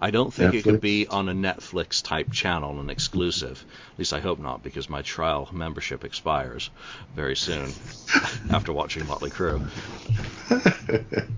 I 0.01 0.09
don't 0.11 0.33
think 0.33 0.53
it 0.55 0.63
could 0.63 0.81
be 0.81 1.07
on 1.07 1.29
a 1.29 1.33
Netflix 1.33 2.03
type 2.03 2.31
channel 2.31 2.79
and 2.79 2.89
exclusive. 2.89 3.63
At 3.93 3.99
least 3.99 4.13
I 4.13 4.19
hope 4.19 4.39
not, 4.39 4.63
because 4.63 4.89
my 4.89 5.03
trial 5.03 5.47
membership 5.51 6.03
expires 6.03 6.71
very 7.15 7.35
soon 7.35 7.75
after 8.49 8.73
watching 8.73 9.05
Motley 9.05 9.29
Crue. 9.31 9.61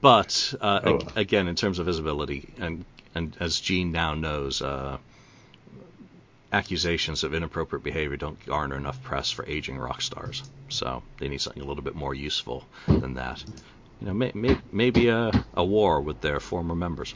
But 0.00 0.54
uh, 0.60 0.80
Oh. 0.84 0.90
ag- 0.90 1.08
again, 1.16 1.48
in 1.48 1.56
terms 1.56 1.78
of 1.78 1.86
visibility, 1.86 2.52
and 2.58 2.84
and 3.14 3.36
as 3.40 3.60
Gene 3.60 3.92
now 3.92 4.14
knows, 4.14 4.62
uh, 4.62 4.98
accusations 6.52 7.24
of 7.24 7.34
inappropriate 7.34 7.82
behavior 7.82 8.16
don't 8.16 8.44
garner 8.46 8.76
enough 8.76 9.02
press 9.02 9.30
for 9.30 9.44
aging 9.46 9.78
rock 9.78 10.02
stars. 10.02 10.44
So 10.68 11.02
they 11.18 11.28
need 11.28 11.40
something 11.40 11.62
a 11.62 11.66
little 11.66 11.82
bit 11.82 11.94
more 11.94 12.14
useful 12.14 12.64
than 12.86 13.14
that. 13.14 13.44
You 14.00 14.06
know, 14.08 14.14
may, 14.14 14.32
may, 14.34 14.56
maybe 14.70 15.08
a, 15.08 15.30
a 15.54 15.64
war 15.64 16.00
with 16.00 16.20
their 16.20 16.40
former 16.40 16.74
members. 16.74 17.14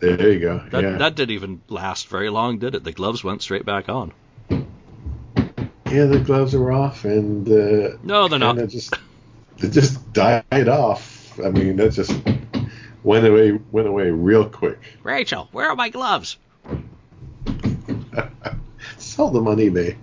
There 0.00 0.32
you 0.32 0.40
go. 0.40 0.62
That, 0.70 0.82
yeah. 0.82 0.96
that 0.98 1.14
didn't 1.14 1.34
even 1.34 1.60
last 1.68 2.08
very 2.08 2.30
long, 2.30 2.58
did 2.58 2.74
it? 2.74 2.84
The 2.84 2.92
gloves 2.92 3.22
went 3.22 3.42
straight 3.42 3.66
back 3.66 3.88
on. 3.88 4.12
yeah, 4.50 6.06
the 6.06 6.22
gloves 6.24 6.54
are 6.54 6.72
off, 6.72 7.04
and 7.04 7.48
uh, 7.48 7.96
No, 8.02 8.28
they're 8.28 8.38
not. 8.38 8.56
Just 8.68 8.94
it 9.58 9.70
just 9.70 10.12
died 10.12 10.68
off. 10.68 11.38
I 11.38 11.50
mean, 11.50 11.76
that 11.76 11.92
just 11.92 12.12
went 13.02 13.26
away 13.26 13.52
went 13.70 13.88
away 13.88 14.10
real 14.10 14.48
quick. 14.48 14.78
Rachel, 15.02 15.48
where 15.52 15.68
are 15.68 15.76
my 15.76 15.90
gloves? 15.90 16.38
Sell 18.98 19.30
them 19.30 19.48
on 19.48 19.58
eBay. 19.58 19.96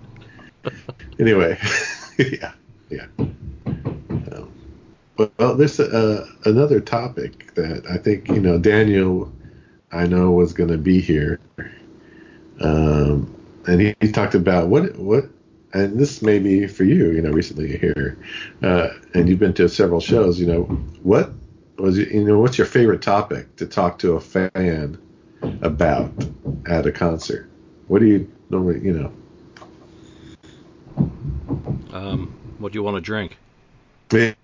anyway, 1.18 1.58
yeah, 2.18 2.52
yeah. 2.88 3.06
Um, 3.18 4.52
well, 5.16 5.54
there's 5.56 5.80
uh, 5.80 6.26
another 6.44 6.80
topic 6.80 7.54
that 7.54 7.84
I 7.90 7.98
think 7.98 8.28
you 8.28 8.40
know 8.40 8.58
Daniel 8.58 9.32
I 9.92 10.06
know 10.06 10.32
was 10.32 10.52
going 10.52 10.70
to 10.70 10.78
be 10.78 11.00
here. 11.00 11.40
Um, 12.60 13.34
and 13.66 13.80
he, 13.80 13.94
he, 14.00 14.10
talked 14.10 14.34
about 14.34 14.68
what 14.68 14.96
what, 14.98 15.28
and 15.72 15.98
this 15.98 16.22
may 16.22 16.38
be 16.38 16.66
for 16.66 16.84
you, 16.84 17.12
you 17.12 17.22
know, 17.22 17.30
recently 17.30 17.78
here, 17.78 18.18
uh, 18.62 18.88
and 19.14 19.28
you've 19.28 19.38
been 19.38 19.54
to 19.54 19.68
several 19.68 20.00
shows. 20.00 20.40
You 20.40 20.46
know, 20.46 20.62
what 21.02 21.30
was 21.78 21.98
you 21.98 22.24
know 22.24 22.38
what's 22.38 22.58
your 22.58 22.66
favorite 22.66 23.02
topic 23.02 23.54
to 23.56 23.66
talk 23.66 23.98
to 24.00 24.14
a 24.14 24.20
fan 24.20 24.98
about 25.62 26.12
at 26.66 26.86
a 26.86 26.92
concert? 26.92 27.48
What 27.86 28.00
do 28.00 28.06
you 28.06 28.32
normally, 28.50 28.80
you 28.80 28.92
know? 28.92 29.12
Um, 31.92 32.36
what 32.58 32.72
do 32.72 32.78
you 32.78 32.82
want 32.82 32.96
to 32.96 33.00
drink? 33.00 33.36
Yeah. 34.12 34.34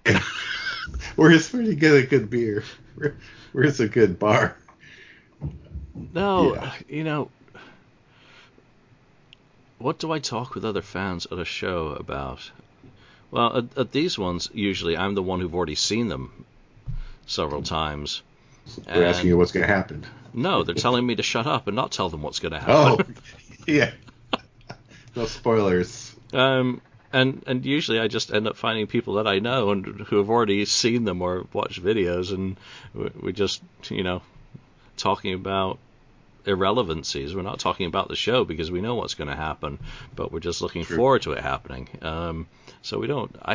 Where's 1.16 1.53
where 1.53 1.62
you 1.62 1.74
get 1.74 1.95
a 1.95 2.07
good 2.07 2.30
beer? 2.30 2.64
Where's 3.53 3.80
a 3.80 3.88
good 3.88 4.18
bar? 4.18 4.57
No, 5.95 6.55
yeah. 6.55 6.74
you 6.88 7.05
know, 7.05 7.30
what 9.78 9.99
do 9.99 10.11
I 10.11 10.18
talk 10.18 10.55
with 10.55 10.64
other 10.64 10.82
fans 10.82 11.26
at 11.30 11.38
a 11.38 11.45
show 11.45 11.88
about? 11.88 12.51
Well, 13.30 13.59
at, 13.59 13.78
at 13.78 13.92
these 13.92 14.18
ones, 14.18 14.51
usually 14.53 14.97
I'm 14.97 15.14
the 15.14 15.22
one 15.22 15.40
who've 15.40 15.55
already 15.55 15.74
seen 15.74 16.09
them 16.09 16.45
several 17.26 17.62
times. 17.62 18.22
They're 18.86 19.07
asking 19.07 19.28
you 19.28 19.36
what's 19.36 19.53
going 19.53 19.66
to 19.66 19.72
happen. 19.72 20.07
No, 20.32 20.62
they're 20.62 20.74
telling 20.74 21.07
me 21.07 21.16
to 21.16 21.22
shut 21.22 21.47
up 21.47 21.66
and 21.66 21.76
not 21.76 21.92
tell 21.92 22.09
them 22.09 22.22
what's 22.22 22.38
going 22.38 22.53
to 22.53 22.61
happen. 22.61 23.07
Oh, 23.07 23.22
yeah. 23.66 23.92
No 25.14 25.26
spoilers. 25.26 26.14
Um, 26.32 26.80
and 27.12 27.45
and 27.47 27.64
usually 27.64 28.01
I 28.01 28.09
just 28.09 28.32
end 28.32 28.49
up 28.49 28.57
finding 28.57 28.88
people 28.88 29.14
that 29.14 29.28
I 29.28 29.38
know 29.38 29.70
and 29.70 30.01
who 30.01 30.16
have 30.16 30.28
already 30.28 30.64
seen 30.64 31.05
them 31.05 31.22
or 31.22 31.47
watched 31.53 31.82
videos, 31.82 32.32
and 32.32 32.57
we 33.22 33.32
just 33.32 33.62
you 33.88 34.03
know 34.03 34.22
talking 34.97 35.34
about 35.34 35.78
irrelevancies. 36.47 37.34
We're 37.34 37.42
not 37.42 37.59
talking 37.59 37.86
about 37.86 38.09
the 38.09 38.16
show 38.16 38.45
because 38.45 38.70
we 38.70 38.80
know 38.80 38.95
what's 38.95 39.14
going 39.14 39.28
to 39.28 39.36
happen, 39.36 39.78
but 40.14 40.32
we're 40.32 40.40
just 40.40 40.61
looking 40.61 40.84
True. 40.84 40.97
forward 40.97 41.22
to 41.22 41.32
it 41.32 41.42
happening. 41.42 41.88
Um, 42.03 42.47
so 42.82 42.99
we 42.99 43.07
don't. 43.07 43.34
I, 43.42 43.55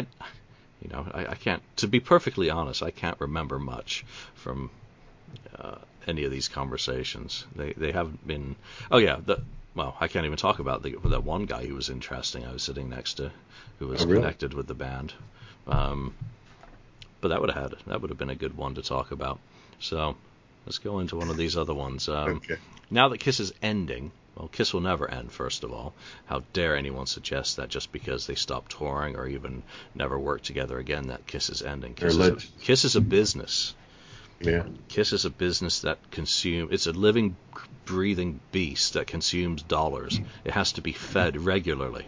you 0.81 0.89
know, 0.91 1.05
I, 1.13 1.27
I, 1.27 1.35
can't. 1.35 1.61
To 1.77 1.87
be 1.87 1.99
perfectly 1.99 2.49
honest, 2.49 2.81
I 2.83 2.91
can't 2.91 3.19
remember 3.19 3.59
much 3.59 4.05
from 4.35 4.71
uh, 5.57 5.75
any 6.07 6.23
of 6.23 6.31
these 6.31 6.47
conversations. 6.47 7.45
They 7.55 7.73
they 7.73 7.91
haven't 7.91 8.25
been. 8.25 8.55
Oh 8.91 8.97
yeah, 8.97 9.17
the. 9.23 9.41
Well, 9.75 9.95
I 9.99 10.07
can't 10.07 10.25
even 10.25 10.37
talk 10.37 10.59
about 10.59 10.81
the, 10.81 10.97
that 11.05 11.23
one 11.23 11.45
guy 11.45 11.65
who 11.65 11.75
was 11.75 11.89
interesting. 11.89 12.43
I 12.43 12.51
was 12.51 12.63
sitting 12.63 12.89
next 12.89 13.13
to, 13.15 13.31
who 13.77 13.87
was 13.87 14.01
oh, 14.01 14.07
really? 14.07 14.21
connected 14.21 14.53
with 14.53 14.67
the 14.67 14.73
band. 14.73 15.13
Um, 15.67 16.15
but 17.21 17.29
that 17.29 17.39
would 17.39 17.51
have 17.51 17.71
had 17.71 17.79
that 17.87 18.01
would 18.01 18.09
have 18.09 18.17
been 18.17 18.31
a 18.31 18.35
good 18.35 18.57
one 18.57 18.75
to 18.75 18.81
talk 18.81 19.11
about. 19.11 19.39
So 19.79 20.15
let's 20.65 20.77
go 20.77 20.99
into 20.99 21.15
one 21.15 21.29
of 21.29 21.37
these 21.37 21.57
other 21.57 21.73
ones. 21.73 22.09
Um, 22.09 22.37
okay. 22.37 22.57
Now 22.91 23.09
that 23.09 23.19
Kiss 23.19 23.39
is 23.39 23.53
ending, 23.61 24.11
well, 24.35 24.47
Kiss 24.47 24.73
will 24.73 24.81
never 24.81 25.09
end, 25.09 25.31
first 25.31 25.63
of 25.63 25.73
all. 25.73 25.93
How 26.25 26.43
dare 26.53 26.75
anyone 26.75 27.05
suggest 27.05 27.57
that 27.57 27.69
just 27.69 27.91
because 27.91 28.25
they 28.25 28.35
stop 28.35 28.69
touring 28.69 29.15
or 29.15 29.27
even 29.27 29.63
never 29.93 30.17
work 30.17 30.41
together 30.41 30.79
again, 30.79 31.07
that 31.07 31.27
Kiss 31.27 31.49
is 31.49 31.61
ending? 31.61 31.93
Kiss, 31.93 32.15
is 32.15 32.19
a, 32.19 32.37
Kiss 32.61 32.85
is 32.85 32.95
a 32.95 33.01
business. 33.01 33.75
Yeah. 34.39 34.63
Kiss 34.87 35.11
is 35.11 35.25
a 35.25 35.29
business 35.29 35.81
that 35.81 35.97
consumes, 36.11 36.71
it's 36.71 36.87
a 36.87 36.93
living, 36.93 37.35
breathing 37.85 38.39
beast 38.51 38.93
that 38.93 39.07
consumes 39.07 39.61
dollars. 39.61 40.19
It 40.45 40.53
has 40.53 40.71
to 40.73 40.81
be 40.81 40.93
fed 40.93 41.35
regularly, 41.35 42.05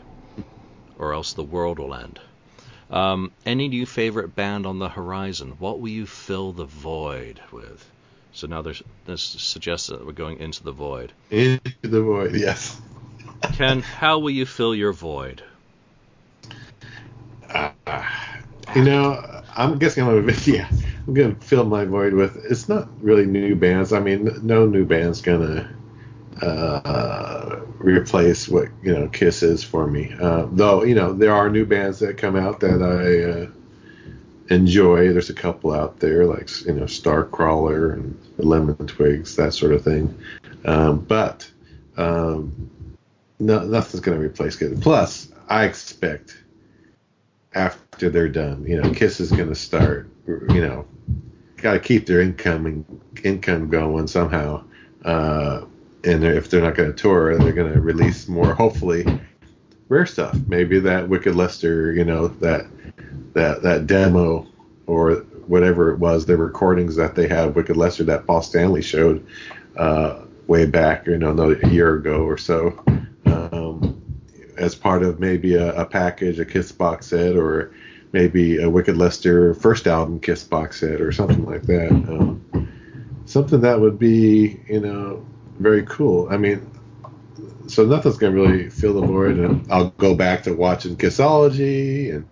or 0.97 1.13
else 1.13 1.33
the 1.33 1.43
world 1.43 1.79
will 1.79 1.93
end. 1.93 2.19
Um, 2.89 3.31
any 3.45 3.67
new 3.67 3.85
favorite 3.85 4.35
band 4.35 4.65
on 4.65 4.79
the 4.79 4.89
horizon? 4.89 5.55
What 5.59 5.79
will 5.79 5.89
you 5.89 6.05
fill 6.05 6.53
the 6.53 6.65
void 6.65 7.41
with? 7.51 7.89
So 8.33 8.47
now 8.47 8.61
there's 8.61 8.81
this 9.05 9.21
suggests 9.21 9.87
that 9.87 10.05
we're 10.05 10.13
going 10.13 10.39
into 10.39 10.63
the 10.63 10.71
void. 10.71 11.11
Into 11.29 11.73
the 11.81 12.01
void, 12.01 12.35
yes. 12.35 12.79
Ken, 13.53 13.81
how 13.81 14.19
will 14.19 14.29
you 14.29 14.45
fill 14.45 14.73
your 14.73 14.93
void? 14.93 15.43
Uh, 17.49 17.71
you 18.75 18.83
know, 18.83 19.43
I'm 19.55 19.77
guessing 19.77 20.03
I'm 20.03 20.25
gonna 20.25 20.37
yeah, 20.45 20.69
I'm 21.07 21.13
gonna 21.13 21.35
fill 21.35 21.65
my 21.65 21.85
void 21.85 22.13
with. 22.13 22.45
It's 22.49 22.69
not 22.69 22.87
really 23.03 23.25
new 23.25 23.55
bands. 23.55 23.91
I 23.91 23.99
mean, 23.99 24.29
no 24.43 24.65
new 24.65 24.85
band's 24.85 25.21
gonna 25.21 25.69
uh, 26.41 27.59
replace 27.79 28.47
what 28.47 28.69
you 28.81 28.93
know 28.93 29.07
Kiss 29.09 29.43
is 29.43 29.63
for 29.63 29.87
me. 29.87 30.15
Uh, 30.19 30.47
though 30.51 30.83
you 30.83 30.95
know 30.95 31.13
there 31.13 31.33
are 31.33 31.49
new 31.49 31.65
bands 31.65 31.99
that 31.99 32.17
come 32.17 32.35
out 32.35 32.61
that 32.61 32.81
I 32.81 33.43
uh, 33.43 33.60
enjoy. 34.51 35.11
There's 35.13 35.29
a 35.29 35.33
couple 35.33 35.71
out 35.71 35.99
there 35.99 36.25
like 36.25 36.49
you 36.65 36.73
know 36.73 36.83
Starcrawler 36.83 37.93
and 37.93 38.19
Lemon 38.37 38.75
Twigs, 38.87 39.35
that 39.37 39.53
sort 39.53 39.71
of 39.73 39.83
thing. 39.83 40.15
Um, 40.65 40.99
but 40.99 41.49
um, 41.97 42.69
no, 43.39 43.65
nothing's 43.65 44.01
going 44.01 44.19
to 44.19 44.23
replace 44.23 44.61
it. 44.61 44.79
Plus, 44.81 45.31
I 45.47 45.65
expect 45.65 46.37
after 47.53 48.09
they're 48.09 48.29
done, 48.29 48.65
you 48.65 48.81
know, 48.81 48.91
Kiss 48.93 49.19
is 49.19 49.31
going 49.31 49.49
to 49.49 49.55
start. 49.55 50.09
You 50.27 50.61
know, 50.61 50.85
got 51.57 51.73
to 51.73 51.79
keep 51.79 52.05
their 52.05 52.21
income 52.21 52.85
income 53.23 53.69
going 53.69 54.07
somehow. 54.07 54.63
Uh, 55.03 55.65
and 56.03 56.23
if 56.23 56.49
they're 56.49 56.61
not 56.61 56.75
going 56.75 56.91
to 56.91 56.97
tour, 56.97 57.37
they're 57.37 57.53
going 57.53 57.71
to 57.73 57.79
release 57.79 58.27
more. 58.27 58.53
Hopefully, 58.53 59.05
rare 59.91 60.05
stuff. 60.05 60.35
Maybe 60.47 60.79
that 60.79 61.09
Wicked 61.09 61.35
Lester, 61.35 61.91
you 61.91 62.05
know, 62.05 62.29
that 62.29 62.65
that 63.33 63.61
that 63.61 63.87
demo 63.87 64.47
or 64.87 65.15
whatever 65.47 65.91
it 65.91 65.99
was, 65.99 66.25
the 66.25 66.37
recordings 66.37 66.95
that 66.95 67.13
they 67.13 67.27
had 67.27 67.55
Wicked 67.55 67.75
Lester 67.75 68.05
that 68.05 68.25
Paul 68.25 68.41
Stanley 68.41 68.81
showed 68.81 69.25
uh, 69.77 70.21
way 70.47 70.65
back, 70.65 71.07
you 71.07 71.17
know, 71.17 71.51
a 71.51 71.67
year 71.67 71.95
ago 71.95 72.23
or 72.23 72.37
so, 72.37 72.81
um, 73.25 74.01
as 74.57 74.75
part 74.75 75.03
of 75.03 75.19
maybe 75.19 75.55
a, 75.55 75.73
a, 75.75 75.85
package, 75.85 76.39
a 76.39 76.45
Kiss 76.45 76.71
box 76.71 77.07
set, 77.07 77.35
or 77.35 77.73
maybe 78.13 78.61
a 78.61 78.69
Wicked 78.69 78.95
Lester 78.95 79.53
first 79.55 79.87
album 79.87 80.21
Kiss 80.21 80.43
box 80.43 80.79
set, 80.79 81.01
or 81.01 81.11
something 81.11 81.45
like 81.45 81.63
that. 81.63 81.91
Um, 81.91 82.69
something 83.25 83.59
that 83.59 83.79
would 83.79 83.99
be, 83.99 84.61
you 84.69 84.79
know, 84.79 85.25
very 85.59 85.83
cool. 85.83 86.29
I 86.29 86.37
mean, 86.37 86.70
so 87.71 87.85
nothing's 87.85 88.17
gonna 88.17 88.35
really 88.35 88.69
fill 88.69 88.99
the 88.99 89.07
void, 89.07 89.37
and 89.37 89.65
I'll 89.71 89.91
go 89.91 90.13
back 90.13 90.43
to 90.43 90.53
watching 90.53 90.97
Kissology 90.97 92.13
and 92.13 92.27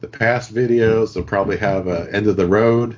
the 0.00 0.06
past 0.06 0.54
videos. 0.54 1.14
They'll 1.14 1.24
probably 1.24 1.56
have 1.56 1.88
a 1.88 2.08
end 2.14 2.28
of 2.28 2.36
the 2.36 2.46
road 2.46 2.96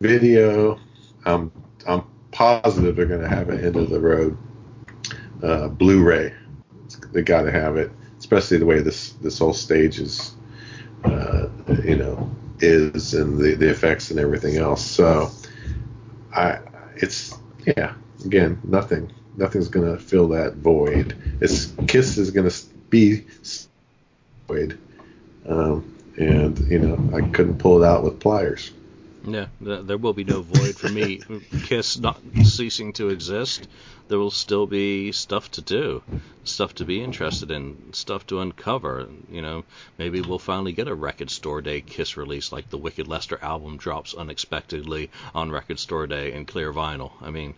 video. 0.00 0.80
Um, 1.26 1.52
I'm 1.86 2.02
positive 2.32 2.96
they're 2.96 3.06
gonna 3.06 3.28
have 3.28 3.50
an 3.50 3.64
end 3.64 3.76
of 3.76 3.88
the 3.88 4.00
road 4.00 4.36
uh, 5.42 5.68
Blu-ray. 5.68 6.34
They 7.12 7.22
got 7.22 7.42
to 7.42 7.52
have 7.52 7.76
it, 7.76 7.92
especially 8.18 8.58
the 8.58 8.66
way 8.66 8.80
this 8.80 9.10
this 9.12 9.38
whole 9.38 9.52
stage 9.52 10.00
is, 10.00 10.34
uh, 11.04 11.46
you 11.84 11.96
know, 11.96 12.30
is 12.58 13.14
and 13.14 13.38
the 13.38 13.54
the 13.54 13.70
effects 13.70 14.10
and 14.10 14.18
everything 14.18 14.56
else. 14.56 14.84
So, 14.84 15.30
I 16.34 16.58
it's 16.96 17.38
yeah. 17.64 17.94
Again, 18.24 18.60
nothing 18.64 19.12
nothing's 19.38 19.68
gonna 19.68 19.96
fill 19.96 20.28
that 20.28 20.54
void. 20.54 21.16
It's 21.40 21.72
Kiss 21.86 22.18
is 22.18 22.30
gonna 22.30 22.50
be 22.90 23.24
void, 24.48 24.78
um, 25.46 25.94
and 26.18 26.58
you 26.68 26.80
know 26.80 27.16
I 27.16 27.22
couldn't 27.22 27.58
pull 27.58 27.82
it 27.82 27.86
out 27.86 28.02
with 28.04 28.20
pliers. 28.20 28.72
Yeah, 29.24 29.46
there 29.60 29.98
will 29.98 30.12
be 30.12 30.24
no 30.24 30.42
void 30.42 30.76
for 30.76 30.88
me. 30.88 31.22
Kiss 31.64 31.98
not 31.98 32.20
ceasing 32.44 32.92
to 32.94 33.08
exist, 33.08 33.68
there 34.08 34.18
will 34.18 34.30
still 34.30 34.66
be 34.66 35.12
stuff 35.12 35.50
to 35.52 35.62
do, 35.62 36.02
stuff 36.44 36.74
to 36.76 36.84
be 36.84 37.02
interested 37.02 37.50
in, 37.50 37.92
stuff 37.92 38.26
to 38.26 38.40
uncover. 38.40 39.08
You 39.30 39.42
know, 39.42 39.64
maybe 39.98 40.20
we'll 40.20 40.38
finally 40.38 40.72
get 40.72 40.88
a 40.88 40.94
Record 40.94 41.30
Store 41.30 41.60
Day 41.60 41.80
Kiss 41.80 42.16
release, 42.16 42.50
like 42.52 42.70
the 42.70 42.78
Wicked 42.78 43.06
Lester 43.06 43.38
album 43.42 43.76
drops 43.76 44.14
unexpectedly 44.14 45.10
on 45.34 45.50
Record 45.50 45.78
Store 45.78 46.06
Day 46.06 46.32
in 46.32 46.46
clear 46.46 46.72
vinyl. 46.72 47.12
I 47.20 47.30
mean, 47.30 47.54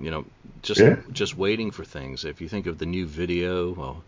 you 0.00 0.10
know, 0.10 0.26
just 0.62 0.80
yeah. 0.80 0.96
just 1.12 1.36
waiting 1.36 1.70
for 1.70 1.84
things. 1.84 2.24
If 2.24 2.40
you 2.40 2.48
think 2.48 2.66
of 2.66 2.78
the 2.78 2.86
new 2.86 3.06
video, 3.06 3.72
well, 3.72 4.04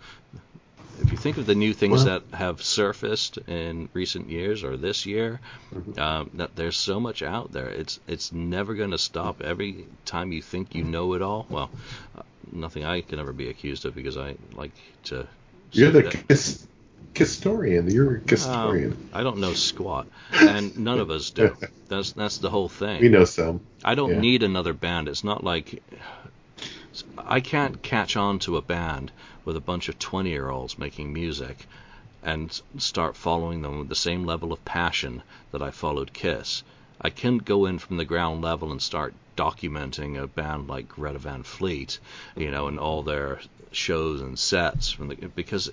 if 1.00 1.12
you 1.12 1.18
think 1.18 1.36
of 1.38 1.46
the 1.46 1.54
new 1.54 1.72
things 1.72 2.04
well, 2.04 2.20
that 2.20 2.36
have 2.36 2.62
surfaced 2.62 3.38
in 3.46 3.88
recent 3.92 4.30
years 4.30 4.64
or 4.64 4.76
this 4.76 5.06
year, 5.06 5.40
mm-hmm. 5.74 5.98
um, 5.98 6.30
that 6.34 6.56
there's 6.56 6.76
so 6.76 7.00
much 7.00 7.22
out 7.22 7.52
there. 7.52 7.68
It's 7.68 8.00
it's 8.06 8.32
never 8.32 8.74
going 8.74 8.90
to 8.90 8.98
stop. 8.98 9.42
Every 9.42 9.86
time 10.04 10.32
you 10.32 10.42
think 10.42 10.74
you 10.74 10.84
know 10.84 11.14
it 11.14 11.22
all, 11.22 11.46
well, 11.48 11.70
uh, 12.16 12.22
nothing 12.52 12.84
I 12.84 13.00
can 13.00 13.18
ever 13.18 13.32
be 13.32 13.48
accused 13.48 13.84
of 13.84 13.94
because 13.94 14.16
I 14.16 14.36
like 14.54 14.72
to. 15.04 15.26
You're 15.72 15.90
the 15.90 16.02
kiss, 16.02 16.66
historian. 17.14 17.90
You're 17.90 18.16
a 18.16 18.20
historian. 18.28 18.92
Um, 18.92 19.10
I 19.12 19.22
don't 19.22 19.38
know 19.38 19.54
squat, 19.54 20.06
and 20.32 20.78
none 20.78 20.98
of 20.98 21.10
us 21.10 21.30
do. 21.30 21.56
That's 21.88 22.12
that's 22.12 22.38
the 22.38 22.50
whole 22.50 22.68
thing. 22.68 23.00
We 23.00 23.08
know 23.08 23.24
some. 23.24 23.60
I 23.84 23.94
don't 23.94 24.14
yeah. 24.14 24.20
need 24.20 24.42
another 24.42 24.72
band. 24.72 25.08
It's 25.08 25.24
not 25.24 25.44
like 25.44 25.82
I 27.16 27.40
can't 27.40 27.82
catch 27.82 28.16
on 28.16 28.38
to 28.40 28.56
a 28.56 28.62
band 28.62 29.12
with 29.44 29.56
a 29.56 29.60
bunch 29.60 29.88
of 29.88 29.98
20 29.98 30.30
year 30.30 30.48
olds 30.48 30.78
making 30.78 31.12
music 31.12 31.66
and 32.22 32.60
start 32.78 33.16
following 33.16 33.62
them 33.62 33.78
with 33.78 33.88
the 33.88 33.94
same 33.94 34.24
level 34.24 34.52
of 34.52 34.64
passion 34.64 35.22
that 35.52 35.62
I 35.62 35.70
followed 35.70 36.12
Kiss. 36.12 36.62
I 37.00 37.10
can't 37.10 37.44
go 37.44 37.66
in 37.66 37.78
from 37.78 37.96
the 37.96 38.04
ground 38.04 38.42
level 38.42 38.72
and 38.72 38.82
start 38.82 39.14
documenting 39.36 40.20
a 40.20 40.26
band 40.26 40.68
like 40.68 40.88
Greta 40.88 41.18
Van 41.18 41.44
Fleet, 41.44 42.00
you 42.36 42.50
know, 42.50 42.66
and 42.66 42.78
all 42.78 43.02
their 43.02 43.40
shows 43.70 44.20
and 44.20 44.38
sets 44.38 44.90
from 44.90 45.08
the 45.08 45.14
because 45.14 45.70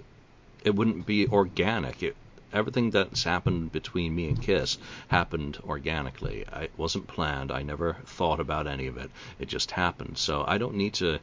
it 0.63 0.75
wouldn't 0.75 1.05
be 1.05 1.27
organic. 1.27 2.03
It, 2.03 2.15
everything 2.55 2.91
that's 2.91 3.23
happened 3.23 3.71
between 3.71 4.15
me 4.15 4.29
and 4.29 4.41
Kiss 4.41 4.77
happened 5.09 5.57
organically. 5.63 6.45
I, 6.51 6.63
it 6.63 6.71
wasn't 6.77 7.07
planned. 7.07 7.51
I 7.51 7.61
never 7.63 7.97
thought 8.05 8.39
about 8.39 8.67
any 8.67 8.87
of 8.87 8.97
it. 8.97 9.11
It 9.39 9.47
just 9.47 9.71
happened. 9.71 10.17
So 10.17 10.43
I 10.47 10.57
don't 10.57 10.75
need 10.75 10.95
to 10.95 11.19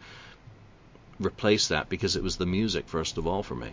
replace 1.19 1.69
that 1.69 1.89
because 1.89 2.17
it 2.17 2.23
was 2.23 2.37
the 2.37 2.47
music 2.47 2.89
first 2.89 3.19
of 3.19 3.27
all 3.27 3.43
for 3.43 3.55
me. 3.55 3.73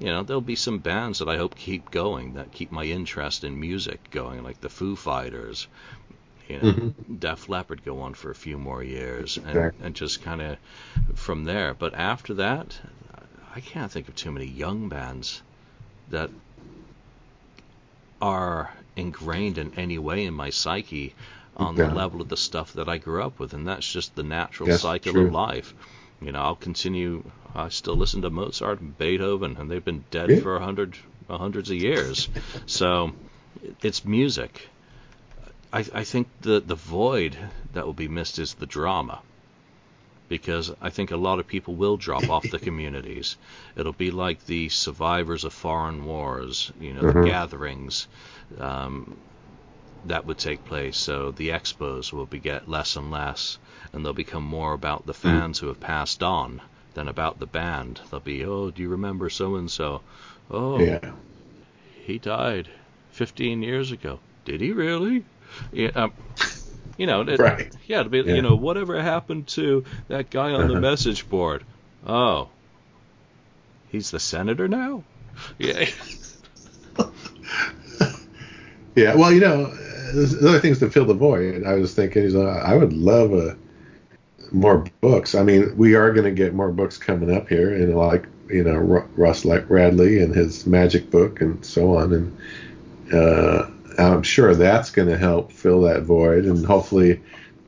You 0.00 0.06
know, 0.06 0.22
there'll 0.24 0.40
be 0.40 0.56
some 0.56 0.78
bands 0.78 1.20
that 1.20 1.28
I 1.28 1.36
hope 1.36 1.54
keep 1.54 1.90
going 1.90 2.34
that 2.34 2.50
keep 2.50 2.72
my 2.72 2.84
interest 2.84 3.44
in 3.44 3.60
music 3.60 4.10
going, 4.10 4.42
like 4.42 4.60
the 4.60 4.68
Foo 4.68 4.96
Fighters. 4.96 5.68
You 6.48 6.56
know, 6.56 6.72
mm-hmm. 6.72 7.14
Def 7.14 7.48
Leppard 7.48 7.84
go 7.84 8.00
on 8.00 8.14
for 8.14 8.30
a 8.30 8.34
few 8.34 8.58
more 8.58 8.82
years, 8.82 9.38
and, 9.38 9.46
exactly. 9.46 9.86
and 9.86 9.94
just 9.94 10.22
kind 10.22 10.42
of 10.42 10.58
from 11.14 11.44
there. 11.44 11.74
But 11.74 11.94
after 11.94 12.34
that, 12.34 12.78
I 13.54 13.60
can't 13.60 13.90
think 13.90 14.08
of 14.08 14.16
too 14.16 14.32
many 14.32 14.46
young 14.46 14.88
bands 14.88 15.42
that 16.10 16.30
are 18.24 18.72
ingrained 18.96 19.58
in 19.58 19.74
any 19.76 19.98
way 19.98 20.24
in 20.24 20.32
my 20.32 20.48
psyche 20.48 21.14
on 21.58 21.76
yeah. 21.76 21.88
the 21.88 21.94
level 21.94 22.22
of 22.22 22.28
the 22.30 22.38
stuff 22.38 22.72
that 22.72 22.88
I 22.88 22.96
grew 22.96 23.22
up 23.22 23.38
with, 23.38 23.52
and 23.52 23.68
that's 23.68 23.86
just 23.86 24.14
the 24.14 24.22
natural 24.22 24.70
that's 24.70 24.80
cycle 24.80 25.12
true. 25.12 25.26
of 25.26 25.32
life. 25.32 25.74
You 26.22 26.32
know, 26.32 26.40
I'll 26.40 26.56
continue. 26.56 27.22
I 27.54 27.68
still 27.68 27.96
listen 27.96 28.22
to 28.22 28.30
Mozart 28.30 28.80
and 28.80 28.96
Beethoven, 28.96 29.58
and 29.58 29.70
they've 29.70 29.84
been 29.84 30.04
dead 30.10 30.42
for 30.42 30.56
a 30.56 30.64
hundred, 30.64 30.96
hundreds 31.28 31.68
of 31.70 31.76
years. 31.76 32.30
so, 32.64 33.12
it's 33.82 34.06
music. 34.06 34.68
I, 35.70 35.84
I 35.92 36.04
think 36.04 36.28
the 36.40 36.60
the 36.60 36.76
void 36.76 37.36
that 37.74 37.84
will 37.84 37.92
be 37.92 38.08
missed 38.08 38.38
is 38.38 38.54
the 38.54 38.66
drama 38.66 39.20
because 40.28 40.72
I 40.80 40.90
think 40.90 41.10
a 41.10 41.16
lot 41.16 41.38
of 41.38 41.46
people 41.46 41.74
will 41.74 41.96
drop 41.96 42.28
off 42.28 42.48
the 42.50 42.58
communities. 42.58 43.36
It'll 43.76 43.92
be 43.92 44.10
like 44.10 44.46
the 44.46 44.68
survivors 44.68 45.44
of 45.44 45.52
foreign 45.52 46.04
wars, 46.04 46.72
you 46.80 46.94
know, 46.94 47.02
mm-hmm. 47.02 47.22
the 47.22 47.28
gatherings 47.28 48.08
um, 48.58 49.16
that 50.06 50.26
would 50.26 50.38
take 50.38 50.64
place. 50.64 50.96
So 50.96 51.30
the 51.30 51.50
expos 51.50 52.12
will 52.12 52.26
be 52.26 52.38
get 52.38 52.68
less 52.68 52.96
and 52.96 53.10
less, 53.10 53.58
and 53.92 54.04
they'll 54.04 54.12
become 54.12 54.44
more 54.44 54.72
about 54.72 55.06
the 55.06 55.12
mm. 55.12 55.16
fans 55.16 55.58
mm-hmm. 55.58 55.66
who 55.66 55.68
have 55.68 55.80
passed 55.80 56.22
on 56.22 56.62
than 56.94 57.08
about 57.08 57.38
the 57.38 57.46
band. 57.46 58.00
They'll 58.10 58.20
be, 58.20 58.44
oh, 58.44 58.70
do 58.70 58.82
you 58.82 58.88
remember 58.88 59.28
so 59.28 59.56
and 59.56 59.70
so? 59.70 60.00
Oh, 60.50 60.78
yeah. 60.78 61.12
he 62.04 62.18
died 62.18 62.68
15 63.12 63.62
years 63.62 63.92
ago. 63.92 64.20
Did 64.44 64.60
he 64.60 64.72
really? 64.72 65.24
Yeah. 65.72 65.90
Um, 65.94 66.12
you 66.96 67.06
know, 67.06 67.22
it, 67.22 67.38
right. 67.38 67.72
yeah, 67.86 68.00
it'll 68.00 68.10
be, 68.10 68.20
yeah. 68.20 68.34
you 68.34 68.42
know, 68.42 68.54
whatever 68.54 69.00
happened 69.00 69.46
to 69.48 69.84
that 70.08 70.30
guy 70.30 70.52
on 70.52 70.68
the 70.68 70.74
uh-huh. 70.74 70.80
message 70.80 71.28
board? 71.28 71.64
Oh, 72.06 72.48
he's 73.88 74.10
the 74.10 74.20
senator 74.20 74.68
now? 74.68 75.04
Yeah. 75.58 75.88
yeah, 78.94 79.14
well, 79.14 79.32
you 79.32 79.40
know, 79.40 79.74
there's 80.12 80.36
other 80.36 80.60
things 80.60 80.78
to 80.80 80.90
fill 80.90 81.06
the 81.06 81.14
void. 81.14 81.64
I 81.64 81.74
was 81.74 81.94
thinking, 81.94 82.36
uh, 82.36 82.44
I 82.44 82.74
would 82.74 82.92
love 82.92 83.32
a 83.32 83.56
more 84.52 84.84
books. 85.00 85.34
I 85.34 85.42
mean, 85.42 85.76
we 85.76 85.94
are 85.94 86.12
going 86.12 86.24
to 86.24 86.30
get 86.30 86.54
more 86.54 86.70
books 86.70 86.96
coming 86.96 87.34
up 87.34 87.48
here, 87.48 87.74
and 87.74 87.96
like 87.96 88.26
you 88.48 88.62
know, 88.62 88.76
Russ 88.76 89.44
Radley 89.44 90.22
and 90.22 90.34
his 90.34 90.66
magic 90.66 91.10
book 91.10 91.40
and 91.40 91.64
so 91.64 91.96
on, 91.96 92.12
and 92.12 92.38
uh, 93.12 93.70
I'm 93.98 94.22
sure 94.22 94.54
that's 94.54 94.90
going 94.90 95.08
to 95.08 95.18
help 95.18 95.52
fill 95.52 95.82
that 95.82 96.02
void, 96.02 96.44
and 96.44 96.64
hopefully, 96.64 97.20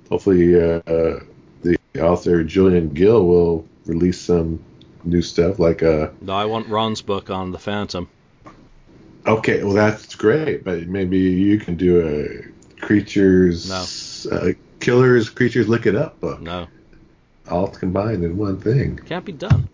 hopefully, 0.08 0.60
uh, 0.60 0.80
uh, 0.86 1.20
the 1.62 1.78
author 2.00 2.44
Julian 2.44 2.90
Gill 2.90 3.26
will 3.26 3.66
release 3.86 4.20
some 4.20 4.62
new 5.04 5.22
stuff 5.22 5.58
like 5.58 5.82
uh. 5.82 6.10
No, 6.20 6.34
I 6.34 6.44
want 6.44 6.68
Ron's 6.68 7.02
book 7.02 7.30
on 7.30 7.52
the 7.52 7.58
Phantom. 7.58 8.08
Okay, 9.26 9.64
well 9.64 9.74
that's 9.74 10.14
great, 10.14 10.62
but 10.64 10.86
maybe 10.86 11.18
you 11.18 11.58
can 11.58 11.76
do 11.76 12.06
a 12.06 12.80
creatures, 12.80 14.26
no. 14.30 14.36
uh, 14.36 14.52
killers, 14.80 15.28
creatures 15.28 15.68
look 15.68 15.86
it 15.86 15.96
up 15.96 16.20
book. 16.20 16.40
No. 16.40 16.68
All 17.50 17.68
combined 17.68 18.24
in 18.24 18.36
one 18.36 18.60
thing. 18.60 18.96
Can't 18.96 19.24
be 19.24 19.32
done. 19.32 19.68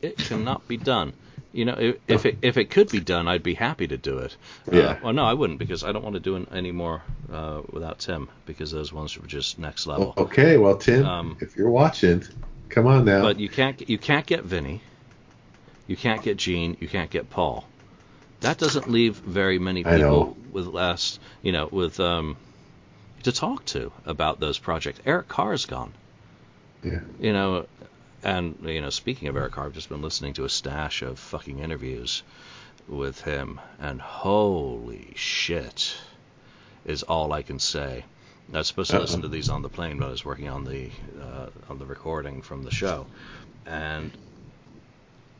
It 0.00 0.18
cannot 0.18 0.66
be 0.68 0.76
done. 0.76 1.14
You 1.54 1.66
know, 1.66 1.76
if, 1.78 1.96
if 2.08 2.26
it 2.26 2.38
if 2.42 2.56
it 2.56 2.68
could 2.68 2.90
be 2.90 2.98
done, 2.98 3.28
I'd 3.28 3.44
be 3.44 3.54
happy 3.54 3.86
to 3.86 3.96
do 3.96 4.18
it. 4.18 4.36
Uh, 4.70 4.76
yeah. 4.76 4.98
well, 5.00 5.12
no, 5.12 5.24
I 5.24 5.34
wouldn't 5.34 5.60
because 5.60 5.84
I 5.84 5.92
don't 5.92 6.02
want 6.02 6.14
to 6.14 6.20
do 6.20 6.44
any 6.50 6.72
more 6.72 7.02
uh, 7.32 7.62
without 7.70 8.00
Tim 8.00 8.28
because 8.44 8.72
those 8.72 8.92
ones 8.92 9.16
were 9.16 9.28
just 9.28 9.56
next 9.56 9.86
level. 9.86 10.14
Okay, 10.16 10.56
well, 10.56 10.76
Tim, 10.76 11.06
um, 11.06 11.36
if 11.40 11.56
you're 11.56 11.70
watching, 11.70 12.24
come 12.70 12.88
on 12.88 13.04
now. 13.04 13.22
But 13.22 13.38
you 13.38 13.48
can't 13.48 13.88
you 13.88 13.98
can't 13.98 14.26
get 14.26 14.42
Vinnie. 14.42 14.82
You 15.86 15.96
can't 15.96 16.22
get 16.22 16.38
Gene. 16.38 16.76
You 16.80 16.88
can't 16.88 17.08
get 17.10 17.30
Paul. 17.30 17.64
That 18.40 18.58
doesn't 18.58 18.90
leave 18.90 19.14
very 19.14 19.60
many 19.60 19.84
people 19.84 20.36
with 20.50 20.66
less, 20.66 21.20
you 21.40 21.52
know, 21.52 21.68
with 21.70 22.00
um, 22.00 22.36
to 23.22 23.30
talk 23.30 23.64
to 23.66 23.92
about 24.06 24.40
those 24.40 24.58
projects. 24.58 24.98
Eric 25.06 25.28
Carr's 25.28 25.66
gone. 25.66 25.92
Yeah. 26.82 26.98
You 27.20 27.32
know, 27.32 27.66
and 28.24 28.56
you 28.62 28.80
know, 28.80 28.90
speaking 28.90 29.28
of 29.28 29.36
Eric 29.36 29.52
Carr, 29.52 29.66
I've 29.66 29.74
just 29.74 29.90
been 29.90 30.02
listening 30.02 30.32
to 30.34 30.44
a 30.44 30.48
stash 30.48 31.02
of 31.02 31.18
fucking 31.18 31.58
interviews 31.58 32.22
with 32.88 33.20
him, 33.20 33.60
and 33.78 34.00
holy 34.00 35.12
shit, 35.14 35.94
is 36.84 37.02
all 37.02 37.32
I 37.32 37.42
can 37.42 37.58
say. 37.58 38.04
I 38.52 38.58
was 38.58 38.68
supposed 38.68 38.90
to 38.90 38.98
listen 38.98 39.22
to 39.22 39.28
these 39.28 39.48
on 39.48 39.62
the 39.62 39.68
plane, 39.68 39.98
but 39.98 40.06
I 40.06 40.10
was 40.10 40.24
working 40.24 40.48
on 40.48 40.64
the 40.64 40.90
uh, 41.20 41.46
on 41.68 41.78
the 41.78 41.86
recording 41.86 42.42
from 42.42 42.62
the 42.62 42.70
show, 42.70 43.06
and 43.66 44.10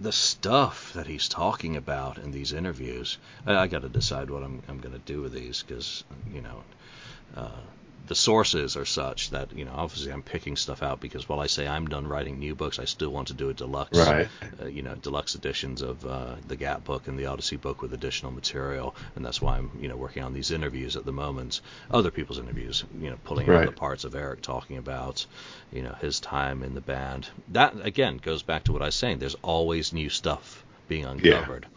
the 0.00 0.12
stuff 0.12 0.92
that 0.94 1.06
he's 1.06 1.28
talking 1.28 1.76
about 1.76 2.18
in 2.18 2.32
these 2.32 2.52
interviews, 2.52 3.18
I, 3.46 3.56
I 3.56 3.66
got 3.66 3.82
to 3.82 3.88
decide 3.88 4.30
what 4.30 4.42
I'm 4.42 4.62
I'm 4.68 4.78
going 4.78 4.94
to 4.94 5.12
do 5.12 5.22
with 5.22 5.32
these 5.32 5.62
because 5.62 6.04
you 6.32 6.42
know. 6.42 6.62
Uh, 7.34 7.60
the 8.06 8.14
sources 8.14 8.76
are 8.76 8.84
such 8.84 9.30
that 9.30 9.56
you 9.56 9.64
know 9.64 9.72
obviously 9.74 10.12
I'm 10.12 10.22
picking 10.22 10.56
stuff 10.56 10.82
out 10.82 11.00
because 11.00 11.28
while 11.28 11.40
I 11.40 11.46
say 11.46 11.66
I'm 11.66 11.86
done 11.86 12.06
writing 12.06 12.38
new 12.38 12.54
books, 12.54 12.78
I 12.78 12.84
still 12.84 13.10
want 13.10 13.28
to 13.28 13.34
do 13.34 13.48
a 13.48 13.54
deluxe, 13.54 13.98
right. 13.98 14.28
uh, 14.60 14.66
you 14.66 14.82
know, 14.82 14.94
deluxe 14.94 15.34
editions 15.34 15.82
of 15.82 16.04
uh, 16.04 16.34
the 16.46 16.56
Gap 16.56 16.84
book 16.84 17.08
and 17.08 17.18
the 17.18 17.26
Odyssey 17.26 17.56
book 17.56 17.80
with 17.80 17.92
additional 17.94 18.32
material, 18.32 18.94
and 19.16 19.24
that's 19.24 19.40
why 19.40 19.56
I'm 19.56 19.70
you 19.80 19.88
know 19.88 19.96
working 19.96 20.22
on 20.22 20.34
these 20.34 20.50
interviews 20.50 20.96
at 20.96 21.04
the 21.04 21.12
moment, 21.12 21.60
other 21.90 22.10
people's 22.10 22.38
interviews, 22.38 22.84
you 23.00 23.10
know, 23.10 23.18
pulling 23.24 23.46
right. 23.46 23.60
out 23.60 23.66
the 23.66 23.72
parts 23.72 24.04
of 24.04 24.14
Eric 24.14 24.42
talking 24.42 24.76
about, 24.76 25.24
you 25.72 25.82
know, 25.82 25.94
his 26.00 26.20
time 26.20 26.62
in 26.62 26.74
the 26.74 26.80
band. 26.80 27.28
That 27.48 27.74
again 27.84 28.18
goes 28.18 28.42
back 28.42 28.64
to 28.64 28.72
what 28.72 28.82
I 28.82 28.86
was 28.86 28.94
saying. 28.94 29.18
There's 29.18 29.36
always 29.42 29.92
new 29.92 30.10
stuff 30.10 30.64
being 30.88 31.04
uncovered. 31.04 31.62
Yeah 31.64 31.68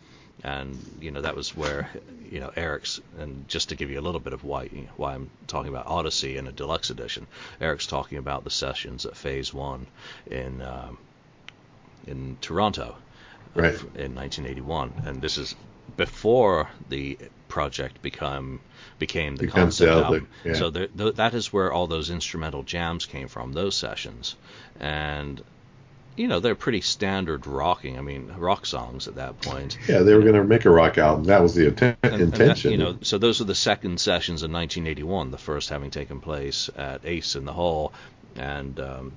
and 0.43 0.79
you 1.01 1.11
know 1.11 1.21
that 1.21 1.35
was 1.35 1.55
where 1.55 1.89
you 2.29 2.39
know 2.39 2.51
Eric's 2.55 2.99
and 3.19 3.47
just 3.47 3.69
to 3.69 3.75
give 3.75 3.89
you 3.89 3.99
a 3.99 4.01
little 4.01 4.19
bit 4.19 4.33
of 4.33 4.43
why 4.43 4.67
why 4.95 5.15
I'm 5.15 5.29
talking 5.47 5.69
about 5.69 5.87
Odyssey 5.87 6.37
in 6.37 6.47
a 6.47 6.51
deluxe 6.51 6.89
edition. 6.89 7.27
Eric's 7.59 7.87
talking 7.87 8.17
about 8.17 8.43
the 8.43 8.49
sessions 8.49 9.05
at 9.05 9.17
Phase 9.17 9.53
One 9.53 9.87
in 10.29 10.61
um, 10.61 10.97
in 12.05 12.37
Toronto 12.41 12.95
right. 13.55 13.73
in 13.95 14.15
1981, 14.15 15.03
and 15.05 15.21
this 15.21 15.37
is 15.37 15.55
before 15.95 16.69
the 16.89 17.17
project 17.47 18.01
become 18.01 18.59
became 18.99 19.35
the 19.35 19.47
concept 19.47 19.91
album. 19.91 20.27
Yeah. 20.43 20.53
So 20.53 20.69
there, 20.69 20.87
th- 20.87 21.15
that 21.15 21.33
is 21.33 21.51
where 21.51 21.71
all 21.71 21.87
those 21.87 22.09
instrumental 22.09 22.63
jams 22.63 23.05
came 23.05 23.27
from, 23.27 23.53
those 23.53 23.75
sessions, 23.75 24.35
and 24.79 25.41
you 26.17 26.27
know, 26.27 26.39
they're 26.39 26.55
pretty 26.55 26.81
standard 26.81 27.45
rocking. 27.45 27.97
I 27.97 28.01
mean, 28.01 28.33
rock 28.37 28.65
songs 28.65 29.07
at 29.07 29.15
that 29.15 29.39
point. 29.41 29.77
Yeah, 29.87 29.99
they 29.99 30.15
were 30.15 30.21
going 30.21 30.33
to 30.33 30.43
make 30.43 30.65
a 30.65 30.69
rock 30.69 30.97
album. 30.97 31.25
That 31.25 31.41
was 31.41 31.53
the 31.53 31.67
atten- 31.67 31.95
and, 32.01 32.21
intention. 32.21 32.73
And 32.73 32.81
that, 32.81 32.85
you 32.85 32.93
know, 32.93 32.99
so 33.01 33.17
those 33.17 33.39
are 33.39 33.45
the 33.45 33.55
second 33.55 34.01
sessions 34.01 34.43
in 34.43 34.51
1981. 34.51 35.31
The 35.31 35.37
first 35.37 35.69
having 35.69 35.91
taken 35.91 36.19
place 36.19 36.69
at 36.75 37.05
Ace 37.05 37.35
in 37.35 37.45
the 37.45 37.53
Hole, 37.53 37.93
and 38.35 38.79
um, 38.79 39.11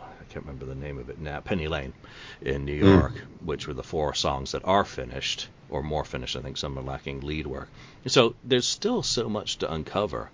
I 0.00 0.32
can't 0.32 0.46
remember 0.46 0.66
the 0.66 0.76
name 0.76 0.98
of 0.98 1.10
it 1.10 1.18
now, 1.18 1.40
Penny 1.40 1.66
Lane, 1.66 1.92
in 2.40 2.64
New 2.64 2.78
hmm. 2.78 2.86
York, 2.86 3.14
mm. 3.14 3.46
which 3.46 3.66
were 3.66 3.74
the 3.74 3.82
four 3.82 4.14
songs 4.14 4.52
that 4.52 4.64
are 4.64 4.84
finished 4.84 5.48
or 5.68 5.82
more 5.82 6.04
finished. 6.04 6.36
I 6.36 6.40
think 6.40 6.56
some 6.56 6.78
are 6.78 6.82
lacking 6.82 7.20
lead 7.20 7.46
work. 7.46 7.68
So 8.06 8.36
there's 8.44 8.68
still 8.68 9.02
so 9.02 9.28
much 9.28 9.58
to 9.58 9.72
uncover 9.72 10.30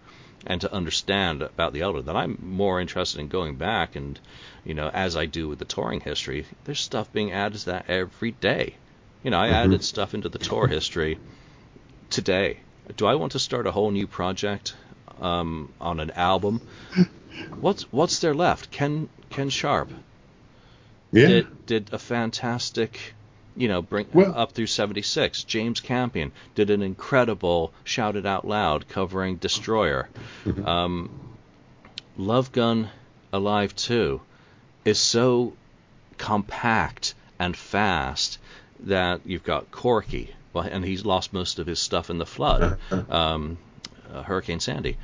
and 0.47 0.61
to 0.61 0.73
understand 0.73 1.43
about 1.43 1.73
the 1.73 1.83
Elder 1.83 2.03
that 2.03 2.17
I'm 2.17 2.39
more 2.43 2.81
interested 2.81 3.21
in 3.21 3.29
going 3.29 3.57
back 3.57 3.97
and, 3.97 4.19
you 4.65 4.75
know, 4.75 4.89
as 4.89 5.17
I 5.17 5.27
do 5.27 5.49
with 5.49 5.59
the 5.59 5.65
touring 5.65 6.01
history, 6.01 6.47
there's 6.65 6.81
stuff 6.81 7.13
being 7.13 7.33
added 7.33 7.59
to 7.61 7.67
that 7.67 7.87
every 7.89 8.33
day. 8.33 8.75
You 9.23 9.31
know, 9.31 9.41
I 9.41 9.47
mm-hmm. 9.47 9.55
added 9.55 9.85
stuff 9.85 10.15
into 10.15 10.29
the 10.29 10.39
tour 10.39 10.67
history 10.67 11.19
today. 12.11 12.59
Do 12.97 13.07
I 13.07 13.15
want 13.15 13.33
to 13.33 13.39
start 13.39 13.67
a 13.67 13.73
whole 13.73 13.91
new 13.91 14.07
project 14.07 14.75
um, 15.21 15.73
on 15.81 16.01
an 16.01 16.11
album? 16.13 16.61
What's 17.61 17.85
what's 17.93 18.19
there 18.19 18.35
left? 18.35 18.71
Ken 18.71 19.09
Ken 19.31 19.49
Sharp 19.49 19.91
yeah. 21.13 21.29
did 21.29 21.67
did 21.67 21.91
a 21.93 21.99
fantastic 21.99 23.15
you 23.55 23.69
know, 23.69 23.83
bring 23.83 24.07
Well- 24.13 24.33
up 24.35 24.53
through 24.53 24.67
76. 24.67 25.45
James 25.45 25.81
Campion 25.81 26.33
did 26.55 26.71
an 26.71 26.83
incredible 26.83 27.73
Shout 27.85 28.17
It 28.17 28.25
Out 28.25 28.47
Loud 28.47 28.89
covering 28.89 29.37
Destroyer. 29.37 30.09
um, 30.65 31.11
Love 32.17 32.53
Gun 32.53 32.91
Alive 33.33 33.75
2 33.77 34.21
is 34.85 34.99
so 34.99 35.53
compact 36.18 37.14
and 37.39 37.57
fast 37.57 38.39
that 38.80 39.20
you've 39.24 39.45
got 39.45 39.70
Corky, 39.70 40.35
well, 40.53 40.64
and 40.64 40.85
he's 40.85 41.05
lost 41.05 41.33
most 41.33 41.59
of 41.59 41.66
his 41.66 41.78
stuff 41.78 42.11
in 42.11 42.18
the 42.18 42.26
flood, 42.26 42.78
um, 43.11 43.59
uh, 44.12 44.22
Hurricane 44.22 44.61
Sandy. 44.61 44.97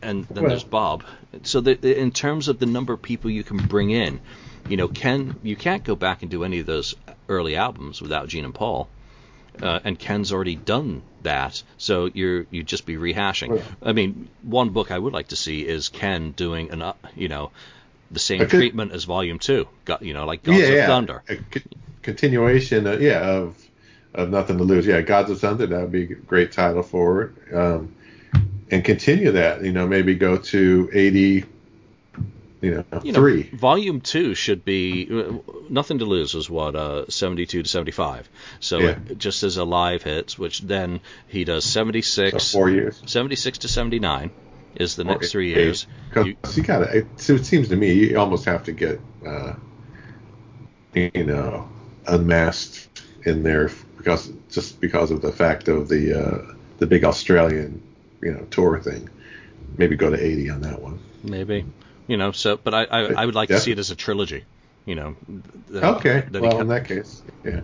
And 0.00 0.26
then 0.26 0.42
Well- 0.44 0.50
there's 0.50 0.64
Bob. 0.64 1.04
So 1.44 1.60
the, 1.60 1.98
in 2.00 2.10
terms 2.10 2.48
of 2.48 2.58
the 2.58 2.66
number 2.66 2.92
of 2.92 3.00
people 3.02 3.30
you 3.30 3.44
can 3.44 3.56
bring 3.56 3.90
in, 3.90 4.20
you 4.68 4.76
know, 4.76 4.88
Ken, 4.88 5.36
you 5.42 5.56
can't 5.56 5.82
go 5.84 5.94
back 5.96 6.22
and 6.22 6.30
do 6.30 6.44
any 6.44 6.58
of 6.60 6.66
those 6.66 6.94
early 7.28 7.56
albums 7.56 8.02
without 8.02 8.28
Gene 8.28 8.44
and 8.44 8.54
Paul. 8.54 8.88
Uh, 9.60 9.80
and 9.84 9.98
Ken's 9.98 10.32
already 10.32 10.56
done 10.56 11.02
that, 11.24 11.62
so 11.76 12.08
you're 12.14 12.46
you'd 12.50 12.66
just 12.66 12.86
be 12.86 12.96
rehashing. 12.96 13.48
Well- 13.50 13.62
I 13.82 13.92
mean, 13.92 14.28
one 14.42 14.70
book 14.70 14.90
I 14.90 14.98
would 14.98 15.12
like 15.12 15.28
to 15.28 15.36
see 15.36 15.66
is 15.66 15.88
Ken 15.90 16.32
doing 16.32 16.70
an, 16.70 16.80
uh, 16.80 16.94
you 17.14 17.28
know, 17.28 17.50
the 18.12 18.18
same 18.20 18.40
could- 18.40 18.50
treatment 18.50 18.92
as 18.92 19.04
Volume 19.04 19.38
Two. 19.38 19.66
Got 19.84 20.02
you 20.02 20.14
know, 20.14 20.24
like 20.26 20.42
Gods 20.42 20.58
yeah, 20.58 20.64
of 20.66 20.74
yeah. 20.74 20.86
Thunder. 20.86 21.22
A 21.28 21.36
c- 21.36 21.62
continuation, 22.02 22.86
uh, 22.86 22.92
yeah, 22.98 23.20
of 23.28 23.56
of 24.14 24.28
nothing 24.30 24.58
to 24.58 24.64
lose. 24.64 24.86
Yeah, 24.86 25.00
Gods 25.00 25.30
of 25.30 25.40
Thunder. 25.40 25.66
That 25.66 25.80
would 25.80 25.92
be 25.92 26.02
a 26.04 26.14
great 26.14 26.52
title 26.52 26.82
for 26.82 27.22
it. 27.22 27.54
Um, 27.54 27.94
and 28.70 28.84
continue 28.84 29.32
that. 29.32 29.62
You 29.64 29.72
know, 29.72 29.86
maybe 29.86 30.14
go 30.14 30.36
to 30.38 30.90
eighty. 30.92 31.44
You 32.60 32.70
know, 32.76 32.84
You 33.02 33.10
know, 33.10 33.18
three. 33.18 33.42
Volume 33.52 34.00
Two 34.00 34.36
should 34.36 34.64
be 34.64 35.08
uh, 35.10 35.32
Nothing 35.68 35.98
to 35.98 36.04
Lose 36.04 36.34
is 36.36 36.48
what 36.48 36.76
uh, 36.76 37.06
72 37.08 37.64
to 37.64 37.68
75. 37.68 38.28
So 38.60 38.78
Yeah. 38.78 38.90
it 39.08 39.18
just 39.18 39.42
as 39.42 39.56
a 39.56 39.64
live 39.64 40.04
hits, 40.04 40.38
which 40.38 40.60
then 40.60 41.00
he 41.26 41.42
does 41.42 41.64
76, 41.64 42.44
So 42.44 42.58
four 42.58 42.70
years. 42.70 43.02
76 43.04 43.58
to 43.58 43.68
79 43.68 44.30
is 44.76 44.96
the 44.96 45.04
next 45.04 45.30
three 45.32 45.48
years. 45.48 45.86
Because 46.08 46.26
You- 46.26 46.36
you, 46.54 46.62
gotta. 46.62 46.98
It, 46.98 47.06
so 47.16 47.34
it 47.34 47.44
seems 47.46 47.68
to 47.68 47.76
me 47.76 47.92
you 47.92 48.18
almost 48.18 48.44
have 48.44 48.64
to 48.64 48.72
get, 48.72 49.00
uh, 49.26 49.54
you 50.94 51.24
know, 51.24 51.68
unmasked 52.06 53.02
in 53.24 53.42
there 53.42 53.70
because 53.96 54.32
just 54.50 54.80
because 54.80 55.10
of 55.10 55.22
the 55.22 55.32
fact 55.32 55.68
of 55.68 55.88
the 55.88 56.12
uh, 56.20 56.54
the 56.78 56.86
big 56.86 57.04
Australian, 57.04 57.80
you 58.22 58.32
know, 58.32 58.44
tour 58.50 58.78
thing. 58.80 59.08
Maybe 59.78 59.96
go 59.96 60.10
to 60.10 60.22
80 60.22 60.50
on 60.50 60.60
that 60.62 60.82
one. 60.82 60.98
maybe 61.24 61.64
you 62.08 62.16
know 62.16 62.32
so 62.32 62.56
but 62.58 62.74
i 62.74 62.82
i, 62.84 62.98
I 63.22 63.26
would 63.26 63.34
like 63.34 63.48
to 63.48 63.58
see 63.60 63.70
it 63.72 63.78
as 63.78 63.90
a 63.90 63.96
trilogy 63.96 64.44
you 64.84 64.94
know 64.96 65.16
that- 65.70 65.84
Okay. 65.96 66.24
that 66.30 66.42
Well, 66.42 66.60
in 66.60 66.68
that 66.68 66.84
case, 66.86 67.22
yeah. 67.44 67.60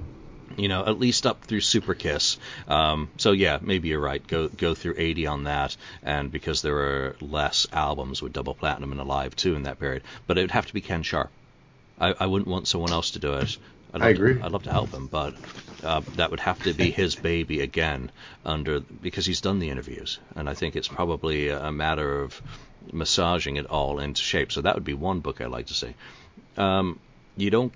You 0.59 0.69
know 0.69 0.85
at 0.85 0.99
least 0.99 1.27
up 1.27 1.45
through 1.45 1.61
super 1.61 1.95
kiss 1.95 2.37
um 2.67 3.09
so 3.17 3.33
yeah 3.33 3.59
maybe 3.63 3.89
you're 3.89 4.01
right 4.01 4.27
go 4.27 4.49
go 4.49 4.75
through 4.75 4.95
80 4.99 5.27
on 5.27 5.45
that 5.45 5.77
and 6.03 6.33
because 6.33 6.63
there 6.63 6.75
were 6.75 7.17
less 7.21 7.67
albums 7.73 8.21
with 8.21 8.33
double 8.33 8.55
platinum 8.55 8.93
and 8.93 9.01
Alive 9.01 9.35
II 9.45 9.55
in 9.55 9.63
that 9.63 9.79
period 9.79 10.03
but 10.27 10.37
it 10.37 10.43
would 10.43 10.51
have 10.51 10.67
to 10.67 10.75
be 10.75 10.81
ken 10.81 11.03
sharp 11.03 11.31
i 11.99 12.13
i 12.19 12.27
wouldn't 12.27 12.49
want 12.49 12.67
someone 12.67 12.93
else 12.93 13.13
to 13.13 13.21
do 13.21 13.35
it 13.35 13.57
I'd 13.93 14.03
I 14.03 14.09
agree. 14.11 14.35
To, 14.35 14.45
I'd 14.45 14.53
love 14.53 14.65
to 14.65 14.71
help 14.71 14.93
him, 14.93 15.07
but 15.07 15.35
uh, 15.83 16.03
that 16.17 16.31
would 16.31 16.41
have 16.41 16.63
to 16.63 16.75
be 16.75 16.91
his 16.91 17.15
baby 17.17 17.61
again, 17.61 18.11
under 18.45 18.81
because 18.81 19.25
he's 19.27 19.41
done 19.41 19.59
the 19.59 19.71
interviews, 19.71 20.19
and 20.37 20.49
I 20.49 20.55
think 20.55 20.77
it's 20.77 20.89
probably 20.89 21.49
a 21.49 21.73
matter 21.73 22.21
of 22.21 22.41
massaging 22.93 23.57
it 23.57 23.67
all 23.67 23.99
into 23.99 24.23
shape. 24.23 24.53
So 24.53 24.63
that 24.63 24.75
would 24.75 24.85
be 24.85 24.95
one 24.95 25.21
book 25.21 25.41
I'd 25.41 25.51
like 25.51 25.67
to 25.67 25.75
see. 25.75 25.95
Um, 26.57 26.99
you 27.37 27.51
don't. 27.51 27.73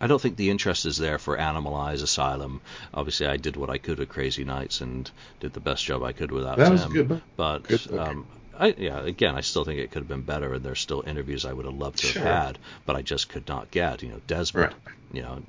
I 0.00 0.06
don't 0.06 0.20
think 0.20 0.36
the 0.36 0.50
interest 0.50 0.86
is 0.86 0.96
there 0.96 1.18
for 1.18 1.36
Animal 1.36 1.72
Animalize 1.72 2.02
Asylum. 2.02 2.60
Obviously, 2.94 3.26
I 3.26 3.36
did 3.36 3.56
what 3.56 3.70
I 3.70 3.78
could 3.78 3.98
with 3.98 4.08
Crazy 4.08 4.44
Nights 4.44 4.80
and 4.80 5.10
did 5.40 5.52
the 5.52 5.60
best 5.60 5.84
job 5.84 6.02
I 6.02 6.12
could 6.12 6.30
without 6.30 6.58
That 6.58 6.70
was 6.70 6.84
a 6.84 6.88
good 6.88 7.08
book. 7.08 7.22
But 7.36 7.64
Good 7.64 7.98
um, 7.98 8.26
I, 8.58 8.74
yeah, 8.76 9.00
again, 9.00 9.36
I 9.36 9.40
still 9.40 9.64
think 9.64 9.78
it 9.78 9.90
could 9.90 10.00
have 10.00 10.08
been 10.08 10.22
better, 10.22 10.54
and 10.54 10.64
there's 10.64 10.80
still 10.80 11.02
interviews 11.06 11.44
I 11.44 11.52
would 11.52 11.64
have 11.64 11.74
loved 11.74 11.98
to 11.98 12.08
Sure. 12.08 12.22
have 12.22 12.46
had, 12.46 12.58
but 12.86 12.96
I 12.96 13.02
just 13.02 13.28
could 13.28 13.48
not 13.48 13.70
get. 13.70 14.02
You 14.02 14.10
know, 14.10 14.20
Desmond. 14.26 14.72
Right. 14.72 14.94
You 15.12 15.22
know, 15.22 15.42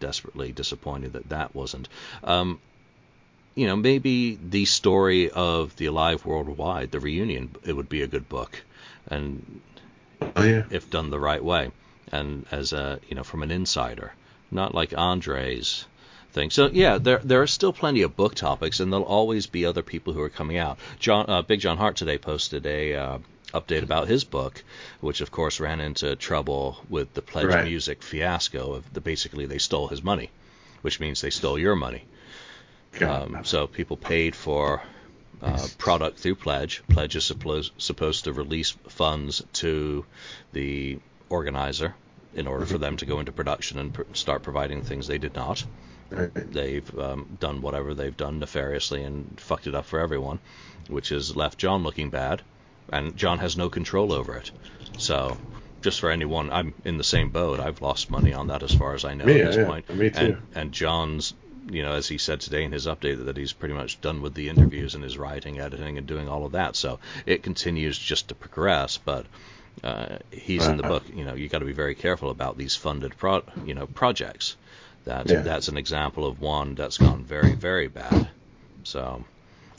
desperately 0.00 0.52
disappointed 0.52 1.12
that 1.12 1.28
that 1.28 1.54
wasn't. 1.54 1.88
Um, 2.24 2.58
you 3.54 3.66
know, 3.66 3.76
maybe 3.76 4.36
the 4.36 4.64
story 4.64 5.30
of 5.30 5.74
the 5.76 5.86
Alive 5.86 6.24
Worldwide, 6.26 6.90
the 6.90 7.00
reunion, 7.00 7.54
it 7.64 7.72
would 7.72 7.88
be 7.88 8.02
a 8.02 8.06
good 8.06 8.28
book, 8.28 8.62
and 9.08 9.60
Oh 10.34 10.42
yeah. 10.44 10.64
if 10.70 10.90
done 10.90 11.10
the 11.10 11.20
right 11.20 11.42
way, 11.42 11.70
and 12.12 12.46
as 12.50 12.72
a 12.72 13.00
you 13.08 13.14
know 13.16 13.24
from 13.24 13.42
an 13.42 13.50
insider, 13.50 14.12
not 14.50 14.74
like 14.74 14.96
Andre's 14.96 15.86
thing. 16.32 16.50
So 16.50 16.68
yeah, 16.72 16.98
there 16.98 17.18
there 17.18 17.42
are 17.42 17.46
still 17.46 17.72
plenty 17.72 18.02
of 18.02 18.16
book 18.16 18.34
topics, 18.34 18.80
and 18.80 18.92
there'll 18.92 19.06
always 19.06 19.46
be 19.46 19.64
other 19.64 19.82
people 19.82 20.12
who 20.12 20.20
are 20.20 20.28
coming 20.28 20.58
out. 20.58 20.78
John 20.98 21.26
uh, 21.28 21.42
Big 21.42 21.60
John 21.60 21.78
Harte 21.78 21.96
today 21.96 22.18
posted 22.18 22.66
a 22.66 22.94
uh, 22.94 23.18
update 23.52 23.82
about 23.82 24.08
his 24.08 24.24
book, 24.24 24.62
which 25.00 25.20
of 25.20 25.30
course 25.30 25.58
ran 25.60 25.80
into 25.80 26.14
trouble 26.16 26.78
with 26.88 27.12
the 27.14 27.22
Pledge 27.22 27.46
Right. 27.46 27.64
Music 27.64 28.02
fiasco. 28.02 28.74
Of 28.74 28.92
the 28.92 29.00
basically 29.00 29.46
they 29.46 29.58
stole 29.58 29.88
his 29.88 30.02
money, 30.02 30.30
which 30.82 31.00
means 31.00 31.20
they 31.20 31.30
stole 31.30 31.58
your 31.58 31.76
money. 31.76 32.04
Um, 33.00 33.40
so 33.44 33.66
people 33.66 33.98
paid 33.98 34.34
for 34.34 34.80
uh, 35.42 35.66
product 35.78 36.18
through 36.18 36.36
Pledge. 36.36 36.82
Pledge 36.88 37.16
is 37.16 37.24
supposed 37.24 37.72
supposed 37.78 38.24
to 38.24 38.32
release 38.32 38.70
funds 38.88 39.42
to 39.54 40.04
the 40.52 40.98
organizer 41.28 41.94
in 42.34 42.46
order 42.46 42.66
for 42.66 42.78
them 42.84 42.96
to 42.98 43.06
go 43.06 43.20
into 43.20 43.32
production 43.32 43.78
and 43.78 43.94
pr- 43.94 44.02
start 44.12 44.42
providing 44.42 44.82
things 44.82 45.06
they 45.06 45.18
did 45.18 45.34
not. 45.34 45.64
Right. 46.10 46.32
They've 46.34 46.98
um, 46.98 47.36
done 47.40 47.62
whatever 47.62 47.94
they've 47.94 48.16
done 48.16 48.38
nefariously 48.38 49.02
and 49.02 49.40
fucked 49.40 49.66
it 49.66 49.74
up 49.74 49.86
for 49.86 49.98
everyone, 49.98 50.38
which 50.88 51.08
has 51.08 51.34
left 51.34 51.58
John 51.58 51.82
looking 51.82 52.10
bad, 52.10 52.42
and 52.92 53.16
John 53.16 53.38
has 53.38 53.56
no 53.56 53.68
control 53.68 54.12
over 54.12 54.36
it. 54.36 54.50
So. 54.98 55.36
Just 55.82 56.00
for 56.00 56.10
anyone, 56.10 56.50
I'm 56.50 56.74
in 56.84 56.96
the 56.98 57.04
same 57.04 57.28
boat. 57.28 57.60
I've 57.60 57.80
lost 57.80 58.10
money 58.10 58.32
on 58.32 58.48
that 58.48 58.64
as 58.64 58.74
far 58.74 58.94
as 58.94 59.04
I 59.04 59.14
know 59.14 59.24
Me, 59.24 59.40
at 59.40 59.46
this 59.46 59.56
yeah, 59.56 59.66
point. 59.66 59.88
me 59.94 60.10
too. 60.10 60.18
And, 60.18 60.38
and 60.54 60.72
John's 60.72 61.34
you 61.70 61.82
know, 61.82 61.92
as 61.92 62.08
he 62.08 62.18
said 62.18 62.40
today 62.40 62.64
in 62.64 62.72
his 62.72 62.86
update, 62.86 63.24
that 63.24 63.36
he's 63.36 63.52
pretty 63.52 63.74
much 63.74 64.00
done 64.00 64.22
with 64.22 64.34
the 64.34 64.48
interviews 64.48 64.94
and 64.94 65.02
his 65.02 65.18
writing, 65.18 65.58
editing, 65.58 65.98
and 65.98 66.06
doing 66.06 66.28
all 66.28 66.44
of 66.44 66.52
that. 66.52 66.76
So 66.76 66.98
it 67.24 67.42
continues 67.42 67.98
just 67.98 68.28
to 68.28 68.34
progress, 68.34 68.98
but 68.98 69.26
uh, 69.84 70.18
he's 70.30 70.68
in 70.68 70.76
the 70.76 70.82
Uh-huh. 70.82 70.88
book. 70.90 71.04
You 71.14 71.24
know, 71.24 71.34
you 71.34 71.48
got 71.48 71.60
to 71.60 71.64
be 71.66 71.72
very 71.72 71.94
careful 71.94 72.30
about 72.30 72.56
these 72.58 72.76
funded 72.76 73.16
pro, 73.16 73.42
you 73.64 73.74
know, 73.74 73.86
projects. 73.86 74.56
That 75.04 75.28
Yeah. 75.28 75.42
that's 75.42 75.68
an 75.68 75.76
example 75.76 76.26
of 76.26 76.40
one 76.40 76.74
that's 76.74 76.98
gone 76.98 77.24
very, 77.24 77.54
very 77.54 77.88
bad. 77.88 78.28
So, 78.84 79.24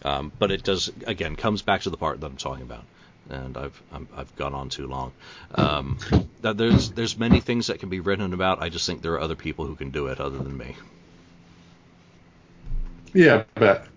um, 0.03 0.31
but 0.39 0.51
it 0.51 0.63
does 0.63 0.89
again 1.05 1.35
comes 1.35 1.61
back 1.61 1.81
to 1.81 1.89
the 1.89 1.97
part 1.97 2.21
that 2.21 2.27
I'm 2.27 2.37
talking 2.37 2.63
about. 2.63 2.85
And 3.29 3.57
I've 3.57 3.81
I'm, 3.91 4.07
I've 4.15 4.35
gone 4.35 4.53
on 4.53 4.69
too 4.69 4.87
long. 4.87 5.13
Um, 5.55 5.97
that 6.41 6.57
there's 6.57 6.91
there's 6.91 7.17
many 7.17 7.41
things 7.41 7.67
that 7.67 7.79
can 7.79 7.89
be 7.89 7.99
written 7.99 8.33
about. 8.33 8.61
I 8.63 8.69
just 8.69 8.85
think 8.87 9.01
there 9.01 9.13
are 9.13 9.21
other 9.21 9.35
people 9.35 9.65
who 9.65 9.75
can 9.75 9.91
do 9.91 10.07
it 10.07 10.19
other 10.19 10.39
than 10.39 10.57
me. 10.57 10.75
Yeah, 13.13 13.43
but 13.55 13.87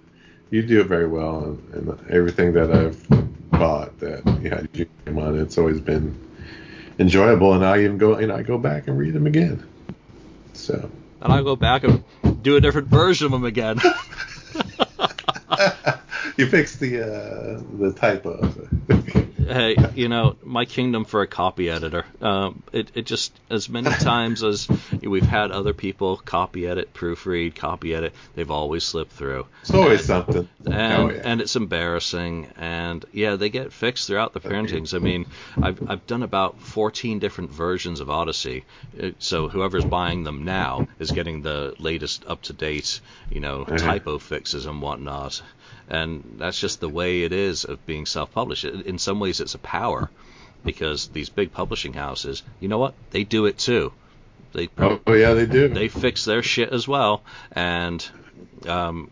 you 0.51 0.62
do 0.62 0.80
it 0.80 0.86
very 0.86 1.07
well, 1.07 1.44
and, 1.44 1.88
and 1.88 2.11
everything 2.11 2.53
that 2.55 2.72
I've 2.72 3.07
bought 3.51 3.98
that 4.01 4.24
you 4.42 4.51
had 4.51 4.68
you 4.72 4.86
came 5.05 5.18
on, 5.18 5.38
it's 5.38 5.59
always 5.59 5.80
been 5.80 6.18
enjoyable, 6.98 7.55
and 7.55 7.64
I 7.64 7.82
even 7.84 7.98
go, 7.98 8.18
you 8.18 8.26
know, 8.26 8.36
I 8.36 8.42
go 8.42 8.59
back 8.59 8.88
and 8.88 8.98
read 8.98 9.14
them 9.14 9.26
again. 9.26 9.66
So 10.53 10.90
and 11.20 11.32
I'll 11.32 11.44
go 11.44 11.57
back 11.57 11.84
and 11.84 12.03
do 12.42 12.57
a 12.57 12.61
different 12.61 12.88
version 12.88 13.26
of 13.26 13.32
them 13.32 13.44
again. 13.44 13.78
you 16.36 16.46
fixed 16.46 16.80
the 16.80 17.03
uh, 17.03 17.61
the 17.78 17.92
typo. 17.92 18.53
hey, 19.51 19.76
you 19.94 20.09
know, 20.09 20.36
my 20.42 20.64
kingdom 20.64 21.05
for 21.05 21.22
a 21.22 21.26
copy 21.26 21.68
editor. 21.70 22.05
Um, 22.20 22.62
it, 22.72 22.90
it 22.94 23.07
just 23.07 23.32
as 23.51 23.68
many 23.68 23.90
times 24.01 24.42
as 24.42 24.68
we've 25.03 25.22
had 25.22 25.51
other 25.51 25.72
people 25.72 26.16
copy 26.16 26.66
edit, 26.66 26.94
proofread, 26.94 27.55
copy 27.55 27.94
edit, 27.94 28.12
they've 28.34 28.51
always 28.51 28.84
slipped 28.84 29.12
through. 29.12 29.46
It's 29.62 29.72
always 29.72 30.05
something. 30.05 30.48
And, 30.66 31.03
oh, 31.03 31.11
yeah. 31.11 31.20
and 31.24 31.40
it's 31.40 31.57
embarrassing, 31.57 32.48
and 32.57 33.05
yeah, 33.12 33.36
they 33.36 33.48
get 33.51 33.72
fixed 33.72 34.07
throughout 34.07 34.32
the 34.32 34.40
printings. 34.40 34.94
I 34.94 34.98
mean, 34.98 35.26
I've 35.61 35.90
I've 35.90 36.07
done 36.07 36.22
about 36.22 36.61
14 36.61 37.18
different 37.18 37.51
versions 37.51 38.01
of 38.01 38.11
Odyssey, 38.11 38.64
Uh, 39.03 39.11
so 39.18 39.48
whoever's 39.48 39.84
buying 39.84 40.24
them 40.24 40.44
now 40.44 40.86
is 40.98 41.11
getting 41.11 41.42
the 41.42 41.74
latest, 41.78 42.24
up 42.26 42.42
to 42.42 42.53
date, 42.53 43.01
you 43.30 43.40
know, 43.40 43.64
Mhm. 43.64 43.78
typo 43.78 44.18
fixes 44.18 44.66
and 44.66 44.80
whatnot. 44.82 45.42
And 45.91 46.36
that's 46.38 46.61
just 46.61 46.80
the 46.80 46.88
way 46.88 47.24
it 47.24 47.32
is 47.32 47.64
of 47.64 47.84
being 47.84 48.07
self-published. 48.07 48.64
In 48.64 48.82
in 48.82 48.99
some 48.99 49.20
ways, 49.20 49.41
it's 49.41 49.55
a 49.55 49.59
power 49.59 50.09
because 50.64 51.09
these 51.09 51.28
big 51.28 51.53
publishing 51.53 51.95
houses, 51.95 52.43
you 52.61 52.68
know 52.68 52.78
what? 52.78 52.95
They 53.11 53.24
do 53.24 53.47
it 53.47 53.59
too. 53.59 53.93
They 54.53 54.68
oh, 54.78 55.01
oh, 55.07 55.14
yeah, 55.14 55.34
they 55.34 55.47
do. 55.47 55.68
they 55.68 55.88
fix 55.88 56.24
their 56.24 56.43
shit 56.43 56.70
as 56.72 56.86
well, 56.88 57.22
and 57.53 58.05
um, 58.66 59.11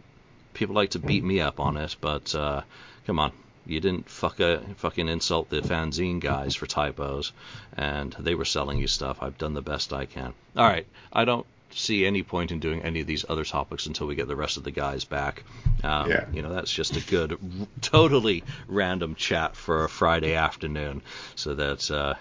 people 0.52 0.74
like 0.74 0.90
to 0.90 0.98
beat 0.98 1.24
me 1.24 1.40
up 1.40 1.60
on 1.60 1.76
it, 1.76 1.96
but 2.00 2.34
uh, 2.34 2.62
come 3.06 3.18
on, 3.18 3.32
You 3.68 3.80
didn't 3.80 4.08
fuck 4.08 4.40
a, 4.40 4.62
fucking 4.76 5.08
insult 5.08 5.50
the 5.50 5.60
fanzine 5.60 6.20
guys 6.20 6.56
for 6.56 6.66
typos, 6.66 7.32
and 7.76 8.16
they 8.18 8.34
were 8.34 8.46
selling 8.46 8.78
you 8.78 8.88
stuff. 8.88 9.18
I've 9.20 9.36
done 9.36 9.52
the 9.52 9.62
best 9.62 9.92
I 9.92 10.06
can. 10.06 10.32
All 10.56 10.66
right, 10.66 10.86
I 11.12 11.26
don't 11.26 11.46
see 11.70 12.06
any 12.06 12.22
point 12.22 12.50
in 12.50 12.60
doing 12.60 12.82
any 12.82 13.00
of 13.00 13.06
these 13.06 13.24
other 13.28 13.44
topics 13.44 13.86
until 13.86 14.06
we 14.06 14.14
get 14.14 14.26
the 14.28 14.36
rest 14.36 14.56
of 14.56 14.64
the 14.64 14.70
guys 14.70 15.04
back. 15.04 15.44
Um, 15.84 16.10
Yeah. 16.10 16.24
You 16.32 16.42
know, 16.42 16.52
that's 16.52 16.72
just 16.72 16.96
a 16.96 17.00
good, 17.00 17.32
r- 17.32 17.38
totally 17.80 18.42
random 18.66 19.14
chat 19.14 19.54
for 19.56 19.84
a 19.84 19.88
Friday 19.88 20.34
afternoon, 20.34 21.02
so 21.34 21.54
that. 21.54 21.90
Uh, 21.90 22.14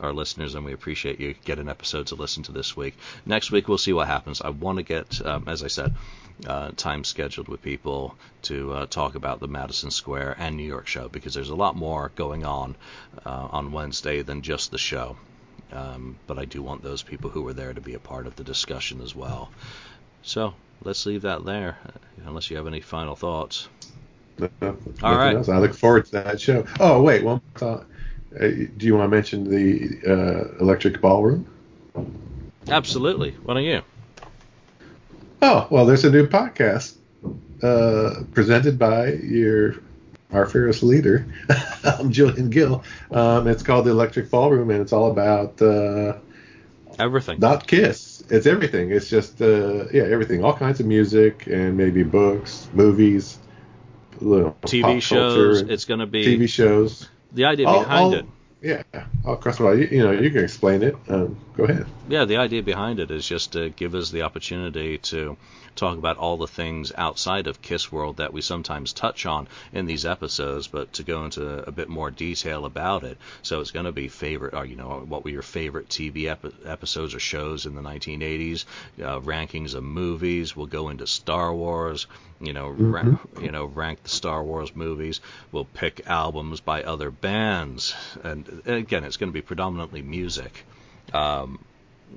our 0.00 0.12
listeners, 0.12 0.56
and 0.56 0.64
we 0.64 0.72
appreciate 0.72 1.20
you 1.20 1.34
get 1.44 1.60
an 1.60 1.68
episode 1.68 2.08
to 2.08 2.16
listen 2.16 2.42
to 2.42 2.50
this 2.52 2.76
week. 2.76 2.96
Next 3.24 3.52
week, 3.52 3.68
we'll 3.68 3.78
see 3.78 3.92
what 3.92 4.08
happens. 4.08 4.40
I 4.42 4.50
want 4.50 4.78
to 4.78 4.82
get, 4.82 5.24
um, 5.24 5.44
as 5.46 5.62
I 5.62 5.68
said, 5.68 5.94
uh, 6.46 6.72
time 6.76 7.04
scheduled 7.04 7.46
with 7.46 7.62
people 7.62 8.16
to 8.42 8.72
uh, 8.72 8.86
talk 8.86 9.14
about 9.14 9.38
the 9.38 9.46
Madison 9.46 9.92
Square 9.92 10.34
and 10.40 10.56
New 10.56 10.64
York 10.66 10.88
show 10.88 11.08
because 11.08 11.32
there's 11.32 11.48
a 11.50 11.54
lot 11.54 11.76
more 11.76 12.10
going 12.16 12.44
on 12.44 12.74
uh, 13.24 13.48
on 13.52 13.70
Wednesday 13.70 14.22
than 14.22 14.42
just 14.42 14.72
the 14.72 14.78
show. 14.78 15.16
Um, 15.74 16.16
but 16.26 16.38
I 16.38 16.44
do 16.44 16.62
want 16.62 16.82
those 16.82 17.02
people 17.02 17.30
who 17.30 17.42
were 17.42 17.52
there 17.52 17.74
to 17.74 17.80
be 17.80 17.94
a 17.94 17.98
part 17.98 18.26
of 18.26 18.36
the 18.36 18.44
discussion 18.44 19.00
as 19.00 19.14
well. 19.14 19.50
So 20.22 20.54
let's 20.84 21.04
leave 21.04 21.22
that 21.22 21.44
there, 21.44 21.78
uh, 21.86 21.98
unless 22.26 22.50
you 22.50 22.56
have 22.56 22.66
any 22.66 22.80
final 22.80 23.16
thoughts. 23.16 23.68
No, 24.38 24.48
no, 24.60 24.76
All 25.02 25.20
else. 25.20 25.48
I 25.48 25.58
look 25.58 25.74
forward 25.74 26.06
to 26.06 26.12
that 26.12 26.40
show. 26.40 26.64
Oh 26.80 27.02
wait, 27.02 27.24
one 27.24 27.40
thought. 27.56 27.86
Uh, 28.34 28.48
do 28.48 28.86
you 28.86 28.96
want 28.96 29.10
to 29.10 29.16
mention 29.16 29.48
the 29.48 30.00
uh, 30.06 30.60
Electric 30.60 31.00
Ballroom? 31.00 31.46
Absolutely. 32.68 33.32
Why 33.42 33.54
don't 33.54 33.64
you? 33.64 33.82
Oh 35.42 35.66
well, 35.70 35.86
there's 35.86 36.04
a 36.04 36.10
new 36.10 36.26
podcast 36.26 36.96
uh, 37.62 38.24
presented 38.32 38.78
by 38.78 39.12
your 39.12 39.76
our 40.34 40.46
fearless 40.46 40.82
leader, 40.82 41.26
um, 41.84 42.10
Julian 42.10 42.50
Gill. 42.50 42.82
Um, 43.10 43.46
it's 43.46 43.62
called 43.62 43.86
the 43.86 43.90
Electric 43.90 44.30
Ballroom, 44.30 44.70
and 44.70 44.80
it's 44.80 44.92
all 44.92 45.10
about 45.10 45.60
uh, 45.62 46.18
Everything. 46.98 47.38
not 47.40 47.66
Kiss. 47.66 48.22
It's 48.30 48.46
everything. 48.46 48.90
It's 48.90 49.08
just 49.08 49.40
uh, 49.42 49.86
yeah, 49.92 50.04
everything. 50.04 50.44
All 50.44 50.54
kinds 50.56 50.80
of 50.80 50.86
music 50.86 51.46
and 51.46 51.76
maybe 51.76 52.02
books, 52.02 52.68
movies, 52.72 53.38
little 54.20 54.56
TV 54.62 55.00
shows. 55.02 55.62
It's 55.62 55.84
going 55.84 56.00
to 56.00 56.06
be 56.06 56.24
TV 56.24 56.48
shows. 56.48 57.08
the 57.32 57.44
idea 57.46 57.66
All- 57.66 57.80
behind 57.80 58.04
all- 58.04 58.14
it. 58.14 58.26
Yeah, 58.62 58.82
all 59.26 59.34
across 59.34 59.58
the 59.58 59.64
world. 59.64 59.78
You, 59.78 59.88
you 59.88 60.02
know, 60.02 60.12
you 60.12 60.30
can 60.30 60.42
explain 60.42 60.82
it. 60.82 60.96
Um, 61.10 61.36
go 61.54 61.64
ahead. 61.64 61.84
Yeah, 62.08 62.24
the 62.24 62.38
idea 62.38 62.62
behind 62.62 62.98
it 62.98 63.10
is 63.10 63.28
just 63.28 63.52
to 63.52 63.68
give 63.68 63.94
us 63.94 64.10
the 64.10 64.22
opportunity 64.22 64.96
to 64.96 65.36
talk 65.74 65.98
about 65.98 66.16
all 66.16 66.36
the 66.36 66.46
things 66.46 66.92
outside 66.96 67.46
of 67.46 67.62
Kiss 67.62 67.90
World 67.90 68.18
that 68.18 68.32
we 68.32 68.40
sometimes 68.40 68.92
touch 68.92 69.26
on 69.26 69.48
in 69.72 69.86
these 69.86 70.04
episodes, 70.06 70.68
but 70.68 70.92
to 70.94 71.02
go 71.02 71.24
into 71.24 71.66
a 71.66 71.72
bit 71.72 71.88
more 71.88 72.10
detail 72.10 72.64
about 72.64 73.04
it. 73.04 73.18
So 73.42 73.60
it's 73.60 73.70
going 73.70 73.86
to 73.86 73.92
be 73.92 74.08
favorite, 74.08 74.54
or 74.54 74.64
you 74.64 74.76
know, 74.76 75.04
what 75.06 75.24
were 75.24 75.30
your 75.30 75.42
favorite 75.42 75.88
TV 75.88 76.26
epi- 76.30 76.54
episodes 76.64 77.14
or 77.14 77.20
shows 77.20 77.66
in 77.66 77.74
the 77.74 77.82
1980s? 77.82 78.64
Uh, 79.00 79.20
rankings 79.20 79.74
of 79.74 79.82
movies. 79.82 80.56
We'll 80.56 80.66
go 80.66 80.88
into 80.88 81.06
Star 81.06 81.52
Wars. 81.54 82.06
You 82.40 82.52
know, 82.52 82.68
ra- 82.68 83.18
you 83.40 83.50
know, 83.50 83.64
rank 83.64 84.02
the 84.02 84.08
Star 84.08 84.42
Wars 84.42 84.74
movies. 84.74 85.20
We'll 85.52 85.64
pick 85.64 86.06
albums 86.06 86.60
by 86.60 86.82
other 86.82 87.10
bands, 87.10 87.94
and 88.22 88.62
again, 88.66 89.04
it's 89.04 89.16
going 89.16 89.30
to 89.30 89.34
be 89.34 89.42
predominantly 89.42 90.02
music. 90.02 90.64
Um, 91.12 91.58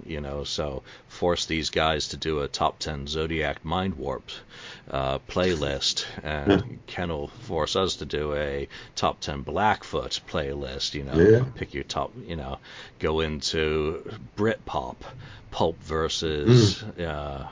you 0.06 0.22
know, 0.22 0.44
so 0.44 0.84
force 1.08 1.46
these 1.46 1.70
guys 1.70 2.10
to 2.10 2.18
do 2.18 2.40
a 2.42 2.48
top 2.48 2.80
10 2.80 3.08
Zodiac 3.08 3.64
Mindwarp 3.64 4.22
uh, 4.92 5.20
playlist, 5.28 6.06
and 6.24 6.80
Ken 6.88 7.10
will 7.10 7.28
force 7.28 7.76
us 7.76 7.98
to 7.98 8.06
do 8.06 8.34
a 8.34 8.68
top 8.96 9.20
10 9.20 9.42
Blackfoot 9.42 10.20
playlist, 10.30 10.94
you 10.94 11.04
know, 11.04 11.16
Yeah. 11.20 11.46
pick 11.56 11.74
your 11.74 11.84
top, 11.84 12.12
you 12.26 12.36
know, 12.36 12.60
go 13.00 13.20
into 13.22 14.04
Britpop, 14.38 14.98
Pulp 15.52 15.82
versus, 15.84 16.84
uh, 16.84 17.48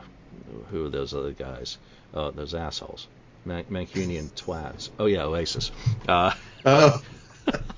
who 0.71 0.85
are 0.85 0.89
those 0.89 1.13
other 1.13 1.31
guys? 1.31 1.77
Oh, 2.13 2.31
those 2.31 2.53
assholes. 2.53 3.07
Man- 3.45 3.65
Mancunian 3.65 4.29
twats. 4.31 4.89
Oh, 4.97 5.05
yeah, 5.05 5.23
Oasis. 5.23 5.71
Uh, 6.07 6.31
Oh, 6.65 7.01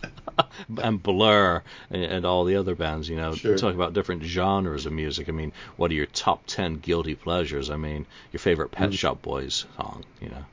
and 0.81 1.01
Blur 1.01 1.63
and, 1.89 2.03
and 2.03 2.25
all 2.25 2.43
the 2.43 2.55
other 2.55 2.75
bands, 2.75 3.09
you 3.09 3.15
know, 3.15 3.33
Sure. 3.33 3.57
talk 3.57 3.73
about 3.75 3.93
different 3.93 4.23
genres 4.23 4.85
of 4.85 4.93
music. 4.93 5.29
I 5.29 5.31
mean, 5.31 5.51
what 5.77 5.91
are 5.91 5.95
your 5.95 6.05
top 6.07 6.43
10 6.47 6.75
guilty 6.75 7.15
pleasures? 7.15 7.69
I 7.69 7.77
mean, 7.77 8.05
your 8.31 8.39
favorite 8.39 8.71
Pet 8.71 8.89
mm. 8.91 8.93
Shop 8.93 9.21
Boys 9.21 9.65
song, 9.77 10.03
you 10.21 10.29
know, 10.29 10.45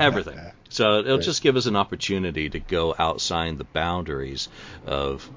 everything. 0.00 0.38
So 0.70 0.98
it'll 0.98 1.18
Right. 1.18 1.24
just 1.24 1.40
give 1.42 1.54
us 1.54 1.66
an 1.66 1.76
opportunity 1.76 2.50
to 2.50 2.58
go 2.58 2.96
outside 2.98 3.58
the 3.58 3.64
boundaries 3.64 4.48
of 4.86 5.30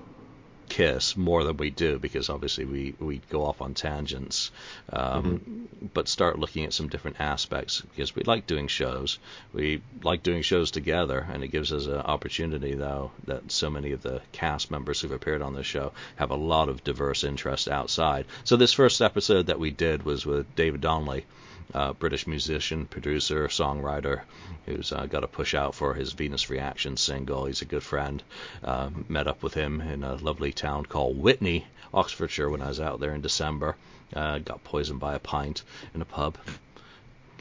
Kiss 0.70 1.16
more 1.16 1.44
than 1.44 1.58
we 1.58 1.70
do 1.70 1.98
because 1.98 2.30
obviously 2.30 2.66
we, 2.66 2.94
we 3.00 3.22
go 3.30 3.46
off 3.46 3.62
on 3.62 3.74
tangents, 3.74 4.52
um, 4.92 5.70
but 5.94 6.08
start 6.08 6.40
looking 6.40 6.66
at 6.66 6.74
some 6.74 6.88
different 6.90 7.20
aspects 7.20 7.82
because 7.82 8.16
we 8.16 8.24
like 8.24 8.48
doing 8.48 8.68
shows. 8.68 9.20
We 9.54 9.82
like 10.04 10.24
doing 10.24 10.42
shows 10.42 10.72
together, 10.72 11.26
and 11.32 11.44
it 11.44 11.50
gives 11.50 11.72
us 11.72 11.86
an 11.86 11.96
opportunity, 11.96 12.76
though, 12.76 13.12
that 13.26 13.52
so 13.52 13.70
many 13.70 13.92
of 13.92 14.02
the 14.02 14.22
cast 14.32 14.70
members 14.70 15.02
who've 15.02 15.12
appeared 15.12 15.42
on 15.42 15.56
this 15.56 15.66
show 15.66 15.94
have 16.18 16.32
a 16.32 16.36
lot 16.36 16.70
of 16.70 16.84
diverse 16.84 17.24
interests 17.24 17.68
outside. 17.68 18.26
So 18.44 18.58
this 18.58 18.74
first 18.74 19.02
episode 19.02 19.48
that 19.48 19.60
we 19.60 19.72
did 19.72 20.04
was 20.04 20.26
with 20.26 20.56
David 20.56 20.82
Donnelly 20.82 21.26
uh, 21.74 21.94
British 21.94 22.28
musician, 22.28 22.86
producer, 22.86 23.48
songwriter, 23.48 24.22
who's 24.66 24.92
uh, 24.92 25.06
got 25.06 25.24
a 25.24 25.28
push 25.28 25.54
out 25.54 25.76
for 25.76 25.94
his 25.94 26.14
Venus 26.14 26.50
Reaction 26.50 26.98
single. 26.98 27.46
He's 27.46 27.62
a 27.62 27.66
good 27.66 27.84
friend. 27.84 28.24
Uh, 28.64 28.90
met 29.08 29.28
up 29.28 29.44
with 29.44 29.54
him 29.54 29.82
in 29.82 30.04
a 30.04 30.16
lovely 30.16 30.54
town 30.54 30.86
called 30.86 31.22
Witney, 31.22 31.66
Oxfordshire, 31.94 32.50
when 32.50 32.62
I 32.62 32.68
was 32.68 32.80
out 32.80 33.00
there 33.00 33.14
in 33.14 33.22
December. 33.22 33.76
Uh, 34.14 34.40
got 34.40 34.64
poisoned 34.64 35.00
by 35.00 35.16
a 35.16 35.20
pint 35.20 35.64
in 35.94 36.02
a 36.02 36.06
pub. 36.06 36.38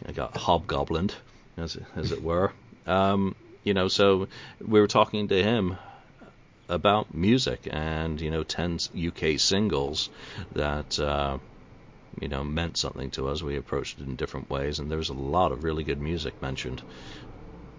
I 0.05 0.13
got 0.13 0.35
hobgoblined, 0.35 1.15
as 1.57 1.79
as 1.95 2.13
it 2.13 2.23
were. 2.23 2.53
Um, 2.87 3.35
you 3.63 3.75
know, 3.75 3.89
so 3.89 4.29
we 4.61 4.81
were 4.81 4.87
talking 4.87 5.29
to 5.29 5.43
him 5.43 5.77
about 6.69 7.15
music 7.15 7.69
and 7.71 8.21
you 8.21 8.31
know 8.31 8.43
10 8.43 8.79
UK 8.97 9.39
singles 9.39 10.11
that 10.53 10.99
uh, 10.99 11.39
you 12.21 12.29
know 12.29 12.45
meant 12.45 12.77
something 12.77 13.11
to 13.13 13.29
us. 13.29 13.43
We 13.43 13.57
approached 13.57 14.01
it 14.01 14.07
in 14.07 14.17
different 14.17 14.51
ways, 14.51 14.79
and 14.79 14.91
there 14.91 14.99
was 14.99 15.11
a 15.11 15.15
lot 15.15 15.53
of 15.53 15.65
really 15.65 15.85
good 15.85 16.01
music 16.01 16.41
mentioned, 16.43 16.83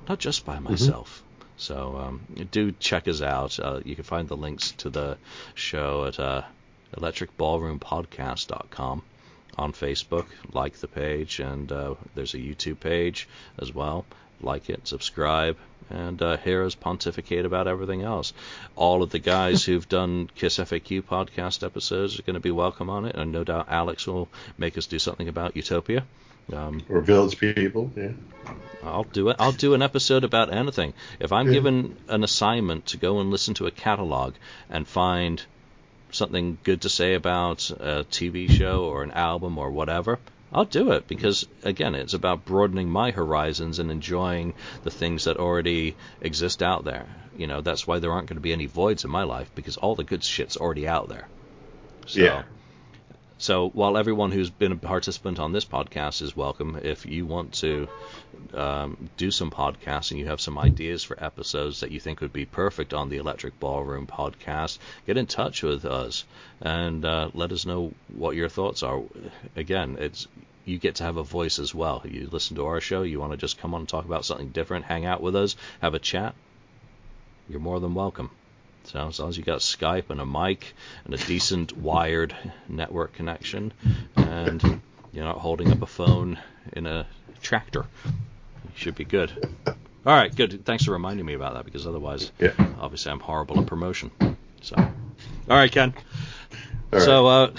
not 0.07 0.19
just 0.19 0.45
by 0.45 0.59
myself. 0.59 1.23
So 1.57 1.97
um, 1.97 2.21
do 2.51 2.71
check 2.71 3.07
us 3.07 3.21
out. 3.21 3.59
Uh, 3.59 3.81
you 3.83 3.95
can 3.95 4.03
find 4.03 4.27
the 4.27 4.37
links 4.37 4.73
to 4.73 4.91
the 4.91 5.17
show 5.55 6.05
at 6.05 6.19
uh, 6.19 6.43
electricballroompodcast.com 6.95 9.01
on 9.57 9.73
Facebook. 9.73 10.27
Like 10.53 10.77
the 10.77 10.87
page, 10.87 11.39
and 11.39 11.71
uh, 11.71 11.95
there's 12.13 12.35
a 12.35 12.39
YouTube 12.39 12.79
page 12.79 13.27
as 13.57 13.73
well. 13.73 14.05
Like 14.41 14.69
it, 14.69 14.87
subscribe, 14.87 15.57
and 15.89 16.21
uh, 16.21 16.37
hear 16.37 16.63
us 16.63 16.75
pontificate 16.75 17.45
about 17.45 17.67
everything 17.67 18.03
else. 18.03 18.33
All 18.75 19.01
of 19.01 19.09
the 19.09 19.19
guys 19.19 19.63
who've 19.65 19.87
done 19.89 20.29
Kiss 20.35 20.57
FAQ 20.57 21.01
podcast 21.03 21.63
episodes 21.65 22.19
are 22.19 22.23
going 22.23 22.35
to 22.35 22.39
be 22.39 22.51
welcome 22.51 22.89
on 22.89 23.05
it, 23.05 23.15
and 23.15 23.31
no 23.31 23.43
doubt 23.43 23.67
Alex 23.69 24.05
will 24.05 24.29
make 24.57 24.77
us 24.77 24.85
do 24.85 24.99
something 24.99 25.27
about 25.27 25.55
Utopia. 25.55 26.05
Um, 26.53 26.81
or 26.87 27.01
Village 27.01 27.37
People. 27.39 27.91
Yeah. 27.95 28.11
I'll 28.83 29.03
do 29.03 29.27
it. 29.29 29.35
I'll 29.39 29.51
do 29.51 29.73
an 29.73 29.81
episode 29.81 30.23
about 30.23 30.53
anything. 30.53 30.93
If 31.19 31.33
I'm 31.33 31.47
Yeah. 31.47 31.53
given 31.53 31.97
an 32.07 32.23
assignment 32.23 32.85
to 32.87 32.97
go 32.97 33.19
and 33.19 33.31
listen 33.31 33.53
to 33.55 33.65
a 33.67 33.71
catalog 33.71 34.35
and 34.69 34.87
find 34.87 35.43
something 36.11 36.57
good 36.63 36.81
to 36.83 36.89
say 36.89 37.15
about 37.15 37.69
a 37.71 38.05
TV 38.09 38.49
show 38.49 38.85
or 38.85 39.03
an 39.03 39.11
album 39.11 39.57
or 39.57 39.69
whatever, 39.71 40.19
I'll 40.51 40.65
do 40.65 40.91
it 40.91 41.07
because 41.07 41.45
again, 41.63 41.93
it's 41.95 42.13
about 42.13 42.45
broadening 42.45 42.89
my 42.89 43.11
horizons 43.11 43.79
and 43.79 43.91
enjoying 43.91 44.53
the 44.83 44.91
things 44.91 45.25
that 45.25 45.37
already 45.37 45.95
exist 46.21 46.63
out 46.63 46.85
there. 46.85 47.07
You 47.35 47.47
know, 47.47 47.61
that's 47.61 47.85
why 47.85 47.99
there 47.99 48.11
aren't 48.11 48.27
going 48.27 48.37
to 48.37 48.41
be 48.41 48.53
any 48.53 48.65
voids 48.65 49.03
in 49.03 49.11
my 49.11 49.23
life 49.23 49.49
because 49.55 49.77
all 49.77 49.95
the 49.95 50.03
good 50.03 50.23
shit's 50.23 50.57
already 50.57 50.87
out 50.87 51.09
there. 51.09 51.27
So, 52.07 52.19
Yeah. 52.21 52.43
So 53.37 53.69
while 53.69 53.97
everyone 53.97 54.31
who's 54.31 54.49
been 54.49 54.71
a 54.71 54.77
participant 54.77 55.39
on 55.39 55.51
this 55.51 55.65
podcast 55.65 56.21
is 56.21 56.35
welcome, 56.35 56.79
if 56.81 57.05
you 57.05 57.25
want 57.25 57.53
to 57.55 57.87
um, 58.53 59.09
do 59.15 59.29
some 59.29 59.51
podcasts 59.51 60.11
and 60.11 60.19
you 60.19 60.25
have 60.25 60.41
some 60.41 60.57
ideas 60.57 61.03
for 61.03 61.23
episodes 61.23 61.81
that 61.81 61.91
you 61.91 61.99
think 61.99 62.21
would 62.21 62.33
be 62.33 62.45
perfect 62.45 62.93
on 62.93 63.09
the 63.09 63.17
Electric 63.17 63.59
Ballroom 63.59 64.07
podcast, 64.07 64.79
get 65.05 65.17
in 65.17 65.27
touch 65.27 65.61
with 65.61 65.85
us 65.85 66.23
and 66.61 67.05
uh, 67.05 67.29
let 67.33 67.51
us 67.51 67.65
know 67.65 67.93
what 68.15 68.35
your 68.35 68.49
thoughts 68.49 68.81
are. 68.81 69.03
Again, 69.55 69.97
it's 69.99 70.27
you 70.65 70.79
get 70.79 70.95
to 70.95 71.03
have 71.03 71.17
a 71.17 71.23
voice 71.23 71.59
as 71.59 71.73
well. 71.73 72.01
You 72.05 72.27
listen 72.31 72.57
to 72.57 72.65
our 72.65 72.81
show, 72.81 73.03
you 73.03 73.19
want 73.19 73.31
to 73.31 73.37
just 73.37 73.59
come 73.59 73.73
on 73.73 73.81
and 73.81 73.89
talk 73.89 74.05
about 74.05 74.25
something 74.25 74.49
different, 74.49 74.85
hang 74.85 75.05
out 75.05 75.21
with 75.21 75.35
us, 75.35 75.55
have 75.81 75.93
a 75.93 75.99
chat. 75.99 76.35
You're 77.47 77.59
more 77.59 77.79
than 77.79 77.93
welcome. 77.93 78.31
So 78.87 79.05
as 79.07 79.19
long 79.19 79.29
as 79.29 79.37
you 79.37 79.43
got 79.43 79.59
Skype 79.59 80.09
and 80.09 80.21
a 80.21 80.25
mic 80.25 80.73
and 81.03 81.13
a 81.13 81.17
decent 81.17 81.77
wired 81.77 82.33
network 82.69 83.13
connection, 83.13 83.73
and 84.15 84.81
you're 85.11 85.25
not 85.25 85.37
holding 85.39 85.71
up 85.71 85.81
a 85.81 85.85
phone 85.85 86.39
in 86.71 86.85
a 86.85 87.05
tractor, 87.41 87.85
you 88.05 88.71
should 88.75 88.95
be 88.95 89.03
good. 89.03 89.31
All 89.67 89.75
right, 90.15 90.33
good. 90.33 90.63
Thanks 90.63 90.85
for 90.85 90.91
reminding 90.91 91.25
me 91.25 91.33
about 91.33 91.55
that 91.55 91.65
because 91.65 91.85
otherwise, 91.85 92.31
Yeah. 92.39 92.51
obviously, 92.79 93.11
I'm 93.11 93.19
horrible 93.19 93.59
at 93.59 93.65
promotion. 93.65 94.09
So, 94.61 94.75
all 94.77 94.87
right, 95.49 95.71
Ken. 95.71 95.93
All 95.93 96.99
right. 96.99 97.01
So, 97.01 97.27
uh, 97.27 97.51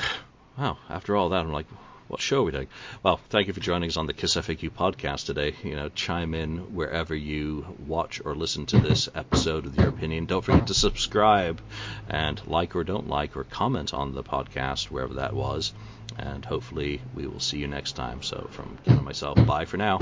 wow, 0.56 0.78
after 0.88 1.14
all 1.14 1.28
that, 1.28 1.40
I'm 1.40 1.52
like, 1.52 1.66
what 2.08 2.20
show 2.20 2.40
are 2.40 2.44
we 2.44 2.52
doing? 2.52 2.68
Well, 3.02 3.20
thank 3.28 3.46
you 3.46 3.52
for 3.52 3.60
joining 3.60 3.90
us 3.90 3.96
on 3.98 4.06
the 4.06 4.14
Kiss 4.14 4.34
FAQ 4.34 4.70
podcast 4.70 5.26
today. 5.26 5.54
You 5.62 5.76
know, 5.76 5.90
chime 5.90 6.34
in 6.34 6.74
wherever 6.74 7.14
you 7.14 7.66
watch 7.86 8.20
or 8.24 8.34
listen 8.34 8.66
to 8.66 8.78
this 8.78 9.08
episode 9.14 9.64
with 9.64 9.78
your 9.78 9.88
opinion. 9.88 10.24
Don't 10.26 10.44
forget 10.44 10.68
to 10.68 10.74
subscribe 10.74 11.60
and 12.08 12.40
like 12.46 12.74
or 12.74 12.82
don't 12.82 13.08
like 13.08 13.36
or 13.36 13.44
comment 13.44 13.92
on 13.92 14.14
the 14.14 14.24
podcast, 14.24 14.86
wherever 14.86 15.14
that 15.14 15.34
was. 15.34 15.74
And 16.18 16.44
hopefully, 16.44 17.02
we 17.14 17.26
will 17.26 17.40
see 17.40 17.58
you 17.58 17.68
next 17.68 17.92
time. 17.92 18.22
So, 18.22 18.48
from 18.52 18.78
Ken 18.84 18.96
and 18.96 19.04
myself, 19.04 19.44
bye 19.46 19.66
for 19.66 19.76
now. 19.76 19.98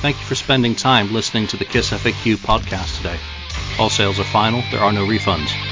Thank 0.00 0.16
you 0.16 0.24
for 0.24 0.34
spending 0.34 0.74
time 0.74 1.12
listening 1.12 1.46
to 1.48 1.56
the 1.58 1.64
Kiss 1.64 1.90
FAQ 1.90 2.36
podcast 2.36 2.96
today. 2.96 3.18
All 3.78 3.90
sales 3.90 4.18
are 4.18 4.24
final, 4.24 4.62
there 4.72 4.80
are 4.80 4.92
no 4.92 5.06
refunds. 5.06 5.71